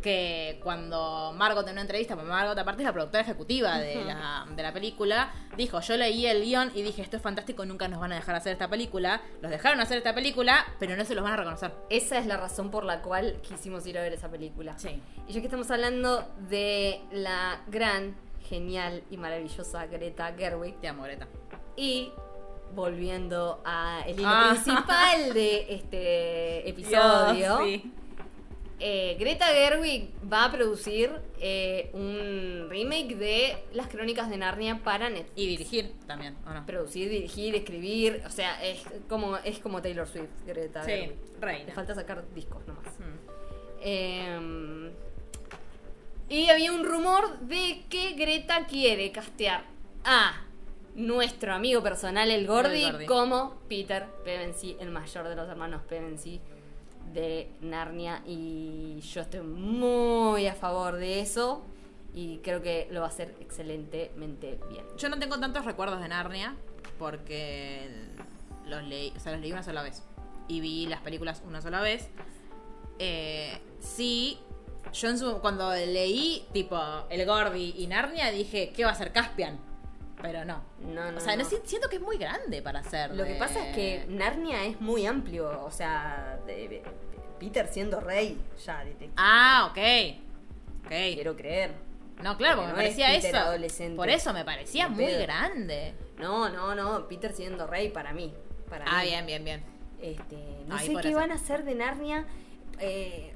que 0.05 0.61
cuando 0.62 1.32
Margot 1.34 1.66
en 1.66 1.72
una 1.72 1.80
entrevista, 1.80 2.14
porque 2.14 2.28
Margot 2.30 2.59
aparte 2.59 2.82
es 2.82 2.86
la 2.86 2.92
productora 2.92 3.22
ejecutiva 3.22 3.78
de, 3.78 4.05
la, 4.05 4.46
de 4.55 4.62
la 4.62 4.70
película, 4.70 5.32
dijo, 5.57 5.80
yo 5.80 5.96
leí 5.96 6.26
el 6.26 6.42
guion 6.44 6.70
y 6.74 6.82
dije, 6.82 7.00
esto 7.00 7.16
es 7.16 7.22
fantástico, 7.22 7.64
nunca 7.64 7.88
nos 7.88 8.00
van 8.00 8.12
a 8.12 8.16
dejar 8.16 8.34
hacer 8.34 8.52
esta 8.52 8.68
película. 8.68 9.22
Los 9.40 9.50
dejaron 9.50 9.80
hacer 9.80 9.96
esta 9.96 10.14
película, 10.14 10.66
pero 10.78 10.94
no 10.94 11.07
se 11.07 11.14
los 11.14 11.24
van 11.24 11.32
a 11.32 11.36
reconocer. 11.38 11.72
Esa 11.88 12.18
es 12.18 12.26
la 12.26 12.36
razón 12.36 12.70
por 12.70 12.84
la 12.84 13.00
cual 13.00 13.40
quisimos 13.42 13.86
ir 13.86 13.96
a 13.98 14.02
ver 14.02 14.12
esa 14.12 14.28
película. 14.30 14.78
Sí. 14.78 15.00
Y 15.26 15.32
ya 15.32 15.40
que 15.40 15.46
estamos 15.46 15.70
hablando 15.70 16.28
de 16.50 17.00
la 17.11 17.62
gran, 17.68 18.14
genial 18.50 19.02
y 19.11 19.16
maravillosa 19.16 19.86
Greta 19.86 20.34
Gerwig, 20.36 20.78
Te 20.82 20.88
amo, 20.88 21.05
Greta. 21.05 21.26
y 21.76 22.12
volviendo 22.74 23.62
al 23.64 24.11
hilo 24.11 24.28
Ah. 24.28 24.50
principal 24.52 25.32
de 25.32 25.66
este 25.74 26.68
episodio, 26.68 27.32
Dios, 27.34 27.61
sí. 27.64 27.92
Eh, 28.81 29.16
Greta 29.18 29.47
Gerwig 29.47 30.11
va 30.31 30.45
a 30.47 30.53
producir 30.53 31.11
eh, 31.41 31.91
un 31.93 32.66
remake 32.68 33.14
de 33.16 33.57
Las 33.72 33.89
Crónicas 33.89 34.29
de 34.31 34.37
Narnia 34.37 34.81
para 34.83 35.09
Netflix. 35.11 35.33
Y 35.37 35.47
dirigir 35.47 35.93
también, 36.07 36.37
¿o 36.47 36.51
no? 36.55 36.66
Producir, 36.66 37.09
dirigir, 37.09 37.55
escribir, 37.55 38.22
o 38.27 38.31
sea, 38.31 38.62
es 38.64 38.83
como, 39.09 39.37
es 39.39 39.59
como 39.61 39.81
Taylor 39.81 40.07
Swift, 40.09 40.31
Greta 40.47 40.83
Sí, 40.85 40.91
Gerwig. 40.91 41.16
Le 41.35 41.41
reina. 41.41 41.75
falta 41.75 41.95
sacar 41.95 42.25
discos 42.35 42.66
nomás. 42.66 42.85
Mm. 42.99 43.35
Eh, 43.81 44.91
y 46.29 46.49
había 46.49 46.72
un 46.72 46.85
rumor 46.85 47.39
de 47.41 47.85
que 47.89 48.12
Greta 48.14 48.66
quiere 48.66 49.12
castear 49.12 49.64
a 50.05 50.41
nuestro 50.95 51.53
amigo 51.53 51.83
personal, 51.83 52.31
el 52.31 52.47
Gordy, 52.47 52.83
El 52.85 52.93
Gordy. 52.93 53.07
como 53.07 53.61
Peter 53.68 54.07
Pevensey, 54.25 54.77
el 54.81 54.91
mayor 54.91 55.29
de 55.29 55.37
los 55.37 55.49
hermanos 55.49 55.83
Pevensey 55.89 56.41
de 57.14 57.50
Narnia. 57.60 58.22
Y 58.26 59.00
yo 59.00 59.22
estoy 59.22 59.40
muy 59.40 60.46
a 60.46 60.54
favor 60.54 60.96
de 60.96 61.20
eso. 61.20 61.64
Y 62.14 62.38
creo 62.38 62.62
que 62.62 62.86
lo 62.90 63.00
va 63.00 63.06
a 63.06 63.08
hacer 63.08 63.34
excelentemente 63.40 64.58
bien. 64.68 64.84
Yo 64.98 65.08
no 65.08 65.18
tengo 65.18 65.38
tantos 65.40 65.64
recuerdos 65.64 66.00
de 66.00 66.08
Narnia 66.08 66.54
porque 66.98 67.88
los 68.66 68.84
leí, 68.84 69.12
o 69.16 69.20
sea, 69.20 69.32
los 69.32 69.40
leí 69.40 69.50
una 69.52 69.62
sola 69.64 69.82
vez 69.82 70.02
y 70.46 70.60
vi 70.60 70.86
las 70.86 71.00
películas 71.00 71.42
una 71.46 71.60
sola 71.60 71.80
vez. 71.80 72.08
Eh, 73.00 73.58
sí, 73.80 74.38
yo 74.92 75.08
en 75.08 75.18
su- 75.18 75.38
cuando 75.40 75.72
leí 75.74 76.46
tipo 76.52 76.80
El 77.10 77.26
Gordy 77.26 77.74
y 77.78 77.86
Narnia 77.88 78.30
dije, 78.30 78.72
¿qué 78.74 78.84
va 78.84 78.92
a 78.92 78.94
ser 78.94 79.10
Caspian? 79.12 79.58
Pero 80.25 80.45
no. 80.45 80.62
No, 80.81 81.12
no, 81.12 81.18
o 81.18 81.20
sea, 81.20 81.37
no 81.37 81.43
no. 81.45 81.49
si- 81.51 81.59
siento 81.64 81.89
que 81.91 81.97
es 81.97 82.03
muy 82.03 82.16
grande 82.16 82.62
para 82.62 82.81
hacer. 82.81 83.14
Lo 83.14 83.25
que 83.25 83.35
pasa 83.35 83.68
es 83.68 83.75
que 83.77 84.07
Narnia 84.09 84.64
es 84.64 84.81
muy 84.81 85.05
amplio, 85.07 85.62
o 85.64 85.70
sea, 85.70 86.39
de- 86.47 86.68
de- 86.68 86.83
Peter 87.39 87.68
siendo 87.68 88.01
rey, 88.01 88.41
ya, 88.64 88.79
detective, 88.85 89.12
Ah, 89.16 89.68
ok. 89.70 89.79
Ok. 90.87 90.89
quiero 91.14 91.37
creer. 91.37 91.72
No, 92.22 92.37
claro, 92.39 92.57
porque 92.62 92.70
No 92.72 92.77
me 92.79 92.85
es 92.85 92.95
parecía 92.95 93.09
Peter 93.09 93.35
eso. 93.35 93.45
adolescente. 93.45 93.97
Por 93.97 94.09
eso 94.09 94.33
me 94.33 94.45
parecía 94.45 94.89
muy 94.89 95.05
pedo. 95.05 95.22
grande. 95.22 95.95
No, 96.18 96.49
no, 96.49 96.75
no, 96.75 97.07
Peter 97.09 97.33
siendo 97.33 97.66
rey 97.66 97.91
para 97.91 98.12
mí. 98.14 98.33
Para 98.70 98.87
Ah, 98.89 99.03
mí. 99.03 99.09
bien, 99.11 99.27
bien, 99.27 99.45
bien. 99.45 99.62
Este, 100.01 100.37
no 100.66 100.77
Ahí 100.77 100.87
sé 100.87 100.95
qué 101.03 101.09
eso. 101.09 101.18
van 101.18 101.33
a 101.33 101.35
hacer 101.35 101.64
de 101.64 101.75
Narnia. 101.75 102.25
Eh, 102.79 103.34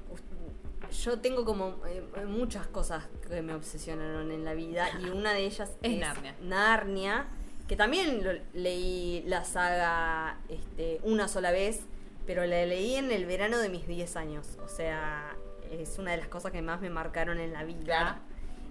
yo 0.90 1.20
tengo 1.20 1.44
como 1.44 1.76
eh, 1.86 2.02
muchas 2.26 2.66
cosas 2.66 3.04
que 3.28 3.42
me 3.42 3.54
obsesionaron 3.54 4.30
en 4.30 4.44
la 4.44 4.54
vida 4.54 4.88
y 5.00 5.08
una 5.10 5.32
de 5.32 5.44
ellas 5.46 5.70
Es 5.82 5.92
es, 5.94 5.98
Narnia. 6.00 6.34
Narnia, 6.42 7.26
que 7.66 7.76
también 7.76 8.24
lo- 8.24 8.32
leí 8.54 9.22
la 9.26 9.44
saga 9.44 10.38
este, 10.48 11.00
una 11.02 11.28
sola 11.28 11.50
vez, 11.50 11.80
pero 12.26 12.44
la 12.46 12.64
leí 12.66 12.94
en 12.96 13.10
el 13.10 13.26
verano 13.26 13.58
de 13.58 13.68
mis 13.68 13.86
10 13.86 14.16
años. 14.16 14.58
O 14.64 14.68
sea, 14.68 15.36
es 15.70 15.98
una 15.98 16.10
de 16.12 16.16
las 16.18 16.28
cosas 16.28 16.52
que 16.52 16.62
más 16.62 16.80
me 16.80 16.90
marcaron 16.90 17.38
en 17.40 17.52
la 17.52 17.64
vida. 17.64 17.84
Claro. 17.84 18.18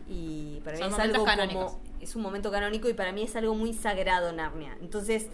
Y 0.10 0.62
para 0.64 0.78
mí 0.78 0.84
Son 0.84 0.92
es 0.92 0.98
momentos 0.98 1.16
algo 1.16 1.26
canónicos. 1.26 1.72
como. 1.74 1.84
Es 2.00 2.16
un 2.16 2.22
momento 2.22 2.52
canónico 2.52 2.88
y 2.90 2.94
para 2.94 3.12
mí 3.12 3.24
es 3.24 3.36
algo 3.36 3.56
muy 3.56 3.74
sagrado 3.74 4.32
Narnia. 4.32 4.78
Entonces, 4.82 5.28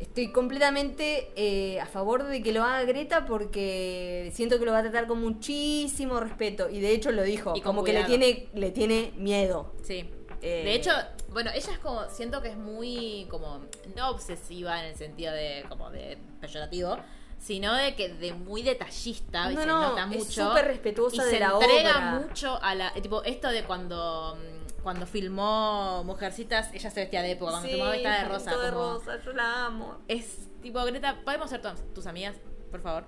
estoy 0.00 0.32
completamente 0.32 1.30
eh, 1.36 1.80
a 1.80 1.86
favor 1.86 2.24
de 2.24 2.42
que 2.42 2.52
lo 2.52 2.62
haga 2.64 2.82
Greta 2.84 3.24
porque 3.26 4.30
siento 4.34 4.58
que 4.58 4.64
lo 4.64 4.72
va 4.72 4.78
a 4.78 4.82
tratar 4.82 5.06
con 5.06 5.20
muchísimo 5.20 6.20
respeto. 6.20 6.68
Y 6.70 6.80
de 6.80 6.92
hecho 6.92 7.10
lo 7.12 7.22
dijo, 7.22 7.52
Y 7.56 7.60
como 7.60 7.84
que 7.84 7.92
le 7.92 8.04
tiene, 8.04 8.48
le 8.54 8.70
tiene 8.70 9.12
miedo. 9.16 9.72
Sí. 9.82 10.08
Eh, 10.40 10.62
De 10.64 10.74
hecho, 10.74 10.92
bueno, 11.30 11.50
ella 11.52 11.72
es 11.72 11.78
como, 11.78 12.08
siento 12.10 12.40
que 12.42 12.48
es 12.48 12.56
muy 12.56 13.26
como, 13.28 13.60
no 13.96 14.10
obsesiva 14.10 14.80
en 14.80 14.90
el 14.90 14.96
sentido 14.96 15.32
de, 15.32 15.64
como 15.68 15.90
de 15.90 16.16
peyorativo, 16.40 16.96
sino 17.38 17.74
de 17.74 17.94
que 17.96 18.08
de 18.08 18.32
muy 18.34 18.62
detallista, 18.62 19.46
No, 19.46 19.50
y 19.52 19.56
se 19.56 19.66
no, 19.66 19.80
nota 19.80 20.02
es 20.12 20.24
mucho. 20.24 20.48
súper 20.48 20.66
respetuosa 20.66 21.22
y 21.22 21.24
de 21.26 21.30
se 21.32 21.40
la 21.40 21.50
entrega 21.52 21.90
obra. 21.90 22.10
mucho 22.20 22.58
a 22.62 22.74
la, 22.74 22.92
tipo, 22.94 23.22
esto 23.24 23.48
de 23.48 23.64
cuando, 23.64 24.36
mm, 24.36 24.57
cuando 24.88 25.04
filmó 25.06 26.02
Mujercitas, 26.04 26.72
ella 26.72 26.90
se 26.90 27.00
vestía 27.00 27.20
de 27.20 27.32
época, 27.32 27.50
cuando 27.52 27.68
Sí, 27.68 27.74
filmó 27.74 27.90
vestida 27.90 28.22
de 28.22 28.24
rosa. 28.28 28.50
de 28.56 28.70
como- 28.72 28.94
rosa, 28.94 29.20
yo 29.22 29.32
la 29.34 29.66
amo. 29.66 29.98
Es 30.08 30.48
tipo, 30.62 30.82
Greta, 30.84 31.20
¿podemos 31.26 31.50
ser 31.50 31.60
tu- 31.60 31.74
tus 31.94 32.06
amigas, 32.06 32.36
por 32.70 32.80
favor? 32.80 33.04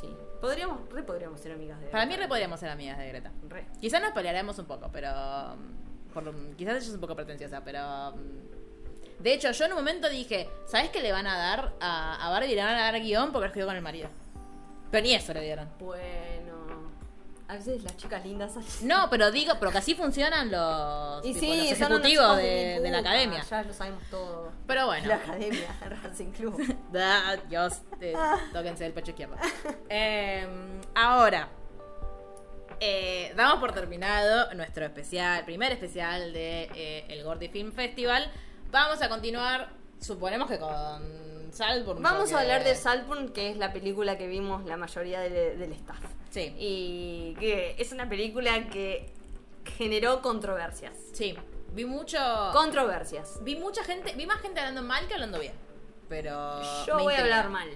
Sí. 0.00 0.08
Podríamos, 0.40 0.88
re 0.90 1.02
podríamos 1.02 1.38
ser 1.38 1.52
amigas 1.52 1.78
de 1.80 1.88
Para 1.88 2.06
mí 2.06 2.12
Greta. 2.12 2.22
re 2.24 2.28
podríamos 2.28 2.58
ser 2.60 2.70
amigas 2.70 2.96
de 2.96 3.08
Greta. 3.08 3.30
Re. 3.46 3.66
Quizás 3.78 4.00
nos 4.00 4.12
pelearemos 4.12 4.58
un 4.58 4.64
poco, 4.64 4.88
pero. 4.90 5.10
por- 6.14 6.24
quizás 6.56 6.76
ella 6.76 6.86
es 6.86 6.88
un 6.94 7.00
poco 7.00 7.14
pretenciosa, 7.14 7.62
pero. 7.62 8.12
mm, 8.16 9.22
De 9.22 9.34
hecho, 9.34 9.50
yo 9.50 9.64
en 9.66 9.72
un 9.72 9.78
momento 9.78 10.08
dije: 10.08 10.48
¿Sabes 10.66 10.88
qué 10.90 11.02
le 11.02 11.12
van 11.12 11.26
a 11.26 11.36
dar 11.36 11.74
a, 11.80 12.26
a 12.26 12.30
Barbie? 12.30 12.54
Le 12.54 12.62
van 12.64 12.74
a 12.74 12.90
dar 12.90 13.00
guion 13.02 13.32
porque 13.32 13.48
escribió 13.48 13.66
con 13.66 13.76
el 13.76 13.82
marido. 13.82 14.08
Pero 14.90 15.02
ni 15.04 15.12
eso 15.14 15.34
le 15.34 15.42
dieron. 15.42 15.68
Bueno. 15.78 16.37
A 17.48 17.54
veces 17.54 17.82
las 17.82 17.96
chicas 17.96 18.22
lindas 18.24 18.52
No, 18.82 19.08
pero 19.08 19.30
digo, 19.30 19.54
pero 19.58 19.72
que 19.72 19.78
así 19.78 19.94
funcionan 19.94 20.50
los, 20.50 21.24
Y 21.24 21.32
tipo, 21.32 21.40
sí, 21.40 21.70
los 21.70 21.78
son 21.78 21.92
unos 21.92 22.06
ejecutivos 22.06 22.36
de, 22.36 22.80
la 22.82 22.88
puta, 22.88 22.98
academia. 22.98 23.42
Ya 23.42 23.62
lo 23.62 23.72
sabemos 23.72 24.02
todo. 24.10 24.52
Pero 24.66 24.86
bueno. 24.86 25.08
La 25.08 25.14
academia, 25.14 25.74
Racing 26.02 26.32
Club. 26.32 26.76
Da, 26.92 27.36
Dios, 27.48 27.80
eh, 28.00 28.14
tóquense 28.52 28.84
el 28.84 28.92
pecho 28.92 29.12
izquierdo. 29.12 29.36
Eh, 29.88 30.46
ahora, 30.94 31.48
eh, 32.80 33.32
damos 33.36 33.58
por 33.58 33.72
terminado 33.72 34.54
nuestro 34.54 34.84
especial, 34.84 35.44
primer 35.44 35.72
especial 35.72 36.32
de 36.32 36.70
eh, 36.74 37.06
el 37.08 37.24
Gordy 37.24 37.48
Film 37.48 37.72
Festival. 37.72 38.30
Vamos 38.70 39.02
a 39.02 39.08
continuar, 39.08 39.70
suponemos 40.00 40.48
que 40.48 40.58
con 40.58 41.27
Salburn. 41.52 42.02
Vamos 42.02 42.20
porque- 42.30 42.34
a 42.36 42.40
hablar 42.40 42.64
de 42.64 42.74
Saltburn, 42.74 43.28
que 43.30 43.50
es 43.50 43.56
la 43.56 43.72
película 43.72 44.16
que 44.18 44.26
vimos 44.26 44.64
la 44.66 44.76
mayoría 44.76 45.20
del, 45.20 45.58
del 45.58 45.72
staff. 45.72 46.00
Sí, 46.30 46.54
Y 46.58 47.34
que 47.40 47.74
es 47.78 47.92
una 47.92 48.08
película 48.08 48.68
que 48.68 49.10
generó 49.76 50.20
controversias. 50.22 50.92
sí. 51.12 51.36
Vi 51.70 51.84
mucho. 51.84 52.18
Controversias. 52.54 53.40
Vi 53.44 53.54
mucha 53.56 53.84
gente, 53.84 54.14
vi 54.16 54.24
más 54.26 54.40
gente 54.40 54.58
hablando 54.58 54.82
mal 54.82 55.06
que 55.06 55.12
hablando 55.14 55.38
bien. 55.38 55.52
Pero. 56.08 56.60
Yo 56.86 56.98
voy 56.98 57.12
a 57.14 57.20
hablar 57.20 57.50
mal. 57.50 57.68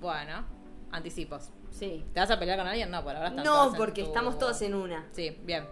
Bueno, 0.00 0.44
anticipos. 0.92 1.48
Sí. 1.70 2.04
¿Te 2.12 2.20
vas 2.20 2.30
a 2.30 2.38
pelear 2.38 2.58
con 2.58 2.68
alguien? 2.68 2.90
No, 2.90 3.02
por 3.02 3.16
ahora 3.16 3.28
están 3.28 3.44
todas 3.44 3.72
No, 3.72 3.76
porque 3.78 4.02
tu- 4.02 4.08
estamos 4.08 4.38
todos 4.38 4.60
en 4.60 4.74
una. 4.74 5.06
Sí, 5.12 5.34
bien. 5.44 5.66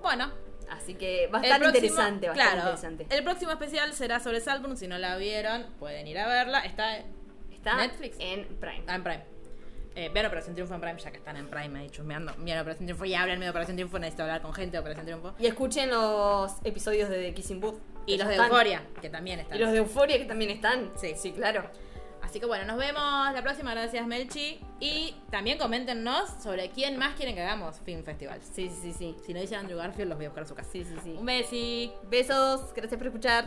Bueno, 0.00 0.30
Así 0.70 0.94
que 0.94 1.28
va 1.28 1.38
a 1.38 1.42
estar 1.42 1.60
próximo- 1.60 1.84
interesante, 1.86 2.26
va 2.28 2.32
a 2.32 2.36
estar 2.36 2.52
claro, 2.52 2.70
interesante. 2.70 3.06
El 3.16 3.24
próximo 3.24 3.50
especial 3.52 3.92
será 3.92 4.20
sobre 4.20 4.40
Salburn. 4.40 4.76
Si 4.76 4.86
no 4.88 4.98
la 4.98 5.16
vieron, 5.16 5.66
pueden 5.78 6.06
ir 6.06 6.18
a 6.18 6.26
verla. 6.28 6.60
Está 6.60 6.98
Está 7.52 7.76
Netflix. 7.76 8.16
en 8.20 8.44
Prime. 8.60 8.84
ah, 8.86 8.94
en 8.94 9.02
Prime. 9.02 9.24
Eh, 9.94 10.10
vean 10.14 10.26
Operación 10.26 10.54
Triunfo 10.54 10.74
en 10.74 10.80
Prime, 10.80 10.98
ya 11.00 11.10
que 11.10 11.16
están 11.16 11.36
en 11.36 11.48
Prime 11.48 11.76
ahí 11.80 11.90
chusmeando. 11.90 12.32
Miren 12.36 12.60
Operación 12.60 12.86
Triunfo 12.86 13.04
y 13.04 13.14
háblenme 13.14 13.46
de 13.46 13.50
Operación 13.50 13.76
Triunfo. 13.76 13.98
Necesito 13.98 14.22
hablar 14.22 14.42
con 14.42 14.52
gente 14.52 14.72
de 14.76 14.78
Operación 14.78 15.06
Triunfo. 15.06 15.34
Y 15.40 15.46
escuchen 15.46 15.90
los 15.90 16.52
episodios 16.64 17.08
de 17.08 17.16
The 17.20 17.34
Kissing 17.34 17.60
Booth. 17.60 17.80
Y 18.06 18.16
los 18.16 18.28
de 18.28 18.34
están. 18.34 18.46
Euforia, 18.48 18.82
que 19.02 19.10
también 19.10 19.40
están. 19.40 19.56
Y 19.58 19.60
los 19.60 19.72
de 19.72 19.78
Euforia 19.78 20.18
que 20.18 20.24
también 20.26 20.50
están. 20.52 20.92
Sí. 20.96 21.14
sí, 21.16 21.32
claro. 21.32 21.68
Así 22.28 22.40
que 22.40 22.44
bueno, 22.44 22.66
nos 22.66 22.76
vemos 22.76 23.32
la 23.32 23.40
próxima. 23.42 23.70
Gracias, 23.70 24.06
Melchi. 24.06 24.60
Y 24.80 25.14
también 25.30 25.56
coméntenos 25.56 26.28
sobre 26.42 26.68
quién 26.68 26.98
más 26.98 27.14
quieren 27.14 27.34
que 27.34 27.40
hagamos 27.40 27.80
Film 27.86 28.04
Festival. 28.04 28.38
Sí, 28.42 28.68
sí, 28.68 28.92
sí. 28.92 29.16
Si 29.24 29.32
no 29.32 29.40
dicen 29.40 29.60
Andrew 29.60 29.78
Garfield, 29.78 30.10
los 30.10 30.18
voy 30.18 30.26
a 30.26 30.28
buscar 30.28 30.44
a 30.44 30.46
su 30.46 30.54
casa. 30.54 30.68
Sí, 30.70 30.84
sí, 30.84 30.94
sí. 31.02 31.16
Un 31.18 31.24
besi. 31.24 31.90
Besos, 32.10 32.74
gracias 32.74 32.98
por 32.98 33.06
escuchar. 33.06 33.46